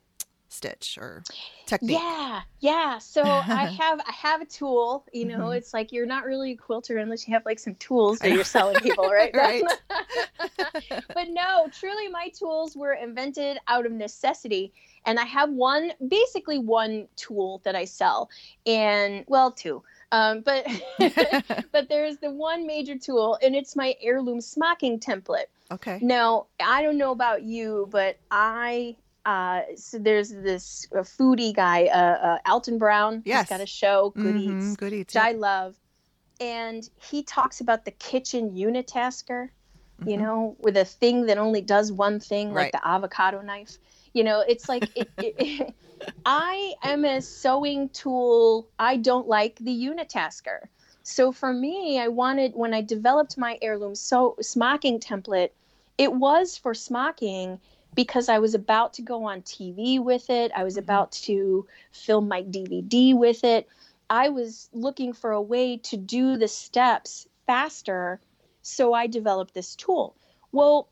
stitch 0.55 0.97
or 0.99 1.23
technique 1.65 1.97
yeah 1.99 2.41
yeah 2.59 2.97
so 2.97 3.23
i 3.23 3.65
have 3.79 3.99
i 3.99 4.11
have 4.11 4.41
a 4.41 4.45
tool 4.45 5.05
you 5.13 5.25
know 5.25 5.39
mm-hmm. 5.39 5.57
it's 5.57 5.73
like 5.73 5.91
you're 5.91 6.05
not 6.05 6.25
really 6.25 6.51
a 6.51 6.55
quilter 6.55 6.97
unless 6.97 7.27
you 7.27 7.33
have 7.33 7.45
like 7.45 7.59
some 7.59 7.75
tools 7.75 8.19
that 8.19 8.31
you're 8.31 8.43
selling 8.43 8.79
people 8.81 9.09
right 9.09 9.31
right 9.35 9.63
but 11.13 11.29
no 11.29 11.67
truly 11.71 12.07
my 12.07 12.29
tools 12.29 12.75
were 12.75 12.93
invented 12.93 13.57
out 13.67 13.85
of 13.85 13.91
necessity 13.91 14.71
and 15.05 15.19
I 15.19 15.25
have 15.25 15.51
one, 15.51 15.91
basically 16.07 16.59
one 16.59 17.07
tool 17.15 17.61
that 17.63 17.75
I 17.75 17.85
sell, 17.85 18.29
and 18.65 19.23
well, 19.27 19.51
two. 19.51 19.83
Um, 20.11 20.41
but 20.41 20.67
but 21.71 21.89
there's 21.89 22.17
the 22.17 22.31
one 22.31 22.65
major 22.65 22.97
tool, 22.97 23.37
and 23.41 23.55
it's 23.55 23.75
my 23.75 23.95
heirloom 24.01 24.41
smocking 24.41 24.99
template. 24.99 25.45
Okay. 25.71 25.99
Now 26.01 26.47
I 26.59 26.81
don't 26.81 26.97
know 26.97 27.11
about 27.11 27.43
you, 27.43 27.87
but 27.91 28.17
I 28.31 28.95
uh, 29.25 29.61
so 29.75 29.97
there's 29.97 30.29
this 30.29 30.87
uh, 30.93 30.99
foodie 30.99 31.53
guy, 31.53 31.85
uh, 31.85 31.97
uh, 31.97 32.37
Alton 32.45 32.77
Brown. 32.77 33.23
Yes. 33.25 33.43
He's 33.43 33.49
got 33.49 33.61
a 33.61 33.65
show, 33.65 34.13
Good 34.15 34.35
mm-hmm, 34.35 34.69
Eats, 34.69 34.75
Good 34.75 34.93
Eats, 34.93 35.13
which 35.13 35.21
yeah. 35.21 35.29
I 35.29 35.31
love. 35.31 35.75
And 36.39 36.87
he 37.01 37.23
talks 37.23 37.59
about 37.59 37.85
the 37.85 37.91
kitchen 37.91 38.51
unitasker, 38.51 39.49
mm-hmm. 39.49 40.09
you 40.09 40.17
know, 40.17 40.55
with 40.59 40.77
a 40.77 40.85
thing 40.85 41.25
that 41.25 41.37
only 41.37 41.61
does 41.61 41.91
one 41.91 42.19
thing, 42.19 42.53
right. 42.53 42.65
like 42.65 42.71
the 42.73 42.87
avocado 42.87 43.41
knife. 43.41 43.77
You 44.13 44.23
know, 44.23 44.43
it's 44.47 44.69
like 44.69 44.89
it, 44.95 45.09
it, 45.17 45.73
I 46.25 46.73
am 46.83 47.03
a 47.03 47.21
sewing 47.21 47.89
tool. 47.89 48.67
I 48.77 48.97
don't 48.97 49.27
like 49.27 49.57
the 49.57 49.71
unitasker. 49.71 50.67
So 51.01 51.31
for 51.31 51.51
me, 51.51 51.99
I 51.99 52.09
wanted 52.09 52.53
when 52.55 52.73
I 52.73 52.81
developed 52.81 53.37
my 53.37 53.57
heirloom 53.61 53.95
so 53.95 54.35
smocking 54.39 54.99
template, 54.99 55.49
it 55.97 56.13
was 56.13 56.57
for 56.57 56.73
smocking 56.73 57.59
because 57.95 58.29
I 58.29 58.39
was 58.39 58.53
about 58.53 58.93
to 58.93 59.01
go 59.01 59.23
on 59.25 59.41
TV 59.41 60.03
with 60.03 60.29
it. 60.29 60.51
I 60.55 60.63
was 60.63 60.73
mm-hmm. 60.73 60.83
about 60.83 61.11
to 61.13 61.65
film 61.91 62.27
my 62.27 62.43
DVD 62.43 63.15
with 63.17 63.43
it. 63.43 63.67
I 64.09 64.29
was 64.29 64.69
looking 64.73 65.13
for 65.13 65.31
a 65.31 65.41
way 65.41 65.77
to 65.77 65.97
do 65.97 66.37
the 66.37 66.47
steps 66.47 67.27
faster, 67.47 68.19
so 68.61 68.93
I 68.93 69.07
developed 69.07 69.53
this 69.53 69.75
tool. 69.75 70.15
Well, 70.51 70.87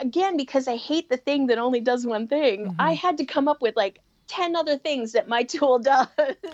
again 0.00 0.36
because 0.36 0.68
I 0.68 0.76
hate 0.76 1.08
the 1.08 1.16
thing 1.16 1.46
that 1.46 1.58
only 1.58 1.80
does 1.80 2.06
one 2.06 2.28
thing, 2.28 2.66
mm-hmm. 2.66 2.80
I 2.80 2.94
had 2.94 3.18
to 3.18 3.24
come 3.24 3.48
up 3.48 3.62
with 3.62 3.76
like 3.76 4.00
10 4.28 4.56
other 4.56 4.76
things 4.76 5.12
that 5.12 5.28
my 5.28 5.42
tool 5.44 5.78
does. 5.78 6.08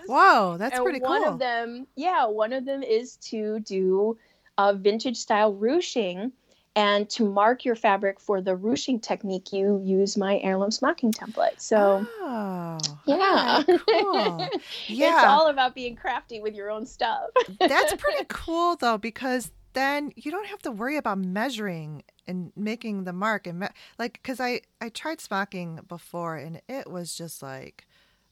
Wow, 0.07 0.57
that's 0.59 0.77
and 0.77 0.85
pretty 0.85 1.01
one 1.01 1.11
cool. 1.11 1.21
One 1.23 1.33
of 1.35 1.39
them, 1.39 1.87
yeah, 1.97 2.27
one 2.27 2.53
of 2.53 2.65
them 2.65 2.83
is 2.83 3.17
to 3.29 3.61
do 3.61 4.19
a 4.59 4.75
vintage 4.75 5.17
style 5.17 5.55
ruching. 5.55 6.33
And 6.75 7.09
to 7.11 7.29
mark 7.29 7.67
your 7.67 7.75
fabric 7.75 8.19
for 8.19 8.41
the 8.41 8.57
ruching 8.57 8.99
technique, 8.99 9.53
you 9.53 9.83
use 9.85 10.17
my 10.17 10.39
heirloom 10.39 10.71
smocking 10.71 11.13
template. 11.13 11.61
So, 11.61 12.07
oh, 12.23 12.79
yeah, 13.05 13.63
right, 13.69 13.81
cool. 13.87 14.49
yeah, 14.87 15.17
it's 15.17 15.25
all 15.25 15.49
about 15.49 15.75
being 15.75 15.97
crafty 15.97 16.41
with 16.41 16.55
your 16.55 16.71
own 16.71 16.87
stuff. 16.87 17.29
That's 17.61 17.95
pretty 17.95 18.25
cool, 18.29 18.77
though, 18.77 18.97
because 18.97 19.51
then 19.75 20.13
you 20.17 20.31
don't 20.31 20.47
have 20.47 20.61
to 20.61 20.71
worry 20.71 20.97
about 20.97 21.19
measuring 21.19 22.05
and 22.27 22.53
making 22.57 23.05
the 23.05 23.13
mark 23.13 23.47
and 23.47 23.61
me- 23.61 23.69
like 23.99 24.15
because 24.15 24.41
I 24.41 24.63
I 24.81 24.89
tried 24.89 25.21
smocking 25.21 25.81
before 25.89 26.37
and 26.37 26.61
it 26.69 26.91
was 26.91 27.15
just 27.15 27.43
like 27.43 27.87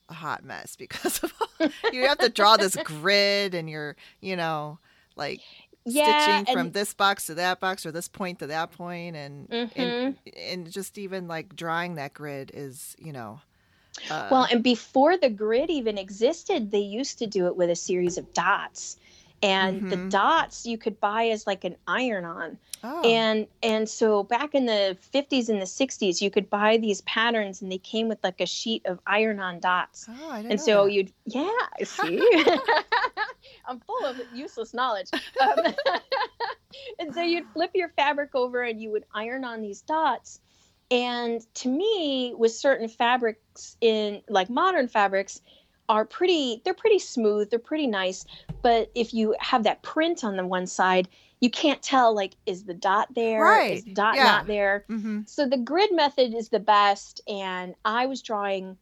a 0.08 0.14
hot 0.14 0.44
mess 0.44 0.76
because 0.78 1.22
of 1.22 1.32
you 1.92 2.06
have 2.06 2.18
to 2.18 2.28
draw 2.28 2.56
this 2.56 2.76
grid 2.84 3.54
and 3.54 3.68
you're 3.68 3.96
you 4.20 4.36
know 4.36 4.78
like 5.16 5.40
yeah, 5.84 6.42
stitching 6.42 6.54
from 6.54 6.72
this 6.72 6.94
box 6.94 7.26
to 7.26 7.34
that 7.34 7.60
box 7.60 7.86
or 7.86 7.92
this 7.92 8.08
point 8.08 8.38
to 8.40 8.46
that 8.48 8.72
point 8.72 9.16
and 9.16 9.48
mm-hmm. 9.48 9.80
and 9.80 10.16
and 10.36 10.70
just 10.70 10.98
even 10.98 11.26
like 11.26 11.56
drawing 11.56 11.94
that 11.94 12.12
grid 12.12 12.50
is 12.54 12.96
you 12.98 13.12
know 13.12 13.40
uh, 14.10 14.28
well 14.30 14.46
and 14.50 14.62
before 14.62 15.16
the 15.16 15.30
grid 15.30 15.70
even 15.70 15.96
existed 15.96 16.70
they 16.70 16.78
used 16.80 17.18
to 17.18 17.26
do 17.26 17.46
it 17.46 17.56
with 17.56 17.70
a 17.70 17.76
series 17.76 18.18
of 18.18 18.32
dots 18.34 18.98
and 19.42 19.80
mm-hmm. 19.80 19.88
the 19.90 19.96
dots 20.10 20.66
you 20.66 20.76
could 20.76 21.00
buy 21.00 21.28
as 21.28 21.46
like 21.46 21.64
an 21.64 21.76
iron 21.86 22.24
on 22.24 22.58
oh. 22.84 23.00
and 23.02 23.46
and 23.62 23.88
so 23.88 24.22
back 24.22 24.54
in 24.54 24.66
the 24.66 24.96
50s 25.14 25.48
and 25.48 25.60
the 25.60 25.66
60s 25.66 26.20
you 26.20 26.30
could 26.30 26.50
buy 26.50 26.76
these 26.76 27.00
patterns 27.02 27.62
and 27.62 27.72
they 27.72 27.78
came 27.78 28.08
with 28.08 28.18
like 28.22 28.40
a 28.40 28.46
sheet 28.46 28.84
of 28.86 29.00
iron 29.06 29.40
on 29.40 29.58
dots 29.58 30.06
oh, 30.08 30.30
I 30.30 30.38
didn't 30.38 30.52
and 30.52 30.60
so 30.60 30.84
that. 30.84 30.92
you'd 30.92 31.12
yeah 31.24 31.48
I 31.80 31.84
see 31.84 32.42
i'm 33.66 33.80
full 33.80 34.04
of 34.04 34.20
useless 34.34 34.74
knowledge 34.74 35.08
um, 35.40 35.74
and 36.98 37.14
so 37.14 37.22
you'd 37.22 37.46
flip 37.52 37.70
your 37.74 37.88
fabric 37.90 38.34
over 38.34 38.62
and 38.62 38.80
you 38.80 38.90
would 38.90 39.04
iron 39.14 39.44
on 39.44 39.62
these 39.62 39.80
dots 39.80 40.40
and 40.90 41.42
to 41.54 41.68
me 41.68 42.34
with 42.36 42.52
certain 42.52 42.88
fabrics 42.88 43.76
in 43.80 44.22
like 44.28 44.50
modern 44.50 44.88
fabrics 44.88 45.40
are 45.90 46.04
pretty 46.04 46.62
they're 46.64 46.72
pretty 46.72 47.00
smooth 47.00 47.50
they're 47.50 47.58
pretty 47.58 47.88
nice 47.88 48.24
but 48.62 48.88
if 48.94 49.12
you 49.12 49.34
have 49.40 49.64
that 49.64 49.82
print 49.82 50.22
on 50.22 50.36
the 50.36 50.46
one 50.46 50.64
side 50.64 51.08
you 51.40 51.50
can't 51.50 51.82
tell 51.82 52.14
like 52.14 52.36
is 52.46 52.62
the 52.62 52.74
dot 52.74 53.08
there 53.16 53.42
right. 53.42 53.72
is 53.72 53.84
the 53.84 53.92
dot 53.92 54.14
yeah. 54.14 54.22
not 54.22 54.46
there 54.46 54.84
mm-hmm. 54.88 55.22
so 55.26 55.48
the 55.48 55.56
grid 55.56 55.90
method 55.92 56.32
is 56.32 56.48
the 56.48 56.60
best 56.60 57.20
and 57.26 57.74
i 57.84 58.06
was 58.06 58.22
drawing 58.22 58.76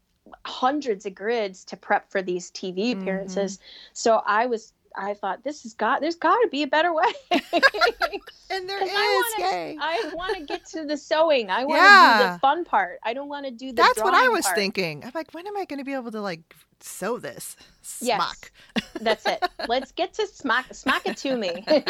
hundreds 0.44 1.06
of 1.06 1.14
grids 1.14 1.64
to 1.64 1.78
prep 1.78 2.10
for 2.10 2.20
these 2.20 2.50
tv 2.50 2.92
appearances 2.92 3.56
mm-hmm. 3.56 3.90
so 3.94 4.20
i 4.26 4.44
was 4.44 4.74
I 4.96 5.14
thought 5.14 5.44
this 5.44 5.62
has 5.62 5.74
got 5.74 6.00
there's 6.00 6.16
got 6.16 6.36
to 6.40 6.48
be 6.50 6.64
a 6.64 6.66
better 6.66 6.92
way. 6.92 7.04
and 7.30 8.68
there 8.68 8.82
is. 8.82 8.90
I 8.92 9.34
wanna, 9.38 9.56
yay! 9.56 9.76
I 9.80 10.10
want 10.12 10.36
to 10.36 10.44
get 10.44 10.66
to 10.70 10.86
the 10.86 10.96
sewing. 10.96 11.50
I 11.50 11.64
want 11.64 11.78
to 11.78 11.84
yeah. 11.84 12.26
do 12.26 12.32
the 12.32 12.38
fun 12.40 12.64
part. 12.64 12.98
I 13.04 13.14
don't 13.14 13.28
want 13.28 13.44
to 13.46 13.52
do 13.52 13.68
the. 13.68 13.74
That's 13.74 14.02
what 14.02 14.14
I 14.14 14.28
was 14.28 14.44
part. 14.44 14.56
thinking. 14.56 15.04
I'm 15.04 15.12
like, 15.14 15.32
when 15.32 15.46
am 15.46 15.56
I 15.56 15.66
going 15.66 15.78
to 15.78 15.84
be 15.84 15.92
able 15.92 16.10
to 16.10 16.20
like 16.20 16.40
sew 16.80 17.18
this? 17.18 17.56
Smock. 17.82 18.52
Yes, 18.76 18.86
that's 19.00 19.26
it. 19.26 19.42
Let's 19.68 19.92
get 19.92 20.12
to 20.14 20.26
smock. 20.26 20.66
Smock 20.72 21.06
it 21.06 21.16
to 21.18 21.36
me. 21.36 21.64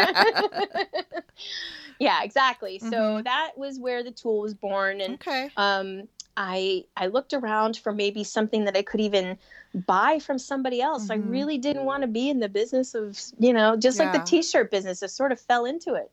yeah, 1.99 2.23
exactly. 2.23 2.79
Mm-hmm. 2.79 2.91
So 2.91 3.23
that 3.25 3.53
was 3.57 3.79
where 3.79 4.03
the 4.03 4.13
tool 4.13 4.41
was 4.41 4.55
born, 4.55 5.01
and 5.01 5.15
okay. 5.15 5.51
um, 5.57 6.09
I 6.37 6.85
I 6.97 7.09
looked 7.09 7.35
around 7.35 7.79
for 7.79 7.93
maybe 7.93 8.25
something 8.25 8.65
that 8.65 8.77
I 8.77 8.83
could 8.83 9.01
even 9.01 9.39
buy 9.75 10.19
from 10.19 10.39
somebody 10.39 10.81
else. 10.81 11.09
Mm-hmm. 11.09 11.29
I 11.29 11.31
really 11.31 11.59
didn't 11.59 11.85
want 11.85 12.03
to 12.03 12.07
be 12.07 12.31
in 12.31 12.41
the 12.41 12.49
business 12.49 12.95
of, 12.95 13.21
you 13.39 13.53
know, 13.53 13.77
just 13.77 13.99
yeah. 13.99 14.11
like 14.11 14.25
the 14.25 14.31
t-shirt 14.31 14.71
business. 14.71 15.03
I 15.03 15.07
sort 15.07 15.33
of 15.33 15.41
fell 15.41 15.65
into 15.65 15.95
it. 15.95 16.11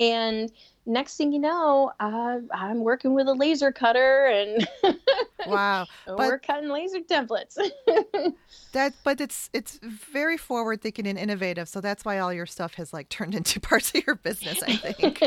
And 0.00 0.50
next 0.86 1.16
thing 1.16 1.32
you 1.32 1.38
know, 1.40 1.92
uh, 2.00 2.38
I'm 2.52 2.80
working 2.80 3.14
with 3.14 3.28
a 3.28 3.32
laser 3.32 3.72
cutter 3.72 4.26
and 4.26 4.66
wow, 5.46 5.86
but, 6.06 6.18
we're 6.18 6.38
cutting 6.38 6.70
laser 6.70 7.00
templates. 7.00 7.58
that, 8.72 8.94
but 9.04 9.20
it's 9.20 9.50
it's 9.52 9.78
very 9.82 10.36
forward 10.36 10.80
thinking 10.80 11.06
and 11.06 11.18
innovative. 11.18 11.68
So 11.68 11.80
that's 11.80 12.04
why 12.04 12.18
all 12.18 12.32
your 12.32 12.46
stuff 12.46 12.74
has 12.74 12.92
like 12.92 13.08
turned 13.08 13.34
into 13.34 13.60
parts 13.66 13.92
of 13.94 14.06
your 14.06 14.16
business, 14.16 14.62
I 14.62 14.76
think. 14.76 15.22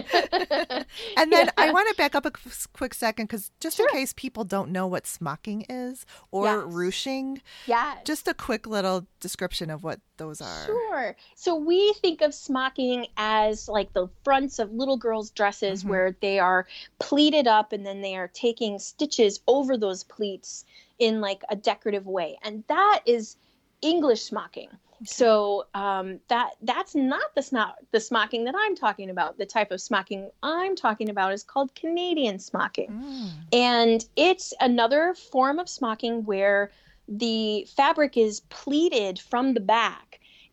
and 1.17 1.31
then 1.31 1.45
yeah. 1.45 1.51
I 1.57 1.71
want 1.71 1.89
to 1.89 1.95
back 1.95 2.15
up 2.15 2.25
a 2.25 2.31
quick 2.73 2.93
second 2.93 3.25
because 3.25 3.51
just 3.59 3.77
sure. 3.77 3.87
in 3.89 3.93
case 3.93 4.13
people 4.13 4.43
don't 4.45 4.71
know 4.71 4.87
what 4.87 5.05
smocking 5.05 5.65
is 5.69 6.05
or 6.31 6.45
yes. 6.45 6.63
ruching, 6.67 7.41
yeah, 7.67 7.95
just 8.05 8.27
a 8.27 8.33
quick 8.33 8.65
little 8.65 9.05
description 9.19 9.69
of 9.69 9.83
what 9.83 9.99
those 10.19 10.41
are. 10.41 10.65
Sure. 10.67 11.15
So 11.33 11.55
we 11.55 11.93
think 11.93 12.21
of 12.21 12.35
smocking 12.35 13.07
as 13.17 13.67
like 13.67 13.91
the 13.93 14.07
fronts 14.23 14.59
of 14.59 14.71
little 14.71 14.97
girls' 14.97 15.31
dresses 15.31 15.83
Mhm. 15.83 15.89
where 15.89 16.15
they 16.21 16.37
are 16.37 16.67
pleated 16.99 17.47
up 17.47 17.73
and 17.73 17.83
then 17.83 18.01
they 18.01 18.15
are 18.15 18.27
taking 18.27 18.77
stitches 18.77 19.39
over 19.47 19.75
those 19.77 20.03
pleats 20.03 20.65
in 20.99 21.21
like 21.21 21.41
a 21.49 21.55
decorative 21.55 22.05
way. 22.05 22.37
And 22.43 22.63
that 22.67 23.01
is 23.07 23.37
English 23.81 24.21
smocking. 24.21 24.69
So 25.05 25.65
um, 25.73 26.19
that 26.27 26.51
that's 26.61 26.93
not 26.93 27.33
the 27.33 27.41
sno- 27.41 27.71
the 27.91 28.01
smocking 28.01 28.43
that 28.43 28.55
I'm 28.57 28.75
talking 28.75 29.09
about. 29.09 29.37
The 29.37 29.45
type 29.45 29.71
of 29.71 29.79
smocking 29.79 30.29
I'm 30.43 30.75
talking 30.75 31.09
about 31.09 31.31
is 31.31 31.41
called 31.41 31.73
Canadian 31.73 32.37
smocking. 32.37 32.91
Mm. 32.91 33.29
And 33.53 34.05
it's 34.17 34.53
another 34.59 35.13
form 35.13 35.57
of 35.57 35.69
smocking 35.69 36.25
where 36.25 36.71
the 37.07 37.65
fabric 37.75 38.17
is 38.17 38.41
pleated 38.49 39.19
from 39.19 39.53
the 39.53 39.61
back. 39.61 40.08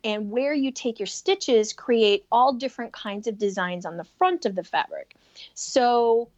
And 0.07 0.31
where 0.31 0.55
you 0.55 0.71
take 0.71 1.01
your 1.01 1.07
stitches, 1.09 1.73
create 1.73 2.27
all 2.31 2.53
different 2.53 2.93
kinds 2.93 3.27
of 3.27 3.39
designs 3.39 3.85
on 3.85 3.97
the 3.97 4.05
front 4.05 4.47
of 4.47 4.55
the 4.55 4.63
fabric. 4.63 5.17
So 5.55 6.31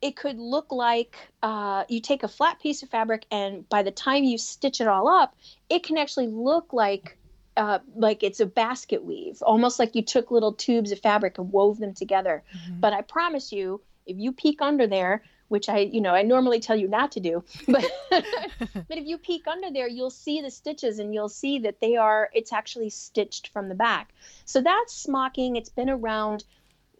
it 0.00 0.14
could 0.16 0.38
look 0.38 0.70
like 0.70 1.16
uh, 1.42 1.84
you 1.88 2.00
take 2.00 2.22
a 2.22 2.28
flat 2.28 2.60
piece 2.60 2.82
of 2.84 2.88
fabric, 2.88 3.26
and 3.30 3.68
by 3.68 3.82
the 3.82 3.90
time 3.90 4.22
you 4.22 4.38
stitch 4.38 4.80
it 4.80 4.86
all 4.86 5.08
up, 5.08 5.34
it 5.68 5.82
can 5.82 5.98
actually 5.98 6.28
look 6.28 6.72
like 6.72 7.18
uh, 7.56 7.80
like 7.96 8.22
it's 8.22 8.40
a 8.40 8.46
basket 8.46 9.04
weave, 9.04 9.42
almost 9.42 9.78
like 9.78 9.94
you 9.96 10.02
took 10.02 10.30
little 10.30 10.52
tubes 10.52 10.92
of 10.92 11.00
fabric 11.00 11.36
and 11.36 11.52
wove 11.52 11.78
them 11.78 11.92
together. 11.92 12.42
Mhm. 12.54 12.80
But 12.80 12.92
I 12.92 13.02
promise 13.02 13.52
you, 13.52 13.82
if 14.06 14.16
you 14.16 14.32
peek 14.32 14.62
under 14.62 14.86
there, 14.86 15.22
which 15.50 15.68
I, 15.68 15.78
you 15.78 16.00
know, 16.00 16.14
I 16.14 16.22
normally 16.22 16.60
tell 16.60 16.76
you 16.76 16.88
not 16.88 17.12
to 17.12 17.20
do, 17.20 17.44
but 17.66 17.84
but 18.10 18.98
if 18.98 19.06
you 19.06 19.18
peek 19.18 19.46
under 19.46 19.70
there, 19.70 19.88
you'll 19.88 20.10
see 20.10 20.40
the 20.40 20.50
stitches 20.50 20.98
and 21.00 21.12
you'll 21.12 21.28
see 21.28 21.58
that 21.60 21.80
they 21.80 21.96
are 21.96 22.30
it's 22.32 22.52
actually 22.52 22.90
stitched 22.90 23.48
from 23.48 23.68
the 23.68 23.74
back. 23.74 24.12
So 24.44 24.60
that's 24.60 24.94
smocking. 24.94 25.56
It's 25.56 25.68
been 25.68 25.90
around 25.90 26.44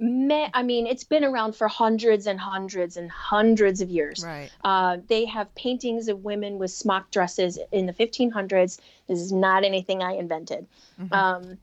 me, 0.00 0.48
I 0.54 0.62
mean, 0.62 0.86
it's 0.86 1.04
been 1.04 1.24
around 1.24 1.54
for 1.54 1.68
hundreds 1.68 2.26
and 2.26 2.40
hundreds 2.40 2.96
and 2.96 3.10
hundreds 3.10 3.80
of 3.80 3.90
years. 3.90 4.24
Right. 4.24 4.50
Uh, 4.64 4.96
they 5.08 5.26
have 5.26 5.54
paintings 5.54 6.08
of 6.08 6.24
women 6.24 6.58
with 6.58 6.70
smock 6.70 7.10
dresses 7.10 7.58
in 7.70 7.86
the 7.86 7.92
1500s. 7.92 8.80
This 9.06 9.20
is 9.20 9.30
not 9.30 9.62
anything 9.62 10.02
I 10.02 10.12
invented. 10.14 10.66
Mhm. 11.00 11.12
Um, 11.12 11.58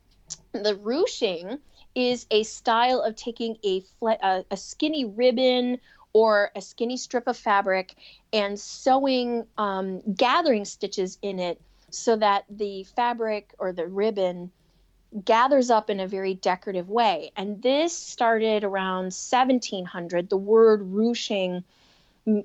the 0.52 0.76
ruching 0.76 1.58
is 1.96 2.28
a 2.30 2.44
style 2.44 3.02
of 3.02 3.16
taking 3.16 3.58
a, 3.64 3.82
fle- 4.00 4.22
a, 4.22 4.46
a 4.52 4.58
skinny 4.58 5.04
ribbon 5.04 5.80
or 6.14 6.52
a 6.56 6.62
skinny 6.62 6.98
strip 6.98 7.28
of 7.28 7.38
fabric 7.38 7.94
and 8.34 8.60
sewing, 8.60 9.46
um, 9.58 10.02
gathering 10.14 10.66
stitches 10.66 11.18
in 11.22 11.40
it 11.40 11.62
so 11.90 12.16
that 12.16 12.46
the 12.50 12.84
fabric 12.96 13.54
or 13.60 13.72
the 13.72 13.88
ribbon 13.88 14.52
gathers 15.24 15.70
up 15.70 15.90
in 15.90 16.00
a 16.00 16.08
very 16.08 16.34
decorative 16.34 16.90
way. 16.90 17.32
And 17.36 17.62
this 17.62 17.98
started 17.98 18.64
around 18.64 19.14
1700. 19.14 20.30
The 20.30 20.38
word 20.38 20.82
ruching 20.84 21.64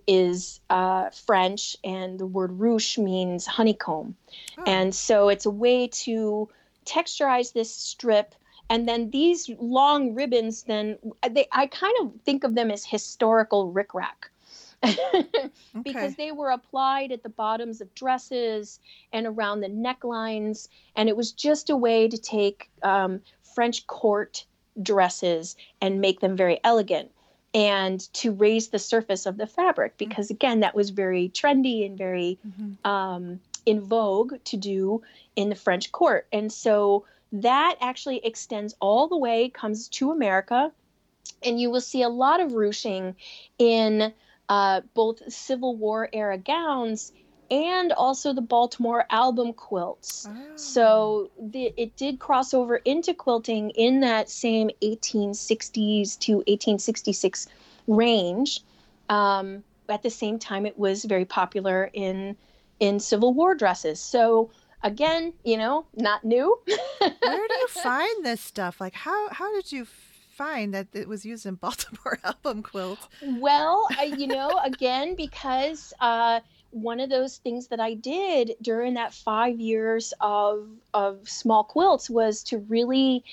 is 0.06 0.60
uh, 0.70 1.10
French, 1.10 1.76
and 1.82 2.18
the 2.18 2.26
word 2.26 2.58
ruche 2.58 3.02
means 3.02 3.46
honeycomb. 3.46 4.14
Oh. 4.58 4.62
And 4.66 4.94
so 4.94 5.28
it's 5.28 5.46
a 5.46 5.50
way 5.50 5.88
to 5.88 6.48
texturize 6.86 7.52
this 7.52 7.74
strip. 7.74 8.34
And 8.73 8.89
then 8.89 9.11
these 9.11 9.51
long 9.61 10.14
ribbons, 10.14 10.62
then 10.62 10.97
they, 11.31 11.47
I 11.53 11.66
kind 11.66 11.95
of 12.01 12.11
think 12.25 12.43
of 12.43 12.55
them 12.55 12.70
as 12.70 12.87
historical 12.87 13.70
rickrack. 13.70 14.31
because 15.85 16.16
they 16.16 16.33
were 16.33 16.51
applied 16.51 17.12
at 17.12 17.23
the 17.23 17.29
bottoms 17.29 17.83
of 17.83 17.95
dresses 17.95 18.81
and 19.12 19.27
around 19.27 19.61
the 19.61 19.68
necklines. 19.68 20.68
And 20.97 21.11
it 21.11 21.16
was 21.18 21.33
just 21.33 21.68
a 21.68 21.77
way 21.77 22.09
to 22.09 22.16
take 22.16 22.70
um, 22.83 23.20
French 23.55 23.87
court 23.87 24.47
dresses 24.83 25.55
and 25.83 26.01
make 26.01 26.20
them 26.20 26.35
very 26.35 26.59
elegant 26.64 27.11
and 27.53 28.01
to 28.14 28.33
raise 28.33 28.68
the 28.68 28.79
surface 28.79 29.27
of 29.27 29.37
the 29.37 29.47
fabric 29.47 29.99
because, 29.99 30.31
again, 30.31 30.61
that 30.61 30.75
was 30.75 30.89
very 30.89 31.29
trendy 31.29 31.85
and 31.85 31.99
very 31.99 32.39
Mhm. 32.49 32.87
um, 32.87 33.41
in 33.66 33.83
vogue 33.83 34.43
to 34.45 34.57
do 34.57 35.03
in 35.37 35.51
the 35.51 35.55
French 35.55 35.93
court. 35.93 36.27
And 36.33 36.51
so 36.51 37.05
that 37.33 37.76
actually 37.80 38.24
extends 38.24 38.74
all 38.80 39.09
the 39.09 39.16
way, 39.16 39.49
comes 39.49 39.89
to 39.89 40.11
America. 40.11 40.72
And 41.43 41.61
you 41.61 41.70
will 41.70 41.80
see 41.80 42.03
a 42.03 42.09
lot 42.09 42.41
of 42.41 42.53
ruching 42.53 43.16
in 43.59 44.12
uh, 44.49 44.83
both 44.95 45.33
Civil 45.33 45.76
War 45.76 46.09
era 46.12 46.39
gowns 46.39 47.12
and 47.51 47.93
also 47.93 48.33
the 48.33 48.41
Baltimore 48.41 49.05
album 49.11 49.53
quilts. 49.53 50.26
Ah. 50.28 50.35
So 50.57 51.30
the, 51.41 51.72
it 51.76 51.97
did 51.97 52.18
cross 52.18 52.55
over 52.55 52.76
into 52.76 53.12
quilting 53.12 53.70
in 53.70 54.01
that 54.01 54.30
same 54.30 54.70
1860s 54.83 56.18
to 56.20 56.37
1866 56.37 57.49
range. 57.87 58.61
Um, 59.09 59.64
at 59.89 60.03
the 60.03 60.11
same 60.11 60.39
time, 60.39 60.64
it 60.64 60.78
was 60.78 61.05
very 61.05 61.24
popular 61.26 61.91
in 61.93 62.37
in 62.80 62.99
Civil 62.99 63.33
War 63.33 63.55
dresses. 63.55 64.01
So 64.01 64.51
again, 64.83 65.33
you 65.45 65.57
know, 65.57 65.87
not 65.95 66.24
new. 66.24 66.59
Where 66.99 67.49
do 67.49 67.55
you 67.55 67.68
find 67.68 68.24
this 68.24 68.41
stuff? 68.41 68.80
Like, 68.80 68.95
how 68.95 69.28
how 69.30 69.53
did 69.55 69.72
you 69.72 69.87
find 70.33 70.74
that 70.74 70.89
it 70.93 71.09
was 71.09 71.24
used 71.24 71.47
in 71.47 71.55
Baltimore 71.66 72.18
album 72.24 72.62
quilts? 72.62 73.09
Well, 73.22 73.87
I, 73.99 74.05
you 74.05 74.26
know, 74.26 74.61
again, 74.64 75.14
because 75.14 75.93
uh, 76.01 76.41
one 76.70 77.01
of 77.01 77.11
those 77.11 77.37
things 77.39 77.68
that 77.68 77.80
I 77.80 77.95
did 77.95 78.53
during 78.62 78.95
that 78.95 79.14
five 79.14 79.61
years 79.61 80.12
of 80.20 80.68
of 80.95 81.28
small 81.28 81.64
quilts 81.64 82.11
was 82.11 82.43
to 82.45 82.59
really 82.59 83.24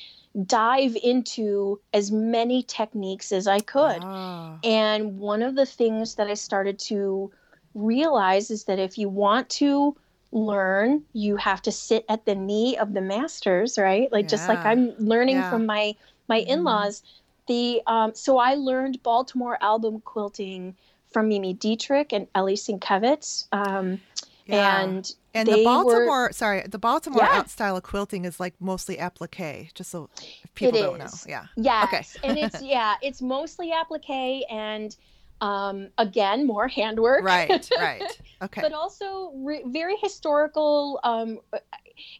dive 0.45 0.95
into 1.03 1.79
as 1.93 2.11
many 2.11 2.63
techniques 2.63 3.31
as 3.31 3.47
I 3.47 3.59
could. 3.59 3.99
Ah. 4.03 4.59
And 4.63 5.17
one 5.17 5.41
of 5.41 5.55
the 5.55 5.65
things 5.65 6.15
that 6.15 6.27
I 6.27 6.35
started 6.35 6.77
to 6.79 7.31
realize 7.73 8.51
is 8.51 8.65
that 8.65 8.77
if 8.77 8.97
you 8.97 9.09
want 9.09 9.49
to 9.49 9.95
learn, 10.31 11.03
you 11.13 11.35
have 11.37 11.61
to 11.63 11.71
sit 11.71 12.05
at 12.09 12.25
the 12.25 12.35
knee 12.35 12.77
of 12.77 12.93
the 12.93 13.01
masters, 13.01 13.77
right? 13.77 14.11
Like 14.11 14.27
just 14.27 14.47
like 14.47 14.63
I'm 14.65 14.93
learning 14.99 15.37
Yeah. 15.37 15.49
from 15.49 15.65
my 15.65 15.95
my 16.27 16.41
Mhm. 16.41 16.47
in-laws. 16.47 17.01
The 17.47 17.81
um, 17.87 18.13
so 18.13 18.37
I 18.37 18.53
learned 18.53 19.01
Baltimore 19.01 19.57
album 19.61 20.01
quilting 20.01 20.75
from 21.11 21.27
Mimi 21.29 21.53
Dietrich 21.53 22.13
and 22.13 22.27
Elly 22.35 22.55
Sienkiewicz. 22.55 23.47
Um, 23.51 24.01
Yeah. 24.45 24.81
And 24.81 25.11
And 25.35 25.47
they 25.47 25.51
the 25.51 25.57
were- 25.59 25.63
Baltimore, 25.83 26.31
sorry, 26.31 26.63
the 26.67 26.79
Baltimore 26.79 27.21
Yeah. 27.21 27.43
style 27.45 27.77
of 27.77 27.83
quilting 27.83 28.25
is 28.25 28.39
like 28.39 28.55
mostly 28.59 28.97
applique, 28.97 29.69
just 29.75 29.91
so 29.91 30.09
if 30.43 30.51
people 30.55 30.79
don't 30.79 30.97
know. 30.97 31.05
is. 31.05 31.25
Yeah. 31.27 31.45
Yes, 31.55 32.17
and 32.23 32.35
it's 32.35 32.59
yeah, 32.75 32.95
it's 33.03 33.21
mostly 33.21 33.71
applique 33.71 34.43
and 34.49 34.95
um, 35.41 35.89
again 35.97 36.45
more 36.45 36.67
handwork. 36.67 37.23
Right, 37.23 37.69
right. 37.77 38.03
Okay. 38.41 38.61
but 38.61 38.73
also 38.73 39.31
re- 39.35 39.63
very 39.65 39.95
historical. 40.01 40.99
Um, 41.03 41.39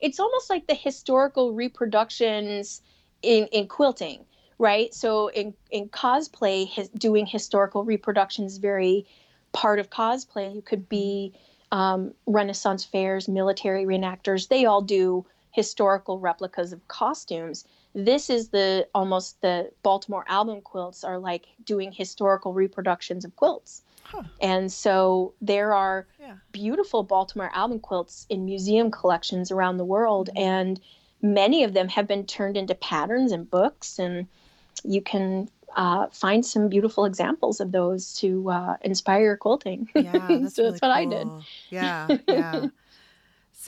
it's 0.01 0.19
almost 0.19 0.49
like 0.49 0.67
the 0.67 0.73
historical 0.73 1.53
reproductions 1.53 2.81
in, 3.21 3.47
in 3.47 3.67
quilting, 3.67 4.25
right? 4.57 4.93
So 4.93 5.27
in, 5.29 5.53
in 5.71 5.89
cosplay, 5.89 6.67
his, 6.67 6.89
doing 6.89 7.25
historical 7.25 7.83
reproductions 7.83 8.57
very 8.57 9.05
part 9.51 9.79
of 9.79 9.89
cosplay. 9.89 10.53
You 10.53 10.61
could 10.61 10.87
be 10.89 11.33
um, 11.71 12.13
Renaissance 12.25 12.83
fairs, 12.83 13.27
military 13.27 13.85
reenactors. 13.85 14.47
They 14.47 14.65
all 14.65 14.81
do 14.81 15.25
historical 15.51 16.19
replicas 16.19 16.73
of 16.73 16.87
costumes. 16.87 17.65
This 18.05 18.29
is 18.29 18.49
the 18.49 18.87
almost 18.93 19.41
the 19.41 19.71
Baltimore 19.83 20.25
album 20.27 20.61
quilts 20.61 21.03
are 21.03 21.17
like 21.19 21.45
doing 21.65 21.91
historical 21.91 22.53
reproductions 22.53 23.25
of 23.25 23.35
quilts. 23.35 23.81
Huh. 24.03 24.23
And 24.41 24.71
so 24.71 25.33
there 25.41 25.73
are 25.73 26.07
Yeah. 26.19 26.37
beautiful 26.51 27.03
Baltimore 27.03 27.51
album 27.53 27.79
quilts 27.79 28.25
in 28.29 28.45
museum 28.45 28.89
collections 28.91 29.51
around 29.51 29.77
the 29.77 29.85
world, 29.85 30.29
Mhm. 30.33 30.41
and 30.41 30.81
many 31.21 31.63
of 31.63 31.73
them 31.73 31.89
have 31.89 32.07
been 32.07 32.25
turned 32.25 32.57
into 32.57 32.73
patterns 32.75 33.31
and 33.31 33.49
books, 33.49 33.99
and 33.99 34.27
you 34.83 35.01
can 35.01 35.49
uh, 35.75 36.07
find 36.07 36.43
some 36.43 36.67
beautiful 36.67 37.05
examples 37.05 37.59
of 37.59 37.71
those 37.71 38.15
to 38.15 38.49
uh, 38.49 38.75
inspire 38.81 39.21
your 39.23 39.37
quilting. 39.37 39.87
Yeah, 39.93 40.27
that's 40.41 40.55
so 40.55 40.63
really 40.63 40.71
that's 40.71 40.81
what 40.81 40.89
I 40.91 41.05
did. 41.05 41.29
Yeah, 41.69 42.17
yeah. 42.27 42.69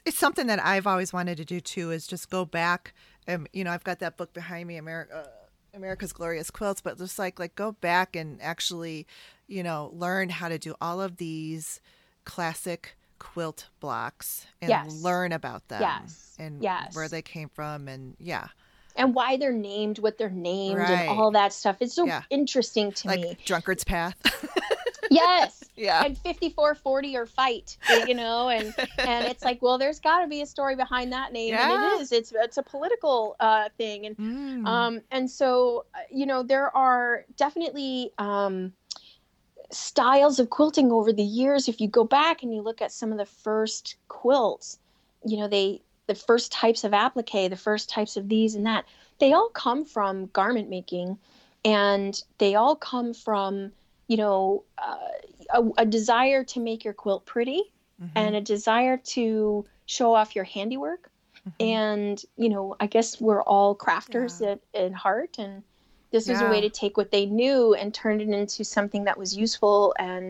It's 0.06 0.18
something 0.18 0.48
that 0.48 0.64
I've 0.66 0.88
always 0.88 1.14
wanted 1.14 1.38
to 1.38 1.46
do 1.46 1.60
too. 1.60 1.92
Is 1.92 2.08
just 2.08 2.30
go 2.32 2.44
back. 2.44 2.94
Um, 3.28 3.48
you 3.54 3.64
know, 3.64 3.72
I've 3.72 3.84
got 3.84 4.00
that 4.00 4.18
book 4.18 4.34
behind 4.34 4.68
me, 4.68 4.78
America, 4.78 5.26
uh, 5.28 5.78
America's 5.78 6.12
Glorious 6.12 6.50
Quilts, 6.52 6.82
but 6.82 6.98
just 6.98 7.18
like 7.20 7.40
like 7.40 7.56
go 7.56 7.72
back 7.74 8.16
and 8.16 8.42
actually, 8.42 9.08
you 9.48 9.64
know, 9.64 9.92
learn 9.94 10.30
how 10.30 10.50
to 10.50 10.58
do 10.58 10.76
all 10.82 11.00
of 11.02 11.18
these 11.18 11.80
classic 12.26 12.96
quilt 13.20 13.70
blocks 13.80 14.48
and 14.62 14.70
Yes. 14.70 14.92
learn 15.04 15.32
about 15.32 15.68
them 15.68 15.82
Yes. 15.82 16.36
and 16.40 16.62
Yes. 16.62 16.96
where 16.96 17.08
they 17.08 17.22
came 17.22 17.50
from 17.50 17.88
and 17.88 18.16
yeah, 18.20 18.48
and 18.96 19.14
why 19.16 19.38
they're 19.38 19.54
named 19.54 20.00
what 20.00 20.18
they're 20.18 20.30
named 20.30 20.78
Right. 20.80 20.90
and 21.10 21.10
all 21.10 21.32
that 21.32 21.54
stuff. 21.54 21.78
It's 21.80 21.94
so 21.94 22.06
Yeah. 22.08 22.24
interesting 22.30 22.92
to 22.94 23.08
like 23.08 23.20
me. 23.22 23.38
Drunkard's 23.46 23.84
Path. 23.84 24.16
yes 25.12 25.70
yeah 25.76 26.04
and 26.06 26.18
5440 26.18 27.18
or 27.18 27.26
fight 27.26 27.78
you 28.08 28.16
know 28.16 28.50
and 28.50 28.74
and 28.98 29.28
it's 29.28 29.44
like 29.44 29.62
well 29.62 29.78
there's 29.78 30.00
got 30.00 30.22
to 30.22 30.28
be 30.28 30.42
a 30.42 30.46
story 30.46 30.76
behind 30.76 31.12
that 31.14 31.34
name 31.34 31.50
Yeah. 31.54 31.64
and 31.64 31.84
it 31.84 32.02
is 32.02 32.12
it's 32.12 32.32
it's 32.36 32.58
a 32.58 32.64
political 32.64 33.36
uh 33.40 33.70
thing 33.78 34.06
and 34.06 34.18
Mm. 34.18 34.68
um 34.68 35.02
and 35.12 35.30
so 35.30 35.86
uh, 35.96 36.00
you 36.12 36.26
know 36.26 36.44
there 36.44 36.76
are 36.76 37.26
definitely 37.36 38.12
um 38.18 38.74
styles 39.72 40.40
of 40.40 40.50
quilting 40.50 40.92
over 40.92 41.14
the 41.14 41.24
years 41.24 41.68
if 41.70 41.80
you 41.80 41.88
go 41.88 42.04
back 42.04 42.44
and 42.44 42.54
you 42.54 42.62
look 42.62 42.82
at 42.82 42.92
some 42.92 43.12
of 43.12 43.18
the 43.18 43.26
first 43.26 43.96
quilts 44.10 44.80
you 45.26 45.38
know 45.38 45.48
they 45.48 45.82
the 46.08 46.16
first 46.16 46.52
types 46.52 46.84
of 46.84 46.94
applique 46.94 47.50
the 47.50 47.56
first 47.56 47.90
types 47.90 48.18
of 48.18 48.28
these 48.28 48.56
and 48.56 48.66
that 48.66 48.86
they 49.20 49.32
all 49.34 49.50
come 49.50 49.86
from 49.86 50.26
garment 50.28 50.70
making 50.70 51.18
and 51.64 52.24
they 52.38 52.56
all 52.56 52.76
come 52.76 53.14
from 53.14 53.72
you 54.12 54.18
know 54.18 54.64
uh, 54.78 54.98
a, 55.58 55.62
a 55.84 55.86
desire 55.86 56.44
to 56.54 56.60
make 56.60 56.84
your 56.86 56.94
quilt 57.04 57.26
pretty 57.26 57.62
Mhm. 58.02 58.12
and 58.16 58.36
a 58.36 58.42
desire 58.42 58.98
to 59.16 59.66
show 59.86 60.10
off 60.14 60.36
your 60.36 60.44
handiwork 60.56 61.04
Mhm. 61.48 61.52
and 61.76 62.16
you 62.44 62.50
know 62.54 62.76
i 62.84 62.88
guess 62.94 63.22
we're 63.26 63.44
all 63.54 63.72
crafters 63.86 64.34
Yeah. 64.42 64.52
at, 64.52 64.60
at 64.84 64.94
heart 65.06 65.34
and 65.44 65.64
this 66.12 66.28
was 66.28 66.42
a 66.42 66.50
way 66.54 66.60
to 66.68 66.70
take 66.82 66.98
what 66.98 67.12
they 67.12 67.26
knew 67.26 67.74
and 67.80 67.94
turn 67.94 68.20
it 68.20 68.28
into 68.42 68.66
something 68.66 69.04
that 69.06 69.18
was 69.18 69.30
useful 69.46 69.96
and 69.98 70.26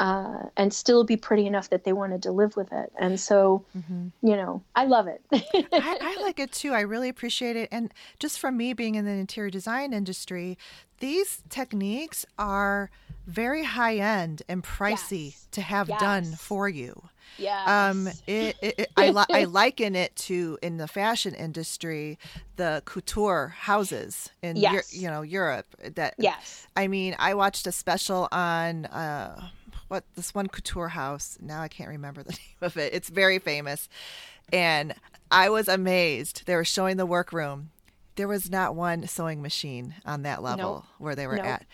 uh, 0.00 0.42
and 0.56 0.74
still 0.74 1.04
be 1.04 1.16
pretty 1.16 1.46
enough 1.46 1.68
that 1.70 1.84
they 1.84 1.92
wanted 1.92 2.20
to 2.24 2.32
live 2.32 2.56
with 2.56 2.70
it 2.72 2.90
and 3.04 3.20
so 3.20 3.38
Mhm. 3.78 4.10
you 4.22 4.36
know 4.40 4.54
i 4.74 4.84
love 4.96 5.06
it 5.06 5.22
I, 5.90 5.98
I 6.10 6.22
like 6.22 6.38
it 6.40 6.52
too. 6.52 6.72
I 6.72 6.80
really 6.82 7.08
appreciate 7.08 7.56
it. 7.56 7.68
And 7.72 7.92
just 8.18 8.38
from 8.38 8.56
me 8.56 8.72
being 8.74 8.94
in 8.94 9.04
the 9.04 9.10
interior 9.26 9.50
design 9.50 9.92
industry, 9.92 10.56
these 11.00 11.42
techniques 11.48 12.24
are 12.38 12.90
very 13.26 13.64
high 13.64 13.96
end 13.96 14.42
and 14.48 14.62
pricey 14.62 15.26
Yes. 15.32 15.48
to 15.52 15.60
have 15.62 15.88
done 15.88 16.24
for 16.36 16.68
you. 16.68 17.08
yeah 17.38 17.88
Um, 17.90 18.06
it, 18.26 18.56
it, 18.60 18.74
it- 18.78 18.90
I, 18.96 19.10
li- 19.10 19.24
I 19.30 19.44
liken 19.62 19.96
it 19.96 20.14
to 20.28 20.58
in 20.62 20.76
the 20.76 20.86
fashion 20.88 21.34
industry, 21.34 22.18
the 22.56 22.82
couture 22.84 23.48
houses 23.58 24.30
in 24.42 24.56
Yes. 24.56 24.94
you 24.94 25.08
know 25.08 25.22
Europe. 25.22 25.66
That 25.94 26.14
yes 26.18 26.66
I 26.76 26.86
mean, 26.88 27.16
I 27.18 27.34
watched 27.34 27.66
a 27.66 27.72
special 27.72 28.28
on 28.32 28.86
uh, 28.86 29.48
what 29.88 30.04
this 30.16 30.34
one 30.34 30.48
couture 30.48 30.88
house. 30.88 31.38
Now 31.40 31.60
I 31.62 31.68
can't 31.68 31.88
remember 31.90 32.22
the 32.22 32.32
name 32.42 32.60
of 32.62 32.76
it. 32.76 32.92
It's 32.92 33.08
very 33.08 33.38
famous, 33.38 33.88
and 34.52 34.94
I 35.30 35.48
was 35.48 35.68
amazed. 35.68 36.42
They 36.46 36.54
were 36.54 36.64
showing 36.64 36.96
the 36.98 37.06
workroom. 37.06 37.70
There 38.16 38.28
was 38.28 38.48
not 38.50 38.76
one 38.76 39.08
sewing 39.08 39.42
machine 39.42 39.94
on 40.06 40.22
that 40.22 40.40
level 40.42 40.84
where 40.98 41.16
they 41.16 41.26
were 41.26 41.36
Nope. 41.36 41.46
at. 41.46 41.66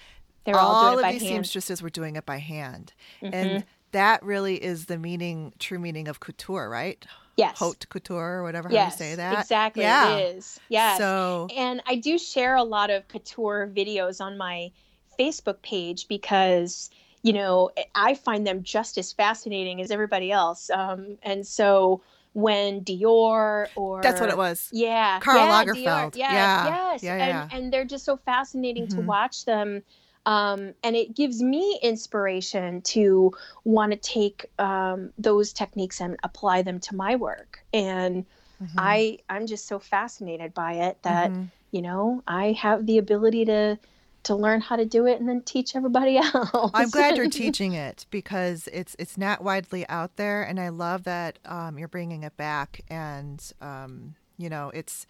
They're 0.45 0.59
all, 0.59 0.75
all 0.75 0.93
doing 0.97 1.05
it 1.05 1.09
of 1.09 1.13
these 1.21 1.23
hand 1.23 1.45
seamstresses 1.47 1.83
were 1.83 1.91
doing 1.91 2.17
it 2.17 2.25
by 2.27 2.39
hand, 2.39 2.93
Mhm. 3.23 3.31
and 3.33 3.65
that 3.93 4.23
really 4.23 4.57
is 4.63 4.87
the 4.87 4.97
meaning, 4.99 5.53
true 5.59 5.79
meaning 5.79 6.09
of 6.09 6.21
couture, 6.21 6.69
right? 6.69 7.05
yes 7.37 7.59
Haute 7.59 7.89
couture, 7.89 8.39
or 8.39 8.43
whatever 8.43 8.69
yes 8.71 8.83
how 8.99 9.05
you 9.05 9.11
say 9.11 9.15
that. 9.15 9.41
exactly 9.41 9.83
Yeah. 9.83 10.17
it 10.19 10.37
is 10.37 10.61
yes 10.69 10.99
So 10.99 11.49
and 11.57 11.81
I 11.87 11.95
do 11.97 12.19
share 12.19 12.55
a 12.57 12.63
lot 12.65 12.91
of 12.91 13.09
couture 13.09 13.71
videos 13.75 14.21
on 14.21 14.37
my 14.37 14.73
Facebook 15.19 15.63
page 15.63 16.07
because 16.09 16.91
you 17.23 17.33
know 17.33 17.71
I 17.95 18.15
find 18.15 18.47
them 18.47 18.63
just 18.63 18.99
as 18.99 19.13
fascinating 19.13 19.81
as 19.81 19.91
everybody 19.91 20.31
else. 20.31 20.69
Um, 20.71 21.17
and 21.23 21.47
so 21.47 22.03
when 22.35 22.83
Dior 22.85 23.69
or 23.75 24.03
that's 24.03 24.21
what 24.21 24.29
it 24.31 24.37
was. 24.37 24.69
yeah, 24.73 25.19
Karl 25.21 25.39
yeah, 25.39 25.65
Lagerfeld. 25.65 26.13
Dior, 26.13 26.17
yes, 26.17 26.31
Yeah. 26.33 26.67
yes, 26.67 27.03
Yeah, 27.03 27.13
and 27.15 27.51
yeah. 27.53 27.57
and 27.57 27.73
they're 27.73 27.85
just 27.87 28.05
so 28.05 28.17
fascinating 28.19 28.87
to 28.89 28.97
Mhm. 28.97 29.05
watch 29.05 29.45
them. 29.47 29.83
Um, 30.31 30.75
and 30.85 30.95
it 30.95 31.17
gives 31.17 31.43
me 31.43 31.81
inspiration 31.83 32.83
to 32.83 33.33
want 33.65 33.91
to 33.93 33.99
take 33.99 34.47
um, 34.61 35.13
those 35.19 35.53
techniques 35.53 36.01
and 36.01 36.17
apply 36.23 36.63
them 36.63 36.79
to 36.81 36.95
my 36.95 37.17
work. 37.17 37.65
And 37.73 38.25
Mhm. 38.63 38.75
I 38.79 39.19
I'm 39.29 39.47
just 39.47 39.67
so 39.67 39.79
fascinated 39.81 40.55
by 40.55 40.75
it 40.75 41.03
that 41.03 41.31
Mhm. 41.31 41.49
you 41.73 41.83
know 41.83 42.23
i 42.27 42.53
have 42.53 42.87
the 42.87 42.99
ability 42.99 43.45
to 43.45 43.79
to 44.25 44.35
learn 44.35 44.61
how 44.61 44.77
to 44.77 44.85
do 44.85 45.07
it 45.07 45.19
and 45.19 45.29
then 45.29 45.41
teach 45.43 45.75
everybody 45.75 46.17
else 46.35 46.73
I'm 46.75 46.91
glad 46.91 47.17
you're 47.17 47.29
teaching 47.45 47.73
it 47.73 48.07
because 48.11 48.69
it's 48.73 48.95
it's 48.99 49.17
not 49.19 49.43
widely 49.43 49.89
out 49.89 50.17
there, 50.17 50.43
and 50.43 50.61
I 50.61 50.69
love 50.69 51.05
that 51.05 51.39
um, 51.45 51.79
you're 51.79 51.89
bringing 51.89 52.23
it 52.23 52.37
back. 52.37 52.83
And 52.89 53.43
um, 53.61 54.15
you 54.39 54.49
know, 54.49 54.71
it's 54.75 55.07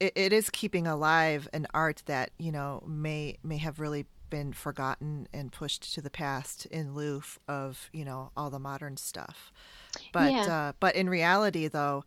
it, 0.00 0.12
it 0.16 0.32
is 0.32 0.50
keeping 0.50 0.86
alive 0.86 1.48
an 1.52 1.66
art 1.72 2.02
that 2.06 2.30
you 2.38 2.50
know 2.50 2.82
may 2.86 3.36
may 3.44 3.58
have 3.58 3.78
really 3.78 4.06
been 4.30 4.52
forgotten 4.52 5.26
and 5.32 5.52
pushed 5.52 5.92
to 5.94 6.00
the 6.00 6.10
past 6.10 6.66
in 6.66 6.94
lieu 6.94 7.22
of 7.48 7.90
you 7.92 8.04
know 8.04 8.30
all 8.36 8.48
the 8.50 8.58
modern 8.58 8.96
stuff. 8.96 9.52
But 10.12 10.32
Yeah. 10.32 10.42
uh, 10.42 10.72
but 10.80 10.94
in 10.94 11.10
reality, 11.10 11.68
though, 11.68 12.04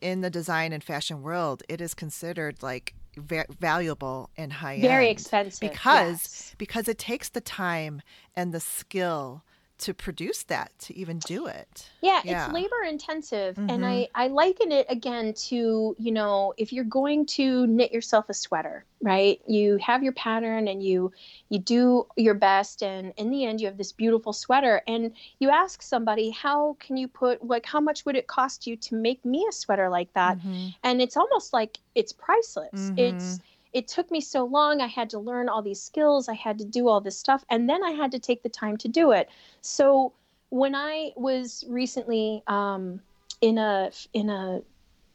in 0.00 0.20
the 0.20 0.30
design 0.30 0.72
and 0.72 0.82
fashion 0.84 1.22
world, 1.22 1.62
it 1.68 1.80
is 1.80 1.94
considered 1.94 2.62
like 2.62 2.94
va- 3.16 3.46
valuable 3.60 4.30
and 4.36 4.52
high 4.52 4.74
end 4.74 4.82
very 4.82 5.08
expensive 5.10 5.60
because 5.60 6.22
yes. 6.22 6.54
because 6.58 6.88
it 6.88 6.98
takes 6.98 7.28
the 7.28 7.40
time 7.40 8.02
and 8.34 8.52
the 8.52 8.60
skill 8.60 9.42
to 9.78 9.92
produce 9.92 10.42
that 10.44 10.70
to 10.78 10.96
even 10.96 11.18
do 11.18 11.46
it. 11.46 11.90
yeah, 12.00 12.20
Yeah. 12.24 12.44
it's 12.46 12.54
labor 12.54 12.82
intensive 12.88 13.58
and 13.58 13.82
Mhm. 13.82 13.84
i 14.14 14.24
i 14.24 14.28
liken 14.28 14.70
it 14.72 14.86
again 14.88 15.34
to 15.34 15.94
you 15.98 16.12
know 16.12 16.54
if 16.56 16.72
you're 16.72 16.84
going 16.84 17.26
to 17.26 17.66
knit 17.66 17.92
yourself 17.92 18.28
a 18.28 18.34
sweater 18.34 18.84
right 19.02 19.40
you 19.46 19.76
have 19.78 20.02
your 20.02 20.12
pattern 20.12 20.68
and 20.68 20.82
you 20.82 21.12
you 21.50 21.58
do 21.58 22.06
your 22.16 22.34
best 22.34 22.82
and 22.82 23.12
in 23.16 23.30
the 23.30 23.44
end 23.44 23.60
you 23.60 23.66
have 23.66 23.76
this 23.76 23.92
beautiful 23.92 24.32
sweater 24.32 24.80
and 24.86 25.12
you 25.40 25.50
ask 25.50 25.82
somebody 25.82 26.30
how 26.30 26.76
can 26.80 26.96
you 26.96 27.08
put 27.08 27.44
like 27.44 27.66
how 27.66 27.80
much 27.80 28.06
would 28.06 28.16
it 28.16 28.26
cost 28.26 28.66
you 28.66 28.76
to 28.76 28.94
make 28.94 29.22
me 29.24 29.44
a 29.48 29.52
sweater 29.52 29.88
like 29.90 30.12
that 30.14 30.38
Mhm. 30.38 30.74
and 30.84 31.02
it's 31.02 31.16
almost 31.16 31.52
like 31.52 31.78
it's 31.94 32.12
priceless 32.12 32.90
Mhm. 32.92 32.98
it's 32.98 33.40
it 33.76 33.86
took 33.88 34.10
me 34.10 34.20
so 34.20 34.44
long 34.44 34.80
i 34.80 34.86
had 34.86 35.10
to 35.10 35.18
learn 35.18 35.48
all 35.48 35.62
these 35.62 35.82
skills 35.82 36.28
i 36.28 36.34
had 36.34 36.56
to 36.58 36.64
do 36.64 36.88
all 36.88 37.00
this 37.00 37.18
stuff 37.18 37.44
and 37.50 37.68
then 37.70 37.82
i 37.84 37.90
had 37.90 38.10
to 38.12 38.18
take 38.18 38.42
the 38.42 38.48
time 38.48 38.76
to 38.78 38.88
do 38.88 39.12
it. 39.12 39.28
So 39.60 40.12
when 40.50 40.74
i 40.74 41.12
was 41.16 41.64
recently 41.68 42.42
um, 42.46 43.00
in 43.40 43.58
a 43.58 43.90
in 44.12 44.30
a 44.30 44.62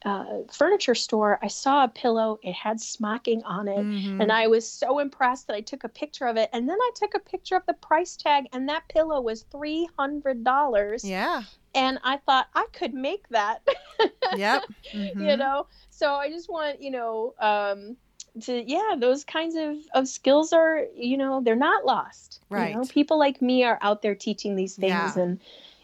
uh, 0.04 0.38
furniture 0.50 0.94
store 0.96 1.38
i 1.42 1.48
saw 1.48 1.84
a 1.84 1.88
pillow 1.88 2.38
it 2.42 2.54
had 2.54 2.80
smocking 2.80 3.42
on 3.44 3.68
it 3.68 3.84
Mhm. 3.86 4.20
and 4.20 4.32
i 4.32 4.46
was 4.48 4.68
so 4.68 4.98
impressed 4.98 5.46
that 5.46 5.54
i 5.56 5.60
took 5.60 5.84
a 5.84 5.88
picture 5.88 6.26
of 6.26 6.36
it 6.36 6.50
and 6.52 6.68
then 6.68 6.78
i 6.80 6.90
took 6.96 7.14
a 7.14 7.20
picture 7.20 7.56
of 7.56 7.62
the 7.66 7.74
price 7.74 8.16
tag 8.16 8.44
and 8.52 8.68
that 8.68 8.82
pillow 8.88 9.20
was 9.20 9.44
$300 9.54 11.04
yeah, 11.04 11.42
and 11.74 11.98
i 12.04 12.16
thought 12.26 12.46
i 12.54 12.66
could 12.72 12.94
make 12.94 13.28
that. 13.30 13.66
Yep, 14.36 14.62
you 14.92 15.36
Mhm. 15.36 15.38
know? 15.38 15.66
So 15.90 16.14
i 16.14 16.28
just 16.28 16.48
want 16.50 16.80
you 16.82 16.90
know 16.90 17.34
um 17.40 17.96
to 18.40 18.62
yeah 18.66 18.94
those 18.98 19.24
kinds 19.24 19.54
of 19.56 19.76
of 19.94 20.08
skills 20.08 20.52
are 20.52 20.84
you 20.94 21.16
know 21.18 21.40
they're 21.42 21.54
not 21.54 21.84
lost 21.84 22.40
you 22.50 22.56
know 22.56 22.62
Right. 22.80 22.88
people 22.90 23.18
like 23.18 23.42
me 23.42 23.62
are 23.64 23.78
out 23.82 24.00
there 24.02 24.14
teaching 24.14 24.56
these 24.56 24.74
things 24.76 25.16
Yeah. 25.16 25.22
and 25.22 25.38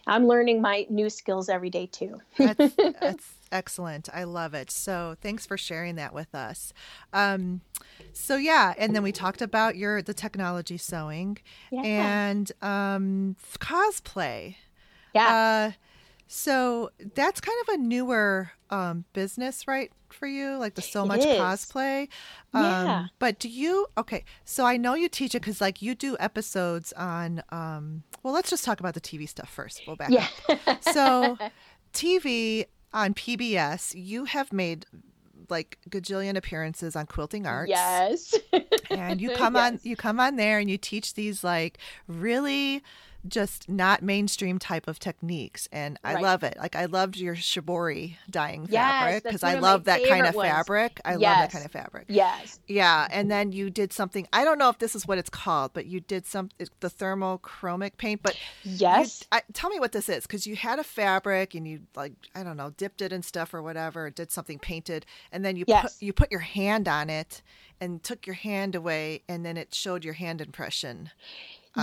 i'm 0.06 0.26
learning 0.26 0.62
my 0.62 0.86
new 0.88 1.10
skills 1.10 1.48
every 1.50 1.68
day 1.70 1.86
too 1.86 2.20
that's, 2.38 2.74
that's 3.00 3.26
excellent. 3.52 4.08
I 4.12 4.24
love 4.24 4.52
it. 4.54 4.70
So 4.70 5.16
thanks 5.22 5.46
for 5.46 5.56
sharing 5.56 5.94
that 5.96 6.12
with 6.14 6.34
us. 6.34 6.72
Um, 7.14 7.62
so 8.12 8.36
yeah, 8.36 8.74
and 8.78 8.94
then 8.94 9.02
we 9.02 9.10
talked 9.12 9.40
about 9.42 9.76
your 9.76 10.02
the 10.02 10.14
technology 10.14 10.76
sewing 10.78 11.38
yeah 11.70 11.82
and 11.82 12.52
um, 12.62 13.36
cosplay. 13.58 14.56
yeah 15.14 15.28
Uh, 15.28 15.72
so 16.28 16.90
that's 17.14 17.40
kind 17.40 17.56
of 17.62 17.74
a 17.74 17.78
newer 17.78 18.52
um, 18.70 19.06
business, 19.14 19.66
right, 19.66 19.90
for 20.10 20.26
you? 20.26 20.56
Like 20.56 20.74
the 20.74 20.82
so 20.82 21.06
much 21.06 21.22
cosplay. 21.22 22.08
Um, 22.52 22.62
Yeah. 22.64 23.06
But 23.18 23.38
do 23.38 23.48
you? 23.48 23.86
Okay, 23.96 24.24
so 24.44 24.64
I 24.64 24.76
know 24.76 24.94
you 24.94 25.08
teach 25.08 25.34
it 25.34 25.40
because, 25.40 25.60
like, 25.60 25.80
you 25.80 25.94
do 25.94 26.16
episodes 26.20 26.92
on. 26.92 27.42
Um, 27.50 28.02
well, 28.22 28.34
let's 28.34 28.50
just 28.50 28.64
talk 28.64 28.78
about 28.78 28.92
the 28.94 29.00
TV 29.00 29.26
stuff 29.28 29.48
first. 29.48 29.82
We'll 29.86 29.96
back 29.96 30.10
yeah 30.10 30.28
up. 30.66 30.84
So, 30.84 31.38
TV 31.94 32.66
on 32.92 33.14
PBS, 33.14 33.94
you 33.96 34.26
have 34.26 34.52
made 34.52 34.84
like 35.50 35.78
gajillion 35.88 36.36
appearances 36.36 36.94
on 36.94 37.06
Quilting 37.06 37.46
Arts 37.46 37.70
yes 37.70 38.34
and 38.90 39.18
you 39.18 39.30
come 39.36 39.56
on 39.56 39.80
you 39.82 39.96
come 39.96 40.20
on 40.20 40.36
there 40.36 40.58
and 40.58 40.70
you 40.70 40.76
teach 40.76 41.14
these 41.14 41.42
like 41.42 41.78
really 42.06 42.82
just 43.28 43.68
not 43.68 44.02
mainstream 44.02 44.58
type 44.58 44.88
of 44.88 44.98
techniques 44.98 45.68
and 45.72 45.98
i 46.04 46.14
Right. 46.14 46.22
love 46.22 46.42
it. 46.42 46.56
Like 46.58 46.74
i 46.76 46.86
loved 46.86 47.16
your 47.16 47.34
shibori 47.36 48.16
dyeing 48.30 48.66
Yes, 48.70 48.90
fabric 48.90 49.24
because 49.24 49.42
i 49.44 49.54
love 49.58 49.84
that 49.84 50.02
kind 50.08 50.26
of 50.26 50.34
ones. 50.34 50.48
fabric. 50.50 51.00
I 51.04 51.12
love 51.12 51.20
that 51.22 51.52
kind 51.52 51.64
of 51.64 51.70
fabric. 51.72 52.06
Yes. 52.08 52.58
Yeah 52.66 53.06
and 53.10 53.30
then 53.30 53.52
you 53.52 53.70
did 53.70 53.92
something 53.92 54.26
i 54.32 54.44
don't 54.44 54.58
know 54.58 54.68
if 54.70 54.78
this 54.78 54.94
is 54.94 55.06
what 55.06 55.18
it's 55.18 55.30
called 55.30 55.72
but 55.74 55.86
you 55.86 56.00
did 56.00 56.26
some 56.26 56.48
the 56.80 56.88
thermochromic 56.90 57.96
paint 57.96 58.22
but 58.22 58.34
you- 58.64 58.72
yes. 58.78 59.24
I, 59.32 59.42
tell 59.52 59.70
me 59.70 59.78
what 59.80 59.92
this 59.92 60.08
is 60.08 60.22
because 60.26 60.46
you 60.46 60.56
had 60.56 60.78
a 60.78 60.84
fabric 60.84 61.54
and 61.54 61.66
you 61.68 61.80
like 61.94 62.12
i 62.34 62.42
don't 62.42 62.56
know 62.56 62.70
dipped 62.76 63.02
it 63.02 63.12
in 63.12 63.22
stuff 63.22 63.52
or 63.54 63.62
whatever 63.62 64.10
did 64.10 64.30
something 64.30 64.58
painted 64.58 65.04
and 65.32 65.44
then 65.44 65.56
you 65.56 65.64
Yes. 65.68 65.82
put 65.94 66.02
you 66.02 66.12
put 66.12 66.30
your 66.30 66.40
hand 66.40 66.88
on 66.88 67.10
it 67.10 67.42
and 67.80 68.02
took 68.02 68.26
your 68.26 68.34
hand 68.34 68.74
away 68.74 69.22
and 69.28 69.44
then 69.44 69.56
it 69.56 69.74
showed 69.74 70.04
your 70.04 70.14
hand 70.14 70.40
impression 70.40 71.10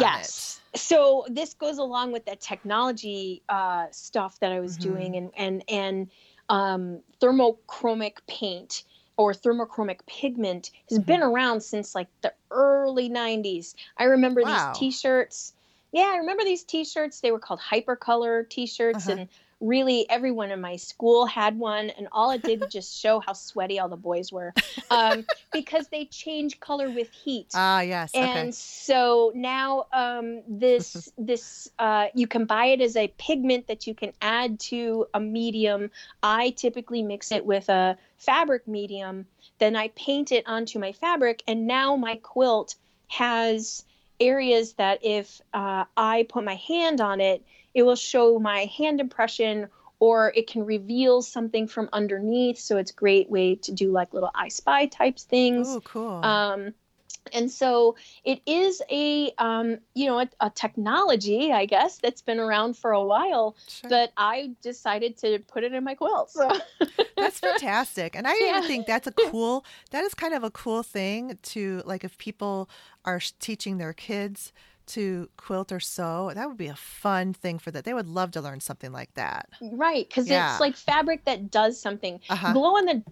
yes. 0.01 0.59
So 0.75 1.25
this 1.29 1.53
goes 1.53 1.77
along 1.77 2.11
with 2.11 2.25
the 2.25 2.35
technology 2.35 3.43
uh, 3.49 3.87
stuff 3.91 4.39
that 4.41 4.51
I 4.51 4.59
was 4.59 4.77
Mhm. 4.77 4.81
doing, 4.81 5.15
and 5.15 5.31
and 5.37 5.63
and 5.69 6.11
um, 6.49 7.01
thermochromic 7.21 8.17
paint 8.27 8.83
or 9.17 9.33
thermochromic 9.33 10.05
pigment 10.07 10.71
has 10.89 10.99
been 10.99 11.21
Mm-hmm. 11.21 11.29
around 11.31 11.61
since 11.61 11.95
like 11.95 12.09
the 12.21 12.33
early 12.51 13.09
90s. 13.09 13.73
I 13.97 14.05
remember 14.05 14.41
Wow. 14.43 14.71
these 14.73 14.79
t-shirts. 14.79 15.53
Yeah, 15.93 16.11
I 16.13 16.17
remember 16.17 16.43
these 16.43 16.65
t-shirts. 16.65 17.21
They 17.21 17.31
were 17.31 17.39
called 17.39 17.61
hypercolor 17.61 18.49
t-shirts 18.49 19.07
Uh-huh. 19.07 19.17
and 19.19 19.29
really 19.61 20.05
everyone 20.09 20.51
in 20.51 20.59
my 20.59 20.75
school 20.75 21.25
had 21.25 21.57
one 21.57 21.89
and 21.91 22.07
all 22.11 22.31
it 22.31 22.43
did 22.43 22.59
was 22.59 22.71
just 22.71 22.99
show 22.99 23.19
how 23.19 23.31
sweaty 23.33 23.79
all 23.79 23.87
the 23.87 23.95
boys 23.95 24.31
were 24.31 24.53
um, 24.89 25.25
because 25.53 25.87
they 25.87 26.05
change 26.05 26.59
color 26.59 26.89
with 26.89 27.09
heat 27.09 27.47
Ah, 27.53 27.79
yes. 27.79 28.11
and 28.13 28.49
okay. 28.49 28.51
so 28.51 29.31
now 29.33 29.85
um, 29.93 30.41
this 30.47 31.11
this 31.17 31.69
uh, 31.79 32.07
you 32.13 32.27
can 32.27 32.45
buy 32.45 32.65
it 32.67 32.81
as 32.81 32.95
a 32.97 33.07
pigment 33.17 33.67
that 33.67 33.87
you 33.87 33.93
can 33.93 34.11
add 34.21 34.59
to 34.59 35.07
a 35.13 35.19
medium 35.19 35.89
i 36.21 36.49
typically 36.51 37.01
mix 37.01 37.31
it 37.31 37.45
with 37.45 37.69
a 37.69 37.97
fabric 38.17 38.67
medium 38.67 39.25
then 39.59 39.75
i 39.75 39.87
paint 39.95 40.31
it 40.31 40.43
onto 40.47 40.79
my 40.79 40.91
fabric 40.91 41.41
and 41.47 41.65
now 41.65 41.95
my 41.95 42.17
quilt 42.17 42.75
has 43.07 43.85
areas 44.19 44.73
that 44.73 44.99
if 45.03 45.39
uh, 45.53 45.85
i 45.95 46.25
put 46.29 46.43
my 46.43 46.55
hand 46.55 46.99
on 46.99 47.21
it 47.21 47.41
it 47.75 47.83
will 47.83 47.95
show 47.95 48.39
my 48.39 48.65
hand 48.65 48.99
impression 48.99 49.67
or 49.99 50.33
it 50.35 50.47
can 50.47 50.65
reveal 50.65 51.21
something 51.21 51.67
from 51.67 51.87
underneath 51.93 52.57
so 52.57 52.77
it's 52.77 52.91
a 52.91 52.95
great 52.95 53.29
way 53.29 53.55
to 53.55 53.71
do 53.71 53.91
like 53.91 54.13
little 54.13 54.31
i 54.33 54.47
spy 54.47 54.87
types 54.87 55.23
things 55.23 55.67
Oh, 55.69 55.81
cool. 55.81 56.09
um, 56.23 56.73
and 57.33 57.49
so 57.51 57.95
it 58.23 58.39
is 58.45 58.81
a 58.91 59.31
um, 59.37 59.77
you 59.93 60.05
know 60.07 60.19
a, 60.19 60.29
a 60.39 60.49
technology 60.49 61.51
i 61.51 61.65
guess 61.65 61.97
that's 61.99 62.21
been 62.21 62.39
around 62.39 62.77
for 62.77 62.91
a 62.91 63.03
while 63.03 63.55
Sure. 63.67 63.89
that 63.89 64.11
i 64.17 64.51
decided 64.61 65.17
to 65.17 65.39
put 65.39 65.63
it 65.63 65.73
in 65.73 65.83
my 65.83 65.95
quilt 65.95 66.31
so 66.31 66.49
That's 67.17 67.39
fantastic. 67.39 68.15
And 68.15 68.27
I 68.27 68.35
Yeah. 68.39 68.57
even 68.57 68.67
think 68.67 68.85
that's 68.87 69.07
a 69.07 69.11
cool, 69.11 69.65
that 69.91 70.03
is 70.03 70.13
kind 70.13 70.33
of 70.33 70.43
a 70.43 70.51
cool 70.51 70.83
thing 70.83 71.37
to, 71.41 71.81
like, 71.85 72.03
if 72.03 72.17
people 72.17 72.69
are 73.05 73.21
teaching 73.39 73.77
their 73.77 73.93
kids 73.93 74.51
to 74.87 75.29
quilt 75.37 75.71
or 75.71 75.79
sew, 75.79 76.31
that 76.33 76.47
would 76.47 76.57
be 76.57 76.67
a 76.67 76.75
fun 76.75 77.33
thing 77.33 77.59
for 77.59 77.71
that. 77.71 77.83
They 77.85 77.93
would 77.93 78.07
love 78.07 78.31
to 78.31 78.41
learn 78.41 78.59
something 78.59 78.91
like 78.91 79.13
that. 79.15 79.47
right 79.61 80.07
because 80.07 80.27
Yeah. 80.29 80.51
it's 80.51 80.59
like 80.59 80.75
fabric 80.75 81.25
that 81.25 81.49
does 81.51 81.79
something 81.81 82.19
Uh-huh. 82.29 82.53
glow 82.53 82.77
in 82.77 82.85
the 82.85 83.03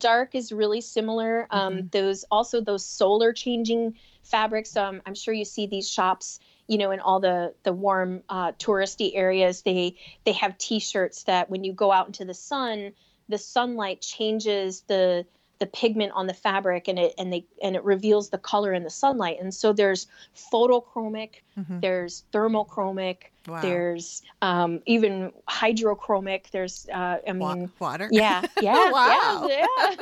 dark 0.00 0.34
is 0.34 0.52
really 0.52 0.80
similar 0.80 1.46
um, 1.50 1.74
Mhm. 1.74 1.90
those 1.92 2.24
also 2.30 2.60
those 2.60 2.84
solar 2.84 3.32
changing 3.32 3.94
fabrics 4.22 4.76
um, 4.76 5.00
i'm 5.06 5.14
sure 5.14 5.32
you 5.32 5.44
see 5.44 5.66
these 5.66 5.88
shops 5.88 6.40
you 6.66 6.76
know 6.78 6.90
in 6.90 7.00
all 7.00 7.20
the 7.20 7.54
the 7.62 7.72
warm 7.72 8.22
uh, 8.28 8.52
touristy 8.52 9.12
areas 9.14 9.62
they 9.62 9.94
they 10.24 10.32
have 10.32 10.58
t-shirts 10.58 11.22
that 11.24 11.48
when 11.48 11.62
you 11.64 11.72
go 11.72 11.92
out 11.92 12.06
into 12.06 12.24
the 12.24 12.34
sun 12.34 12.92
the 13.28 13.38
sunlight 13.38 14.00
changes 14.00 14.82
the 14.88 15.24
the 15.64 15.70
pigment 15.70 16.12
on 16.14 16.26
the 16.26 16.34
fabric 16.34 16.88
and 16.88 16.98
it 16.98 17.14
and 17.16 17.32
they 17.32 17.42
and 17.62 17.74
it 17.74 17.84
reveals 17.84 18.28
the 18.28 18.38
color 18.38 18.72
in 18.74 18.82
the 18.84 18.90
sunlight 18.90 19.38
and 19.40 19.54
so 19.54 19.72
there's 19.72 20.06
photochromic 20.52 21.30
Mhm. 21.56 21.80
there's 21.80 22.24
thermochromic 22.32 23.16
Wow. 23.46 23.60
there's 23.60 24.22
um, 24.42 24.80
even 24.86 25.30
hydrochromic 25.48 26.50
there's 26.50 26.86
uh, 26.92 27.18
i 27.28 27.32
mean 27.32 27.70
water. 27.78 28.08
yeah, 28.12 28.42
yeah, 28.60 28.90
Wow. 28.90 29.46
yeah, 29.48 29.66
yeah. 29.76 29.96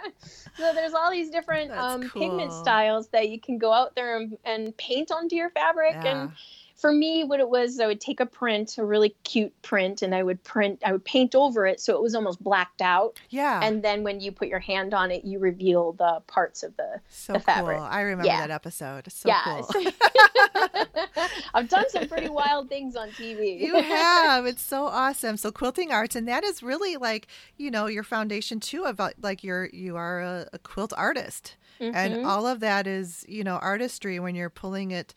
so 0.58 0.72
there's 0.74 0.94
all 0.94 1.10
these 1.10 1.30
different 1.30 1.70
um, 1.70 2.00
pigment 2.10 2.52
styles 2.52 3.08
that 3.08 3.28
you 3.28 3.40
can 3.40 3.58
go 3.58 3.72
out 3.72 3.94
there 3.94 4.16
and, 4.16 4.36
and 4.44 4.76
paint 4.76 5.10
onto 5.10 5.36
your 5.36 5.50
fabric. 5.50 5.96
Yeah. 6.02 6.10
And 6.22 6.32
for 6.78 6.92
me, 6.92 7.24
what 7.24 7.40
it 7.40 7.48
was, 7.48 7.80
I 7.80 7.86
would 7.88 8.00
take 8.00 8.20
a 8.20 8.26
print, 8.26 8.78
a 8.78 8.84
really 8.84 9.10
cute 9.24 9.52
print, 9.62 10.00
and 10.02 10.14
I 10.14 10.22
would 10.22 10.42
print, 10.44 10.80
I 10.86 10.92
would 10.92 11.04
paint 11.04 11.34
over 11.34 11.66
it 11.66 11.80
so 11.80 11.96
it 11.96 12.00
was 12.02 12.14
almost 12.14 12.40
blacked 12.42 12.80
out. 12.80 13.18
Yeah. 13.30 13.60
And 13.62 13.82
then 13.82 14.04
when 14.04 14.20
you 14.20 14.30
put 14.30 14.46
your 14.46 14.60
hand 14.60 14.94
on 14.94 15.10
it, 15.10 15.24
you 15.24 15.40
reveal 15.40 15.92
the 15.94 16.22
parts 16.28 16.62
of 16.62 16.76
the 16.76 17.00
so 17.08 17.32
the 17.32 17.40
fabric. 17.40 17.78
cool. 17.78 17.86
I 17.86 18.02
remember 18.02 18.26
Yeah. 18.26 18.46
that 18.46 18.52
episode. 18.52 19.10
So 19.12 19.28
yeah. 19.28 19.42
cool. 19.72 19.84
I've 21.54 21.68
done 21.68 21.88
some 21.90 22.06
pretty 22.08 22.28
wild 22.28 22.68
things 22.68 22.96
on 22.96 23.08
TV. 23.10 23.58
You 23.60 23.74
have. 23.82 24.46
It's 24.46 24.62
so 24.62 24.84
awesome. 24.86 25.36
So 25.36 25.50
quilting 25.50 25.90
arts, 25.92 26.14
and 26.16 26.28
that 26.28 26.44
is 26.44 26.62
really 26.62 26.96
like 26.96 27.26
you 27.56 27.70
know 27.70 27.86
your 27.86 28.02
foundation 28.04 28.60
too 28.60 28.84
uh, 28.84 29.10
like 29.20 29.42
you're 29.42 29.68
you 29.72 29.96
are 29.96 30.20
a, 30.20 30.46
a 30.52 30.58
quilt 30.58 30.92
artist, 30.96 31.56
Mhm. 31.80 31.94
and 31.94 32.26
all 32.26 32.46
of 32.46 32.60
that 32.60 32.86
is 32.86 33.24
you 33.28 33.44
know 33.44 33.56
artistry 33.56 34.18
when 34.20 34.34
you're 34.34 34.50
pulling 34.50 34.90
it 34.90 35.14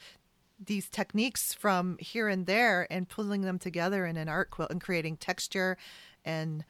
these 0.63 0.87
techniques 0.89 1.53
from 1.53 1.97
here 1.99 2.27
and 2.27 2.45
there 2.45 2.87
and 2.91 3.09
pulling 3.09 3.41
them 3.41 3.57
together 3.59 4.05
in 4.05 4.15
an 4.17 4.29
art 4.29 4.49
quilt 4.51 4.69
and 4.71 4.79
creating 4.81 5.17
texture 5.17 5.77
and 6.23 6.63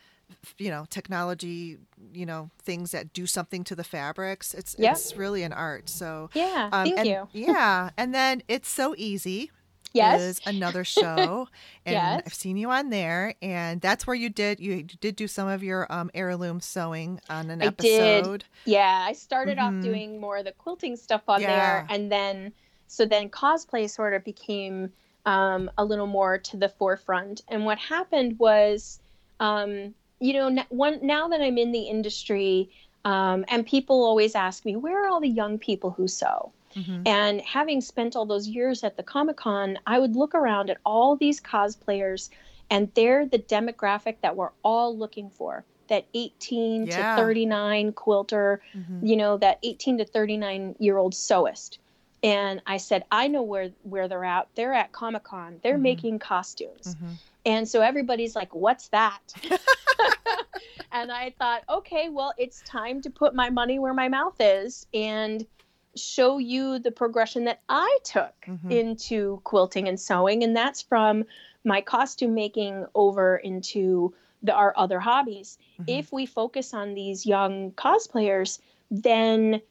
you 0.57 0.69
know 0.69 0.85
technology 0.89 1.77
you 2.13 2.25
know 2.25 2.49
things 2.63 2.91
that 2.91 3.11
do 3.11 3.27
something 3.27 3.65
to 3.65 3.75
the 3.75 3.83
fabrics 3.83 4.53
it's 4.53 4.75
Yeah. 4.79 4.91
it's 4.91 5.17
really 5.17 5.43
an 5.43 5.51
art 5.51 5.89
so 5.89 6.29
yeah. 6.33 6.69
um, 6.71 6.85
thank 6.85 6.99
and- 6.99 7.07
you. 7.07 7.27
yeah 7.33 7.89
and 7.97 8.13
then 8.15 8.41
it's 8.47 8.69
so 8.69 8.95
easy 8.97 9.51
Yes. 9.93 10.21
is 10.21 10.41
another 10.45 10.85
show, 10.97 11.49
and 11.85 11.93
Yes. 11.95 12.23
I've 12.25 12.33
seen 12.33 12.55
you 12.55 12.71
on 12.71 12.91
there, 12.91 13.35
and 13.41 13.81
that's 13.81 14.07
where 14.07 14.15
you 14.15 14.29
did 14.29 14.61
you 14.61 14.83
did 14.83 15.17
do 15.17 15.27
some 15.27 15.49
of 15.49 15.63
your 15.63 15.85
um, 15.91 16.09
heirloom 16.13 16.61
sewing 16.61 17.19
on 17.29 17.49
an 17.49 17.61
I 17.61 17.71
did. 17.71 18.11
episode. 18.21 18.45
Yeah, 18.63 19.03
I 19.05 19.11
started 19.11 19.57
Mhm. 19.57 19.79
off 19.79 19.83
doing 19.83 20.17
more 20.17 20.37
of 20.37 20.45
the 20.45 20.53
quilting 20.53 20.95
stuff 20.95 21.23
on 21.27 21.41
Yeah. 21.41 21.47
there, 21.47 21.87
and 21.89 22.09
then 22.09 22.53
so 22.91 23.05
then 23.05 23.29
cosplay 23.29 23.89
sort 23.89 24.13
of 24.13 24.21
became 24.25 24.91
um, 25.25 25.71
a 25.77 25.85
little 25.85 26.07
more 26.07 26.37
to 26.37 26.57
the 26.57 26.67
forefront. 26.67 27.41
And 27.47 27.63
what 27.63 27.77
happened 27.77 28.37
was, 28.37 28.99
um, 29.39 29.95
you 30.19 30.33
know, 30.33 30.63
one 30.69 30.99
now 31.01 31.29
that 31.29 31.39
I'm 31.41 31.57
in 31.57 31.71
the 31.71 31.83
industry, 31.83 32.69
um, 33.05 33.45
and 33.47 33.65
people 33.65 34.03
always 34.03 34.35
ask 34.35 34.65
me, 34.65 34.75
where 34.75 35.05
are 35.05 35.07
all 35.07 35.21
the 35.21 35.29
young 35.29 35.57
people 35.57 35.91
who 35.91 36.05
sew? 36.07 36.51
Mhm. 36.75 37.07
And 37.07 37.39
having 37.41 37.79
spent 37.79 38.15
all 38.17 38.25
those 38.25 38.47
years 38.49 38.83
at 38.83 38.97
the 38.97 39.03
Comic 39.03 39.37
Con, 39.37 39.79
I 39.87 39.97
would 39.97 40.17
look 40.17 40.35
around 40.35 40.69
at 40.69 40.79
all 40.85 41.15
these 41.15 41.39
cosplayers, 41.39 42.29
and 42.69 42.91
they're 42.93 43.25
the 43.25 43.39
demographic 43.39 44.17
that 44.21 44.35
we're 44.35 44.51
all 44.63 44.97
looking 44.97 45.29
for. 45.29 45.63
That 45.87 46.07
18 46.13 46.87
Yeah. 46.87 46.97
to 46.97 47.15
39 47.21 47.93
quilter, 47.93 48.61
Mhm. 48.73 49.07
you 49.07 49.15
know, 49.15 49.37
that 49.37 49.59
18 49.63 49.97
to 49.97 50.05
39 50.05 50.75
year 50.79 50.97
old 50.97 51.13
sewist. 51.13 51.77
And 52.23 52.61
I 52.67 52.77
said, 52.77 53.03
I 53.11 53.27
know 53.27 53.41
where 53.41 53.69
where 53.83 54.07
they're 54.07 54.25
at. 54.25 54.47
They're 54.55 54.73
at 54.73 54.91
Comic 54.91 55.23
Con. 55.23 55.59
They're 55.63 55.77
Mhm. 55.77 55.81
making 55.81 56.19
costumes. 56.19 56.95
Mhm. 56.95 57.17
And 57.45 57.67
so 57.67 57.81
everybody's 57.81 58.35
like, 58.35 58.53
"What's 58.53 58.89
that?" 58.89 59.19
and 60.91 61.11
I 61.11 61.31
thought, 61.39 61.63
"Okay, 61.69 62.09
well, 62.09 62.33
it's 62.37 62.61
time 62.61 63.01
to 63.01 63.09
put 63.09 63.33
my 63.33 63.49
money 63.49 63.79
where 63.79 63.93
my 63.93 64.07
mouth 64.07 64.35
is 64.39 64.85
and 64.93 65.45
show 65.95 66.37
you 66.37 66.79
the 66.79 66.91
progression 66.91 67.43
that 67.45 67.61
I 67.67 67.97
took 68.03 68.33
Mhm. 68.47 68.71
into 68.71 69.41
quilting 69.43 69.87
and 69.87 69.99
sewing, 69.99 70.43
and 70.43 70.55
that's 70.55 70.81
from 70.81 71.25
my 71.65 71.81
costume 71.81 72.33
making 72.33 72.85
over 72.95 73.37
into 73.37 74.13
the, 74.43 74.53
our 74.53 74.73
other 74.77 74.99
hobbies. 74.99 75.57
Mhm. 75.79 75.85
If 75.99 76.11
we 76.13 76.25
focus 76.25 76.73
on 76.73 76.93
these 76.93 77.25
young 77.25 77.71
cosplayers, 77.73 78.59
then 78.89 79.61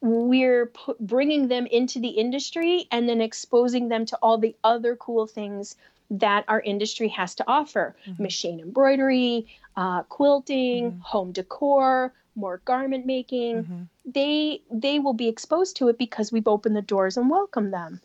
we're 0.00 0.66
pu- 0.66 0.96
bringing 1.00 1.48
them 1.48 1.66
into 1.66 1.98
the 1.98 2.08
industry 2.08 2.86
and 2.90 3.08
then 3.08 3.20
exposing 3.20 3.88
them 3.88 4.04
to 4.06 4.16
all 4.22 4.38
the 4.38 4.54
other 4.62 4.96
cool 4.96 5.26
things 5.26 5.76
that 6.10 6.44
our 6.48 6.60
industry 6.60 7.08
has 7.08 7.34
to 7.36 7.44
offer 7.48 7.96
Mhm. 8.06 8.18
machine 8.18 8.60
embroidery 8.60 9.46
uh, 9.76 10.02
quilting 10.04 10.92
Mhm. 10.92 11.00
home 11.00 11.32
decor 11.32 12.12
more 12.36 12.58
garment 12.64 13.06
making 13.06 13.64
Mhm. 13.64 13.88
they 14.04 14.60
they 14.70 14.98
will 14.98 15.14
be 15.14 15.28
exposed 15.28 15.76
to 15.76 15.88
it 15.88 15.96
because 15.98 16.30
we've 16.30 16.46
opened 16.48 16.76
the 16.76 16.82
doors 16.82 17.16
and 17.16 17.30
welcomed 17.30 17.72
them 17.72 18.00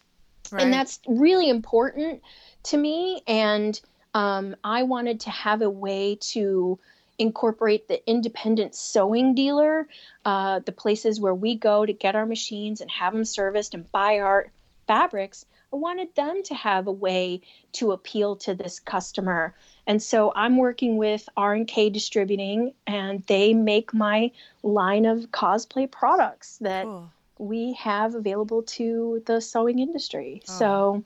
Right. 0.51 0.63
and 0.63 0.73
that's 0.73 0.99
really 1.07 1.49
important 1.49 2.21
to 2.63 2.77
me 2.77 3.21
and 3.27 3.79
um, 4.13 4.55
i 4.63 4.83
wanted 4.83 5.19
to 5.21 5.29
have 5.29 5.61
a 5.61 5.69
way 5.69 6.15
to 6.33 6.79
incorporate 7.19 7.87
the 7.87 8.09
independent 8.09 8.73
sewing 8.73 9.35
dealer 9.35 9.87
uh, 10.25 10.59
the 10.59 10.71
places 10.71 11.19
where 11.19 11.35
we 11.35 11.55
go 11.55 11.85
to 11.85 11.93
get 11.93 12.15
our 12.15 12.25
machines 12.25 12.81
and 12.81 12.89
have 12.89 13.13
them 13.13 13.25
serviced 13.25 13.73
and 13.73 13.91
buy 13.91 14.19
our 14.19 14.51
fabrics 14.87 15.45
i 15.71 15.75
wanted 15.75 16.13
them 16.15 16.41
to 16.41 16.55
have 16.55 16.87
a 16.87 16.91
way 16.91 17.41
to 17.71 17.91
appeal 17.91 18.35
to 18.35 18.55
this 18.55 18.79
customer 18.79 19.53
and 19.85 20.01
so 20.01 20.31
i'm 20.35 20.57
working 20.57 20.97
with 20.97 21.29
r&k 21.37 21.89
distributing 21.89 22.73
and 22.87 23.23
they 23.27 23.53
make 23.53 23.93
my 23.93 24.31
line 24.63 25.05
of 25.05 25.31
cosplay 25.31 25.89
products 25.89 26.57
that 26.59 26.85
Cool. 26.85 27.11
we 27.37 27.73
have 27.73 28.15
available 28.15 28.63
to 28.63 29.23
the 29.25 29.39
sewing 29.39 29.79
industry. 29.79 30.41
Oh, 30.49 30.53
so, 30.59 31.03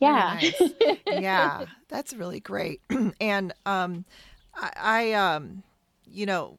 yeah. 0.00 0.40
yeah, 1.06 1.64
that's 1.88 2.12
really 2.14 2.40
great. 2.40 2.80
and 3.20 3.52
um, 3.64 4.04
I, 4.56 4.72
I 4.76 5.12
um, 5.12 5.62
you 6.06 6.26
know, 6.26 6.58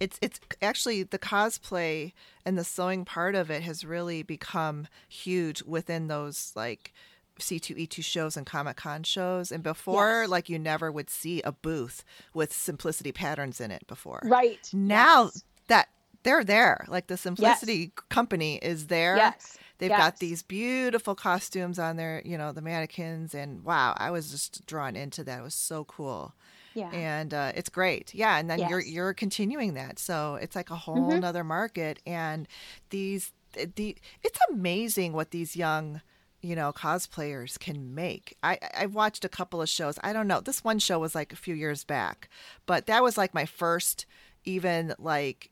it's 0.00 0.18
it's 0.20 0.40
actually 0.60 1.02
the 1.04 1.18
cosplay 1.18 2.12
and 2.44 2.58
the 2.58 2.64
sewing 2.64 3.04
part 3.04 3.34
of 3.34 3.50
it 3.50 3.62
has 3.62 3.84
really 3.84 4.22
become 4.22 4.88
huge 5.08 5.62
within 5.62 6.08
those 6.08 6.52
like 6.56 6.92
C2E2 7.38 8.04
shows 8.04 8.36
and 8.36 8.46
Comic 8.46 8.76
Con 8.76 9.02
shows. 9.04 9.50
And 9.52 9.62
before, 9.62 10.22
Yes. 10.22 10.28
like 10.30 10.48
you 10.48 10.58
never 10.58 10.90
would 10.92 11.08
see 11.10 11.40
a 11.42 11.52
booth 11.52 12.04
with 12.34 12.52
simplicity 12.52 13.12
patterns 13.12 13.60
in 13.60 13.70
it 13.70 13.86
before. 13.86 14.20
Right. 14.24 14.68
Now 14.72 15.24
Yes. 15.24 15.44
that 15.68 15.88
they're 16.24 16.44
there, 16.44 16.84
like 16.88 17.08
the 17.08 17.16
Simplicity 17.16 17.90
company 18.08 18.56
is 18.62 18.86
there. 18.86 19.16
Yes. 19.16 19.58
They've 19.78 19.90
yes. 19.90 19.98
got 19.98 20.18
these 20.18 20.42
beautiful 20.44 21.16
costumes 21.16 21.80
on 21.80 21.96
there, 21.96 22.22
you 22.24 22.38
know, 22.38 22.52
the 22.52 22.62
mannequins, 22.62 23.34
and 23.34 23.64
wow, 23.64 23.94
I 23.96 24.12
was 24.12 24.30
just 24.30 24.64
drawn 24.64 24.94
into 24.94 25.24
that. 25.24 25.40
It 25.40 25.42
was 25.42 25.54
so 25.54 25.82
cool, 25.84 26.34
Yeah. 26.74 26.90
and 26.90 27.32
uh, 27.34 27.52
it's 27.54 27.68
great. 27.68 28.14
Yeah, 28.14 28.38
and 28.38 28.48
then 28.50 28.58
you're 28.68 28.80
you're 28.80 29.14
continuing 29.14 29.74
that, 29.74 29.98
so 29.98 30.36
it's 30.36 30.54
like 30.56 30.70
a 30.70 30.76
whole 30.76 31.10
Mhm. 31.10 31.20
nother 31.20 31.44
market. 31.44 32.00
And 32.06 32.46
these 32.90 33.32
the 33.76 33.96
it's 34.22 34.38
amazing 34.50 35.12
what 35.12 35.30
these 35.30 35.54
young 35.56 36.00
you 36.40 36.56
know 36.56 36.72
cosplayers 36.72 37.56
can 37.58 37.94
make 37.94 38.34
i 38.42 38.58
I've 38.74 38.94
watched 38.94 39.24
a 39.26 39.28
couple 39.28 39.60
of 39.62 39.68
shows 39.68 39.96
i 40.02 40.12
don't 40.14 40.26
know 40.26 40.40
this 40.40 40.64
one 40.64 40.78
show 40.80 40.98
was 40.98 41.14
like 41.14 41.32
a 41.32 41.36
few 41.36 41.54
years 41.54 41.84
back 41.84 42.28
but 42.66 42.86
that 42.86 43.02
was 43.02 43.16
like 43.18 43.32
my 43.34 43.44
first 43.44 44.06
even 44.44 44.94
like 44.98 45.50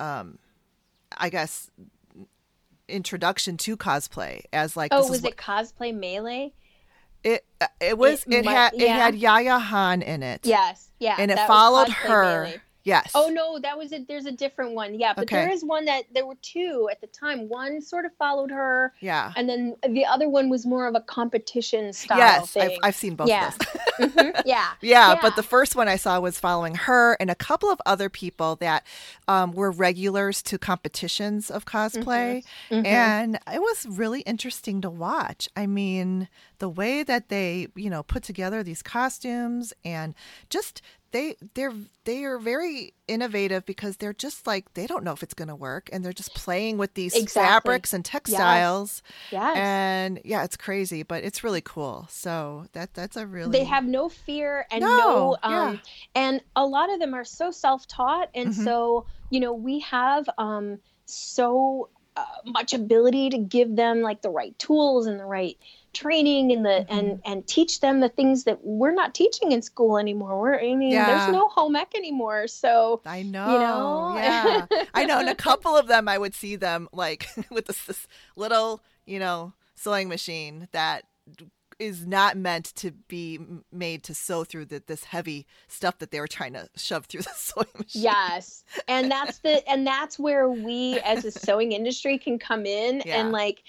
um 0.00 0.38
i 1.18 1.28
guess 1.28 1.70
introduction 2.88 3.56
to 3.56 3.76
cosplay 3.76 4.42
as 4.52 4.76
like 4.76 4.88
oh, 4.92 5.08
was 5.08 5.22
what- 5.22 5.32
it 5.32 5.36
cosplay 5.36 5.94
melee? 5.94 6.52
It 7.24 7.44
uh, 7.60 7.66
it 7.80 7.96
was 7.98 8.24
It 8.26 8.34
it, 8.34 8.46
had 8.46 8.74
it 8.74 8.88
had 8.88 9.14
yaya 9.14 9.58
han 9.58 10.02
in 10.02 10.22
it 10.22 10.40
Yes. 10.46 10.90
Yeah. 11.00 11.16
and 11.18 11.30
it 11.30 11.38
followed 11.46 11.88
her 11.88 12.44
Melee. 12.44 12.60
yes 12.84 13.10
Oh 13.14 13.28
no, 13.28 13.58
that 13.58 13.76
was 13.78 13.92
a 13.92 14.04
there's 14.06 14.26
a 14.26 14.32
different 14.32 14.72
one. 14.74 14.94
Yeah, 14.94 15.14
but 15.14 15.24
Okay. 15.24 15.36
there 15.36 15.50
is 15.50 15.64
one 15.64 15.86
that 15.86 16.04
there 16.12 16.26
were 16.26 16.36
two 16.42 16.88
at 16.92 17.00
the 17.00 17.06
time. 17.08 17.48
One 17.48 17.80
sort 17.80 18.04
of 18.04 18.12
followed 18.18 18.50
her, 18.50 18.92
yeah 19.00 19.32
and 19.36 19.48
then 19.48 19.76
the 19.88 20.04
other 20.04 20.28
one 20.28 20.50
was 20.50 20.66
more 20.66 20.86
of 20.86 20.94
a 20.94 21.00
competition 21.00 21.92
style 21.92 22.18
yes 22.18 22.56
I've. 22.56 22.72
I've 22.82 22.94
seen 22.94 23.14
both 23.16 23.28
Yeah. 23.28 23.48
of 23.48 23.58
those 23.58 23.68
Mhm, 23.94 24.32
yeah. 24.34 24.42
Yeah, 24.44 24.72
Yeah. 25.14 25.18
but 25.22 25.36
the 25.36 25.42
first 25.44 25.76
one 25.76 25.86
I 25.86 25.94
saw 25.96 26.18
was 26.18 26.36
following 26.40 26.74
her 26.74 27.16
and 27.20 27.30
a 27.30 27.34
couple 27.36 27.70
of 27.70 27.80
other 27.86 28.08
people 28.10 28.56
that 28.56 28.84
um, 29.28 29.52
were 29.52 29.70
regulars 29.70 30.42
to 30.42 30.58
competitions 30.58 31.48
of 31.48 31.64
cosplay. 31.64 32.44
Mhm. 32.70 32.84
And 32.86 33.38
it 33.52 33.60
was 33.60 33.86
really 33.88 34.22
interesting 34.22 34.80
to 34.80 34.90
watch. 34.90 35.48
I 35.56 35.66
mean, 35.68 36.28
the 36.58 36.68
way 36.68 37.02
that 37.02 37.28
they, 37.28 37.68
you 37.74 37.90
know, 37.90 38.02
put 38.02 38.22
together 38.22 38.62
these 38.62 38.82
costumes 38.82 39.72
and 39.84 40.14
just 40.50 40.82
they 41.12 41.36
they're 41.54 41.72
they 42.04 42.24
are 42.24 42.38
very 42.38 42.92
innovative 43.06 43.64
because 43.64 43.98
they're 43.98 44.12
just 44.12 44.46
like 44.48 44.74
they 44.74 44.86
don't 44.86 45.04
know 45.04 45.12
if 45.12 45.22
it's 45.22 45.34
going 45.34 45.48
to 45.48 45.54
work 45.54 45.88
and 45.92 46.04
they're 46.04 46.12
just 46.12 46.34
playing 46.34 46.76
with 46.76 46.94
these 46.94 47.14
Exactly. 47.14 47.42
fabrics 47.70 47.92
and 47.92 48.04
textiles 48.04 49.00
yes. 49.30 49.56
and 49.56 50.20
yeah 50.24 50.42
it's 50.42 50.56
crazy 50.56 51.04
but 51.04 51.22
it's 51.22 51.44
really 51.44 51.60
cool 51.60 52.06
so 52.10 52.66
that 52.72 52.92
that's 52.94 53.16
a 53.16 53.26
really 53.26 53.52
they 53.52 53.64
have 53.64 53.84
no 53.84 54.08
fear 54.08 54.66
and 54.72 54.80
No, 54.80 54.88
no, 54.88 55.36
yeah. 55.48 55.62
um 55.68 55.80
and 56.16 56.40
a 56.56 56.66
lot 56.66 56.92
of 56.92 56.98
them 56.98 57.14
are 57.14 57.24
so 57.24 57.52
self-taught 57.52 58.30
and 58.34 58.48
Mhm. 58.48 58.64
so 58.64 59.06
you 59.30 59.38
know 59.38 59.52
we 59.52 59.80
have 59.80 60.28
um 60.36 60.78
so 61.06 61.90
uh, 62.16 62.24
much 62.46 62.72
ability 62.72 63.30
to 63.30 63.38
give 63.38 63.74
them 63.76 64.00
like 64.00 64.22
the 64.22 64.30
right 64.30 64.58
tools 64.58 65.06
and 65.06 65.18
the 65.20 65.24
right 65.24 65.58
training 65.94 66.52
and 66.52 66.64
the 66.64 66.68
Mm-hmm. 66.74 66.98
and 66.98 67.22
and 67.24 67.46
teach 67.46 67.80
them 67.80 68.00
the 68.00 68.08
things 68.08 68.44
that 68.44 68.58
we're 68.62 68.92
not 68.92 69.14
teaching 69.14 69.52
in 69.52 69.62
school 69.62 69.96
anymore 69.96 70.40
we're 70.40 70.58
i 70.58 70.74
mean 70.74 70.90
Yeah. 70.90 71.06
there's 71.06 71.32
no 71.32 71.48
home 71.48 71.76
ec 71.76 71.94
anymore 71.94 72.48
so 72.48 73.00
I 73.06 73.22
know. 73.22 73.52
you 73.52 73.58
know? 73.58 74.12
Yeah. 74.16 74.66
I 74.92 75.04
know. 75.04 75.18
And 75.20 75.28
a 75.28 75.34
couple 75.48 75.76
of 75.76 75.86
them, 75.86 76.08
I 76.08 76.18
would 76.18 76.34
see 76.34 76.56
them 76.56 76.88
like 76.92 77.26
with 77.50 77.66
this, 77.66 77.84
this 77.84 78.06
little, 78.36 78.82
you 79.06 79.18
know, 79.18 79.52
sewing 79.76 80.08
machine 80.08 80.68
that 80.72 81.04
is 81.78 82.06
not 82.06 82.36
meant 82.36 82.66
to 82.76 82.90
be 82.92 83.38
made 83.72 84.02
to 84.04 84.14
sew 84.14 84.44
through 84.44 84.64
the, 84.66 84.82
this 84.86 85.04
heavy 85.04 85.46
stuff 85.68 85.98
that 85.98 86.10
they 86.10 86.20
were 86.20 86.28
trying 86.28 86.52
to 86.54 86.68
shove 86.76 87.06
through 87.06 87.22
the 87.28 87.30
sewing 87.34 87.66
machine. 87.76 88.02
yes 88.02 88.64
and 88.88 89.10
that's 89.10 89.38
the 89.38 89.68
and 89.68 89.86
that's 89.86 90.18
where 90.18 90.48
we 90.48 91.00
as 91.00 91.24
a 91.24 91.30
sewing 91.44 91.72
industry 91.72 92.18
can 92.18 92.38
come 92.38 92.66
in 92.66 93.02
Yeah. 93.04 93.20
and 93.20 93.32
like 93.32 93.62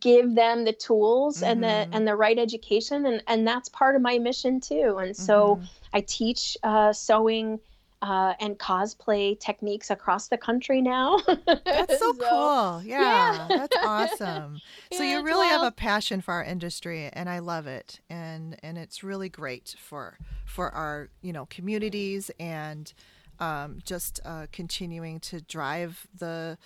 give 0.00 0.34
them 0.34 0.64
the 0.64 0.72
tools 0.72 1.42
and 1.42 1.62
the 1.62 1.66
Mhm. 1.66 1.88
and 1.92 2.08
the 2.08 2.16
right 2.16 2.38
education 2.38 3.06
and 3.06 3.22
and 3.26 3.46
that's 3.46 3.68
part 3.68 3.96
of 3.96 4.02
my 4.02 4.18
mission 4.18 4.60
too 4.60 4.98
and 5.00 5.16
so 5.16 5.56
Mhm. 5.56 5.68
i 5.94 6.00
teach 6.00 6.56
uh, 6.62 6.92
sewing 6.92 7.58
uh, 8.02 8.34
and 8.40 8.58
cosplay 8.58 9.38
techniques 9.38 9.90
across 9.90 10.28
the 10.28 10.36
country 10.36 10.82
now 10.82 11.18
That's 11.64 11.98
so, 11.98 12.12
cool. 12.28 12.82
Yeah, 12.84 13.48
yeah. 13.48 13.48
That's 13.48 13.76
awesome. 13.82 14.60
so 14.92 15.02
Yeah, 15.02 15.18
you 15.18 15.24
really 15.24 15.46
have 15.48 15.62
a 15.62 15.70
passion 15.70 16.20
for 16.20 16.34
our 16.34 16.44
industry 16.44 17.08
and 17.12 17.28
I 17.28 17.38
love 17.38 17.66
it. 17.66 18.00
And 18.10 18.56
and 18.62 18.76
it's 18.78 19.02
really 19.02 19.28
great 19.28 19.74
for 19.78 20.18
for 20.44 20.70
our, 20.70 21.08
you 21.22 21.32
know, 21.32 21.46
communities 21.46 22.30
and 22.40 22.92
um, 23.40 23.78
just 23.84 24.20
uh, 24.24 24.46
continuing 24.52 25.20
to 25.20 25.40
drive 25.40 26.06
the 26.18 26.58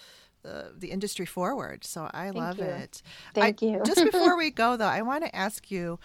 the, 0.78 0.91
industry 0.91 1.26
forward. 1.26 1.84
So 1.84 2.09
I 2.14 2.30
love 2.30 2.59
you. 2.59 2.64
it. 2.64 3.03
thank 3.34 3.62
I- 3.62 3.66
you 3.66 3.82
Just 3.84 4.05
before 4.05 4.37
we 4.39 4.51
go, 4.51 4.76
though, 4.76 4.87
I 4.87 5.03
want 5.03 5.24
to 5.24 5.34
ask 5.34 5.70
you 5.70 5.99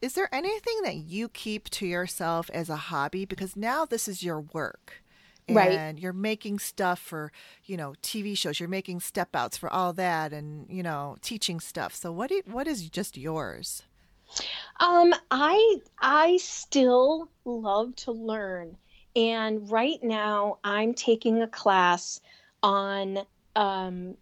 is 0.00 0.14
there 0.14 0.32
anything 0.32 0.80
that 0.84 0.96
you 0.96 1.28
keep 1.28 1.68
to 1.70 1.86
yourself 1.86 2.50
as 2.52 2.68
a 2.68 2.76
hobby? 2.76 3.24
Because 3.24 3.56
now 3.56 3.84
this 3.84 4.08
is 4.08 4.22
your 4.22 4.40
work. 4.40 5.02
Right. 5.50 5.72
And 5.72 5.98
you're 5.98 6.12
making 6.12 6.58
stuff 6.58 6.98
for, 6.98 7.32
you 7.64 7.78
know, 7.78 7.94
TV 8.02 8.36
shows. 8.36 8.60
You're 8.60 8.68
making 8.68 9.00
step 9.00 9.34
outs 9.34 9.56
for 9.56 9.72
all 9.72 9.94
that 9.94 10.32
and, 10.32 10.66
you 10.68 10.82
know, 10.82 11.16
teaching 11.22 11.58
stuff. 11.58 11.94
So 11.94 12.12
what 12.12 12.28
do, 12.28 12.42
what 12.44 12.66
is 12.66 12.88
just 12.90 13.16
yours? 13.16 13.82
Um, 14.80 15.14
I 15.30 15.78
I 16.00 16.36
still 16.36 17.30
love 17.44 17.96
to 17.96 18.12
learn, 18.12 18.76
and 19.16 19.70
right 19.70 20.02
now 20.02 20.58
I'm 20.62 20.94
taking 20.94 21.42
a 21.42 21.48
class 21.48 22.20
on 22.62 23.20
um, 23.56 24.16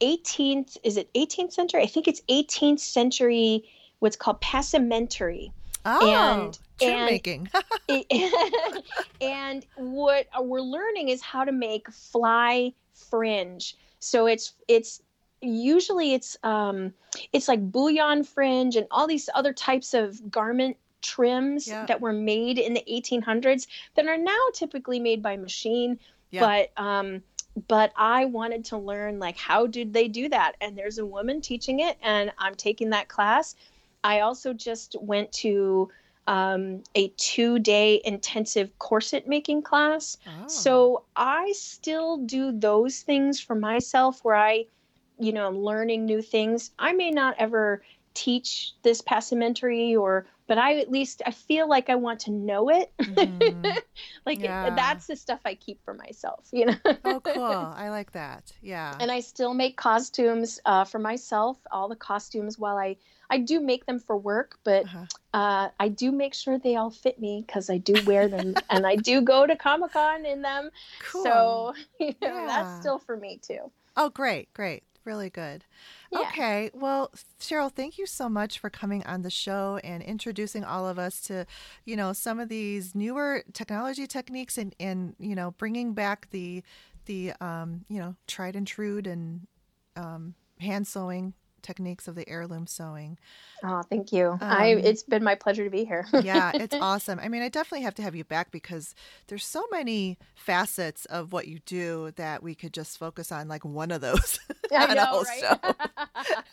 18th. 0.00 0.76
Is 0.82 0.96
it 0.96 1.12
18th 1.14 1.52
century? 1.52 1.82
I 1.82 1.86
think 1.86 2.08
it's 2.08 2.22
18th 2.22 2.80
century. 2.80 3.64
What's 4.04 4.16
called 4.16 4.42
passementerie. 4.42 5.50
Oh, 5.86 6.42
And- 6.42 6.58
trim 6.78 6.92
and- 6.92 7.06
making. 7.06 7.48
and 9.22 9.64
what 9.76 10.26
we're 10.40 10.60
learning 10.60 11.08
is 11.08 11.22
how 11.22 11.42
to 11.42 11.52
make 11.52 11.90
fly 11.90 12.74
fringe. 12.92 13.74
So 14.00 14.26
it's 14.26 14.52
it's 14.68 15.00
usually 15.40 16.12
it's 16.12 16.36
um 16.42 16.92
it's 17.32 17.48
like 17.48 17.60
bouillon 17.72 18.24
fringe 18.24 18.76
and 18.76 18.86
all 18.90 19.06
these 19.06 19.30
other 19.34 19.54
types 19.54 19.94
of 19.94 20.30
garment 20.30 20.76
trims 21.00 21.66
Yeah. 21.66 21.86
that 21.86 22.02
were 22.02 22.12
made 22.12 22.58
in 22.58 22.74
the 22.74 22.84
1800s 22.86 23.66
that 23.94 24.06
are 24.06 24.18
now 24.18 24.38
typically 24.52 25.00
made 25.00 25.22
by 25.22 25.38
machine 25.38 25.98
Yeah. 26.30 26.40
but 26.76 26.82
um 26.82 27.22
but 27.68 27.92
I 27.96 28.24
wanted 28.24 28.64
to 28.66 28.78
learn 28.78 29.18
like 29.18 29.36
how 29.36 29.66
did 29.66 29.92
they 29.92 30.08
do 30.08 30.28
that 30.30 30.56
and 30.62 30.76
there's 30.76 30.98
a 30.98 31.06
woman 31.06 31.40
teaching 31.40 31.80
it 31.80 31.96
and 32.02 32.32
I'm 32.38 32.54
taking 32.54 32.90
that 32.90 33.08
class 33.08 33.54
I 34.04 34.20
also 34.20 34.52
just 34.52 34.94
went 35.00 35.32
to 35.32 35.90
um, 36.26 36.82
a 36.94 37.08
two 37.16 37.58
day 37.58 38.00
intensive 38.04 38.78
corset 38.78 39.26
making 39.26 39.62
class. 39.62 40.18
Oh. 40.26 40.46
So 40.46 41.04
I 41.16 41.52
still 41.52 42.18
do 42.18 42.52
those 42.52 43.00
things 43.00 43.40
for 43.40 43.54
myself 43.54 44.20
where 44.22 44.36
I, 44.36 44.66
you 45.18 45.32
know, 45.32 45.46
I'm 45.46 45.58
learning 45.58 46.04
new 46.04 46.22
things. 46.22 46.70
I 46.78 46.92
may 46.92 47.10
not 47.10 47.34
ever 47.38 47.82
teach 48.14 48.72
this 48.82 49.02
passementerie 49.02 49.98
or, 49.98 50.26
but 50.46 50.58
I 50.58 50.78
at 50.80 50.90
least, 50.90 51.22
I 51.26 51.30
feel 51.30 51.68
like 51.68 51.88
I 51.90 51.94
want 51.94 52.20
to 52.20 52.30
know 52.30 52.68
it. 52.68 52.92
Mhm. 53.00 53.76
like 54.26 54.40
it- 54.44 54.76
that's 54.76 55.06
the 55.06 55.16
stuff 55.16 55.40
I 55.44 55.54
keep 55.54 55.82
for 55.84 55.94
myself, 55.94 56.48
you 56.52 56.66
know? 56.66 56.76
oh, 57.04 57.20
cool. 57.20 57.42
I 57.76 57.88
like 57.90 58.12
that. 58.12 58.52
Yeah. 58.62 58.96
and 59.00 59.10
I 59.10 59.20
still 59.20 59.54
make 59.54 59.76
costumes 59.76 60.60
uh, 60.66 60.84
for 60.84 60.98
myself. 60.98 61.58
All 61.70 61.88
the 61.88 61.96
costumes, 61.96 62.58
while 62.58 62.76
I 62.76 62.96
I 63.30 63.38
do 63.38 63.58
make 63.58 63.86
them 63.86 63.98
for 63.98 64.16
work, 64.16 64.58
but 64.64 64.84
Uh-huh. 64.84 65.06
uh, 65.32 65.68
I 65.80 65.88
do 65.88 66.12
make 66.12 66.34
sure 66.34 66.58
they 66.58 66.76
all 66.76 66.90
fit 66.90 67.18
me 67.18 67.42
because 67.46 67.70
I 67.70 67.78
do 67.78 67.94
wear 68.06 68.28
them, 68.28 68.54
and 68.70 68.86
I 68.86 68.96
do 68.96 69.22
go 69.22 69.46
to 69.46 69.56
Comic 69.56 69.92
Con 69.92 70.26
in 70.26 70.42
them. 70.42 70.70
Cool. 71.10 71.22
So 71.24 71.74
you 71.98 72.14
know, 72.20 72.28
Yeah. 72.34 72.46
that's 72.46 72.80
still 72.80 72.98
for 72.98 73.16
me 73.16 73.38
too. 73.42 73.70
Oh, 73.96 74.10
great, 74.10 74.52
great. 74.54 74.82
Really 75.04 75.28
good. 75.28 75.64
Yeah. 76.10 76.20
Okay. 76.20 76.70
Well, 76.72 77.10
Cheryl, 77.38 77.70
thank 77.70 77.98
you 77.98 78.06
so 78.06 78.28
much 78.28 78.58
for 78.58 78.70
coming 78.70 79.04
on 79.04 79.20
the 79.20 79.30
show 79.30 79.78
and 79.84 80.02
introducing 80.02 80.64
all 80.64 80.88
of 80.88 80.98
us 80.98 81.20
to, 81.22 81.46
you 81.84 81.94
know, 81.94 82.14
some 82.14 82.40
of 82.40 82.48
these 82.48 82.94
newer 82.94 83.44
technology 83.52 84.06
techniques 84.06 84.56
and, 84.56 84.74
and 84.80 85.14
you 85.18 85.34
know, 85.34 85.50
bringing 85.52 85.92
back 85.92 86.30
the, 86.30 86.62
the, 87.04 87.32
um, 87.42 87.84
you 87.88 87.98
know, 87.98 88.16
tried 88.26 88.56
and 88.56 88.66
true 88.66 89.02
and 89.04 89.46
um, 89.94 90.34
hand 90.58 90.86
sewing 90.86 91.34
techniques 91.64 92.06
of 92.06 92.14
the 92.14 92.28
heirloom 92.28 92.66
sewing. 92.68 93.18
Oh, 93.64 93.82
thank 93.82 94.12
you. 94.12 94.38
I 94.40 94.74
Um, 94.74 94.78
it's 94.78 95.02
been 95.02 95.24
my 95.24 95.34
pleasure 95.34 95.64
to 95.64 95.70
be 95.70 95.84
here. 95.84 96.06
yeah, 96.22 96.52
it's 96.54 96.74
awesome. 96.74 97.18
I 97.18 97.28
mean, 97.28 97.42
I 97.42 97.48
definitely 97.48 97.82
have 97.84 97.94
to 97.94 98.02
have 98.02 98.14
you 98.14 98.24
back 98.24 98.50
because 98.50 98.94
there's 99.28 99.44
so 99.46 99.64
many 99.70 100.18
facets 100.34 101.06
of 101.06 101.32
what 101.32 101.48
you 101.48 101.60
do 101.60 102.12
that 102.16 102.42
we 102.42 102.54
could 102.54 102.74
just 102.74 102.98
focus 102.98 103.32
on 103.32 103.48
like 103.48 103.64
one 103.64 103.90
of 103.90 104.02
those 104.02 104.38
I 104.72 104.86
on 104.86 104.96
know, 104.96 105.22
right? 105.22 105.74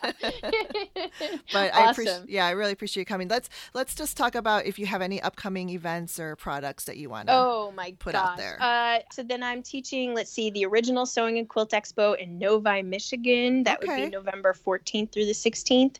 But 1.52 1.74
I 1.74 1.90
appreciate, 1.90 2.28
yeah, 2.28 2.46
I 2.46 2.52
really 2.52 2.72
appreciate 2.72 3.02
you 3.02 3.04
coming. 3.04 3.28
Let's 3.28 3.50
let's 3.74 3.94
just 3.94 4.16
talk 4.16 4.34
about 4.34 4.64
if 4.64 4.78
you 4.78 4.86
have 4.86 5.02
any 5.02 5.20
upcoming 5.20 5.68
events 5.70 6.18
or 6.18 6.34
products 6.36 6.84
that 6.84 6.96
you 6.96 7.10
want 7.10 7.28
to. 7.28 7.34
Oh 7.34 7.72
my 7.76 7.94
put 7.98 8.14
gosh. 8.14 8.30
out 8.30 8.36
there? 8.38 8.56
Uh, 8.60 9.00
so 9.12 9.22
then 9.22 9.42
I'm 9.42 9.62
teaching, 9.62 10.14
let's 10.14 10.30
see, 10.30 10.50
the 10.50 10.64
original 10.64 11.04
Sewing 11.04 11.38
and 11.38 11.48
Quilt 11.48 11.72
Expo 11.72 12.16
in 12.16 12.38
Novi, 12.38 12.82
Michigan. 12.82 13.64
That 13.64 13.80
would 13.80 13.94
be 13.94 14.08
November 14.08 14.54
14th 14.54 15.01
through 15.06 15.26
the 15.26 15.32
16th. 15.32 15.96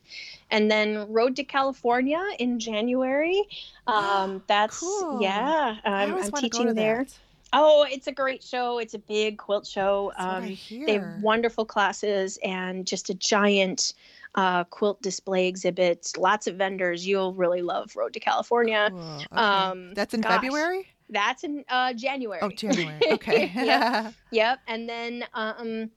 And 0.51 0.69
then 0.69 1.11
Road 1.11 1.35
to 1.37 1.43
California 1.43 2.21
in 2.39 2.59
January. 2.59 3.43
Um, 3.87 4.43
that's, 4.47 4.79
Cool. 4.79 5.21
yeah, 5.21 5.77
I'm, 5.83 6.15
I'm 6.15 6.31
teaching 6.33 6.73
there. 6.73 7.05
that. 7.05 7.17
Oh, 7.55 7.85
it's 7.89 8.07
a 8.07 8.11
great 8.11 8.43
show. 8.43 8.79
It's 8.79 8.95
a 8.95 8.99
big 8.99 9.37
quilt 9.37 9.67
show. 9.67 10.11
That's 10.17 10.25
what 10.25 10.43
I 10.43 10.47
Um, 10.47 10.85
they 10.87 10.93
have 10.93 11.21
wonderful 11.21 11.65
classes 11.65 12.39
and 12.43 12.85
just 12.87 13.11
a 13.11 13.13
giant 13.13 13.93
uh, 14.33 14.63
quilt 14.63 14.99
display 15.03 15.47
exhibit. 15.47 16.11
Lots 16.17 16.47
of 16.47 16.55
vendors. 16.55 17.05
You'll 17.05 17.33
really 17.35 17.61
love 17.61 17.95
Road 17.95 18.13
to 18.13 18.19
California. 18.19 18.87
Cool. 18.91 19.01
Okay. 19.01 19.25
um, 19.33 19.93
That's 19.93 20.15
in 20.15 20.21
gosh. 20.21 20.41
February. 20.41 20.87
That's 21.09 21.43
in 21.43 21.63
uh, 21.69 21.93
January. 21.93 22.39
Oh, 22.41 22.49
January. 22.49 22.99
Okay. 23.11 23.51
Yep. 23.53 24.13
Yep. 24.31 24.59
And 24.67 24.89
then 24.89 25.23
um 25.35 25.91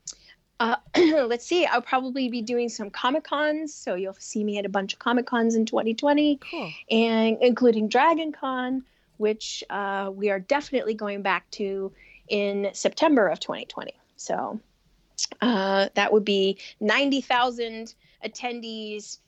uh, 0.60 0.76
let's 0.96 1.46
see, 1.46 1.66
I'll 1.66 1.82
probably 1.82 2.28
be 2.28 2.42
doing 2.42 2.68
some 2.68 2.90
Comic 2.90 3.24
Cons. 3.24 3.74
So 3.74 3.94
you'll 3.94 4.16
see 4.18 4.42
me 4.44 4.58
at 4.58 4.64
a 4.64 4.68
bunch 4.68 4.92
of 4.92 4.98
Comic 4.98 5.26
Cons 5.26 5.54
in 5.54 5.66
2020, 5.66 6.40
cool. 6.50 6.72
and 6.90 7.38
including 7.40 7.88
Dragon 7.88 8.32
Con, 8.32 8.84
which 9.18 9.62
uh, 9.70 10.10
we 10.12 10.30
are 10.30 10.40
definitely 10.40 10.94
going 10.94 11.22
back 11.22 11.50
to 11.52 11.92
in 12.28 12.70
September 12.72 13.28
of 13.28 13.40
2020. 13.40 13.92
So 14.16 14.60
uh, 15.40 15.88
that 15.94 16.12
would 16.12 16.24
be 16.24 16.58
90,000 16.80 17.94
attendees, 18.24 19.18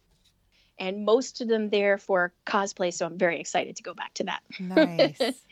and 0.78 1.04
most 1.04 1.40
of 1.40 1.48
them 1.48 1.70
there 1.70 1.98
for 1.98 2.32
cosplay. 2.46 2.92
So 2.92 3.06
I'm 3.06 3.18
very 3.18 3.40
excited 3.40 3.76
to 3.76 3.82
go 3.82 3.94
back 3.94 4.14
to 4.14 4.24
that. 4.24 4.42
Nice. 4.60 5.20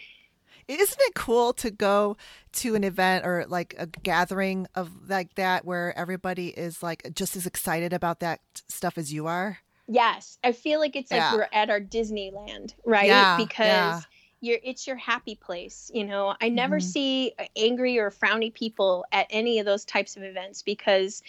Isn't 0.68 0.98
it 1.00 1.14
cool 1.14 1.52
to 1.54 1.70
go 1.70 2.16
to 2.54 2.74
an 2.74 2.82
event 2.82 3.24
or 3.24 3.44
like 3.46 3.74
a 3.78 3.86
gathering 3.86 4.66
of 4.74 5.08
like 5.08 5.34
that 5.36 5.64
where 5.64 5.96
everybody 5.96 6.48
is 6.48 6.82
like 6.82 7.08
just 7.14 7.36
as 7.36 7.46
excited 7.46 7.92
about 7.92 8.18
that 8.20 8.40
stuff 8.68 8.98
as 8.98 9.12
you 9.12 9.28
are? 9.28 9.58
Yes, 9.86 10.38
I 10.42 10.50
feel 10.50 10.80
like 10.80 10.96
it's 10.96 11.12
like 11.12 11.20
Yeah. 11.20 11.34
we're 11.34 11.48
at 11.52 11.70
our 11.70 11.80
Disneyland, 11.80 12.74
right? 12.84 13.06
Yeah, 13.06 13.36
because 13.36 13.60
yeah. 13.62 14.00
you're 14.40 14.58
it's 14.64 14.88
your 14.88 14.96
happy 14.96 15.36
place. 15.36 15.88
You 15.94 16.02
know, 16.04 16.34
I 16.40 16.48
never 16.48 16.78
Mhm. 16.80 16.82
see 16.82 17.32
angry 17.54 17.96
or 17.98 18.10
frowny 18.10 18.52
people 18.52 19.04
at 19.12 19.28
any 19.30 19.60
of 19.60 19.66
those 19.66 19.84
types 19.84 20.16
of 20.16 20.24
events 20.24 20.62
because 20.62 21.22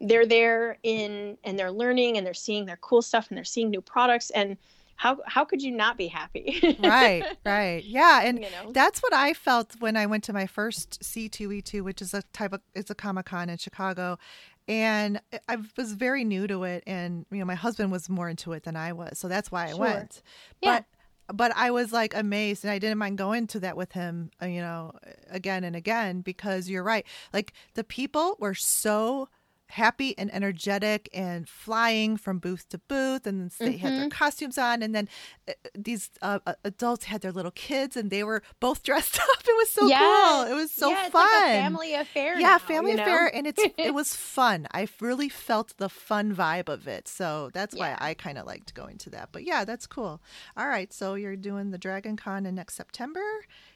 they're 0.00 0.24
there 0.26 0.78
in 0.82 1.36
and 1.44 1.58
they're 1.58 1.72
learning 1.72 2.16
and 2.16 2.26
they're 2.26 2.32
seeing 2.32 2.64
their 2.64 2.78
cool 2.78 3.02
stuff 3.02 3.28
and 3.28 3.36
they're 3.36 3.44
seeing 3.44 3.68
new 3.68 3.82
products 3.82 4.30
and 4.30 4.56
how 4.98 5.18
how 5.26 5.44
could 5.44 5.62
you 5.62 5.70
not 5.70 5.96
be 5.96 6.08
happy? 6.08 6.76
Right, 6.78 7.24
right. 7.46 7.82
Yeah, 7.84 8.22
and 8.24 8.38
you 8.38 8.50
know. 8.50 8.72
That's 8.72 8.98
what 9.00 9.14
I 9.14 9.32
felt 9.32 9.76
when 9.78 9.96
I 9.96 10.06
went 10.06 10.24
to 10.24 10.32
my 10.32 10.46
first 10.46 11.00
C2E2, 11.00 11.82
which 11.82 12.02
is 12.02 12.12
a 12.12 12.22
type 12.32 12.52
of 12.52 12.60
it's 12.74 12.90
a 12.90 12.94
Comic 12.96 13.26
Con 13.26 13.48
in 13.48 13.56
Chicago, 13.58 14.18
and 14.66 15.20
I 15.48 15.56
was 15.76 15.92
very 15.92 16.24
new 16.24 16.48
to 16.48 16.64
it, 16.64 16.82
and 16.86 17.24
you 17.30 17.38
know 17.38 17.44
my 17.44 17.54
husband 17.54 17.92
was 17.92 18.08
more 18.08 18.28
into 18.28 18.52
it 18.52 18.64
than 18.64 18.74
I 18.76 18.92
was, 18.92 19.18
so 19.18 19.28
that's 19.28 19.52
why 19.52 19.66
I 19.66 19.70
Sure. 19.70 19.78
went. 19.78 20.22
Yeah. 20.60 20.80
But 20.80 21.36
but 21.36 21.52
I 21.54 21.70
was 21.70 21.92
like 21.92 22.14
amazed, 22.16 22.64
and 22.64 22.72
I 22.72 22.80
didn't 22.80 22.98
mind 22.98 23.18
going 23.18 23.46
to 23.48 23.60
that 23.60 23.76
with 23.76 23.92
him, 23.92 24.30
uh, 24.42 24.46
you 24.46 24.60
know, 24.60 24.92
again 25.30 25.62
and 25.62 25.76
again 25.76 26.22
because 26.22 26.68
you're 26.68 26.82
right. 26.82 27.06
Like 27.32 27.52
the 27.74 27.84
people 27.84 28.36
were 28.40 28.54
so 28.54 29.28
happy 29.70 30.16
and 30.16 30.32
energetic 30.34 31.08
and 31.12 31.48
flying 31.48 32.16
from 32.16 32.38
booth 32.38 32.68
to 32.70 32.78
booth 32.78 33.26
and 33.26 33.50
they 33.58 33.76
had 33.76 33.92
their 33.92 34.08
costumes 34.08 34.56
on 34.56 34.82
and 34.82 34.94
then 34.94 35.08
uh, 35.48 35.52
these 35.74 36.10
uh, 36.22 36.38
uh, 36.46 36.54
adults 36.64 37.04
had 37.04 37.20
their 37.20 37.32
little 37.32 37.50
kids 37.50 37.96
and 37.96 38.10
they 38.10 38.24
were 38.24 38.42
both 38.60 38.82
dressed 38.88 39.18
up. 39.18 39.40
It 39.40 39.56
was 39.56 39.70
so 39.70 39.82
cool. 39.82 40.42
It 40.52 40.54
was 40.54 40.70
so 40.72 40.90
yeah, 40.90 41.08
fun 41.08 41.22
like 41.22 41.42
a 41.42 41.62
family 41.62 41.94
affair. 41.94 42.38
yeah 42.38 42.48
now, 42.48 42.58
family 42.58 42.90
you 42.92 42.96
know? 42.96 43.02
affair 43.02 43.34
and 43.34 43.46
it's 43.46 43.62
it 43.76 43.94
was 44.00 44.14
fun. 44.14 44.66
I 44.72 44.88
really 45.00 45.28
felt 45.28 45.74
the 45.76 45.88
fun 45.88 46.34
vibe 46.34 46.68
of 46.68 46.88
it 46.88 47.08
so 47.08 47.50
that's 47.52 47.74
why 47.74 47.96
i 47.98 48.14
kind 48.14 48.38
of 48.38 48.46
liked 48.46 48.74
going 48.74 48.98
to 48.98 49.10
that. 49.10 49.30
But 49.32 49.44
yeah 49.44 49.64
that's 49.64 49.86
cool. 49.86 50.20
All 50.56 50.68
right 50.68 50.92
so 50.92 51.14
you're 51.14 51.36
doing 51.36 51.70
the 51.70 51.78
dragon 51.78 52.16
con 52.16 52.46
in 52.46 52.54
next 52.54 52.74
september 52.74 53.20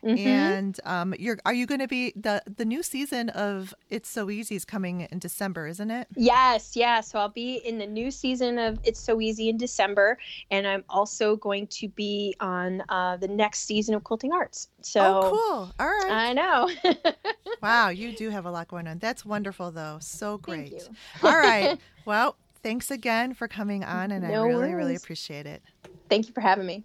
Mhm. 0.04 0.18
and 0.18 0.80
um 0.84 1.14
you're 1.18 1.38
are 1.46 1.54
you 1.54 1.64
going 1.66 1.78
to 1.80 1.86
be 1.86 2.12
the 2.16 2.42
the 2.56 2.64
new 2.64 2.82
season 2.82 3.28
of 3.30 3.72
it's 3.88 4.08
so 4.08 4.30
easy 4.30 4.56
is 4.56 4.64
coming 4.64 5.02
in 5.12 5.18
december 5.20 5.66
isn't 5.68 5.90
it 5.90 6.08
Yes, 6.16 6.74
yeah. 6.76 7.00
So 7.00 7.18
I'll 7.18 7.28
be 7.28 7.56
in 7.64 7.78
the 7.78 7.86
new 7.86 8.10
season 8.10 8.58
of 8.58 8.78
It's 8.84 9.00
So 9.00 9.20
Easy 9.20 9.48
in 9.48 9.56
December, 9.56 10.18
and 10.50 10.66
I'm 10.66 10.84
also 10.88 11.36
going 11.36 11.66
to 11.68 11.88
be 11.88 12.34
on 12.40 12.82
uh, 12.88 13.16
the 13.16 13.28
next 13.28 13.60
season 13.60 13.94
of 13.94 14.04
Quilting 14.04 14.32
Arts. 14.32 14.68
So 14.82 15.00
oh 15.00 15.30
cool 15.30 15.72
all 15.78 15.86
right 15.86 16.10
I 16.10 16.32
know. 16.32 16.68
wow 17.62 17.88
you 17.88 18.12
do 18.12 18.30
have 18.30 18.44
a 18.44 18.50
lot 18.50 18.68
going 18.68 18.86
on 18.88 18.98
that's 18.98 19.24
wonderful 19.24 19.70
though 19.70 19.98
so 20.00 20.32
Thank 20.32 20.42
great 20.42 20.72
you. 20.72 20.80
all 21.22 21.36
right 21.38 21.78
well 22.04 22.36
thanks 22.62 22.90
again 22.90 23.34
for 23.34 23.46
coming 23.48 23.84
on 23.84 24.10
and 24.10 24.26
i 24.26 24.32
No 24.32 24.46
really 24.46 24.74
really 24.74 24.92
worries. 24.92 25.02
appreciate 25.02 25.46
it 25.46 25.62
Thank 26.08 26.26
you 26.28 26.34
for 26.34 26.40
having 26.42 26.66
me. 26.66 26.84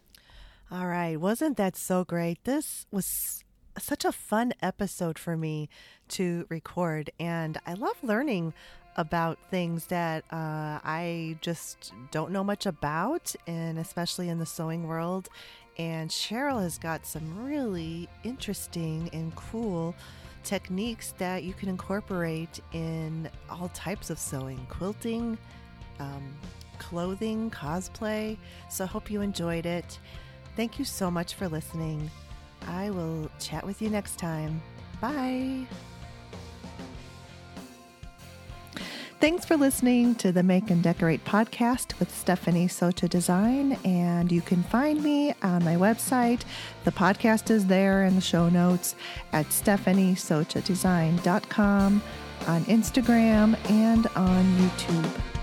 All 0.70 0.88
right. 0.88 1.16
Wasn't 1.16 1.56
that 1.56 1.78
so 1.78 2.04
great? 2.04 2.44
This 2.44 2.86
was 2.92 3.46
such 3.78 4.04
a 4.04 4.12
fun 4.12 4.52
episode 4.62 5.18
for 5.18 5.38
me 5.38 5.70
to 6.10 6.46
record. 6.50 7.10
And 7.22 7.58
I 7.66 7.74
love 7.74 7.96
learning 8.04 8.54
about 8.98 9.38
things 9.50 9.86
that 9.86 10.26
uh, 10.30 10.84
I 10.84 11.38
just 11.40 11.94
don't 12.12 12.32
know 12.32 12.44
much 12.44 12.66
about, 12.66 13.34
and 13.46 13.80
especially 13.80 14.28
in 14.28 14.40
the 14.40 14.46
sewing 14.46 14.88
world. 14.88 15.30
And 15.78 16.10
Cheryl 16.10 16.62
has 16.62 16.78
got 16.78 17.06
some 17.06 17.46
really 17.46 18.10
interesting 18.26 19.10
and 19.14 19.34
cool 19.38 19.96
techniques 20.44 21.14
that 21.18 21.44
you 21.44 21.54
can 21.54 21.70
incorporate 21.70 22.60
in 22.74 23.30
all 23.50 23.70
types 23.70 24.10
of 24.10 24.20
sewing, 24.20 24.66
quilting, 24.70 25.38
um, 26.00 26.36
clothing, 26.78 27.52
cosplay. 27.52 28.38
So 28.70 28.84
I 28.84 28.88
hope 28.88 29.10
you 29.10 29.22
enjoyed 29.22 29.66
it. 29.66 29.98
Thank 30.58 30.78
you 30.80 30.86
so 30.86 31.12
much 31.12 31.36
for 31.36 31.48
listening. 31.48 32.10
I 32.68 32.90
will 32.90 33.30
chat 33.40 33.64
with 33.64 33.80
you 33.80 33.92
next 33.92 34.18
time. 34.18 34.60
Bye. 35.00 35.68
Thanks 39.20 39.46
for 39.46 39.56
listening 39.56 40.16
to 40.16 40.32
the 40.32 40.42
Make 40.42 40.72
and 40.72 40.82
Decorate 40.82 41.24
podcast 41.26 42.00
with 42.00 42.12
Stephanie 42.14 42.68
Socha 42.68 43.08
Design. 43.08 43.74
And 43.86 44.32
you 44.32 44.42
can 44.42 44.64
find 44.64 45.04
me 45.04 45.36
on 45.44 45.64
my 45.64 45.76
website. 45.76 46.42
The 46.86 46.92
podcast 46.92 47.52
is 47.52 47.68
there 47.68 48.06
in 48.06 48.16
the 48.16 48.22
show 48.22 48.50
notes 48.50 48.96
at 49.34 49.46
stephaniesochadesign.com, 49.50 52.02
on 52.48 52.66
Instagram, 52.66 53.70
and 53.70 54.08
on 54.16 54.44
YouTube. 54.58 55.37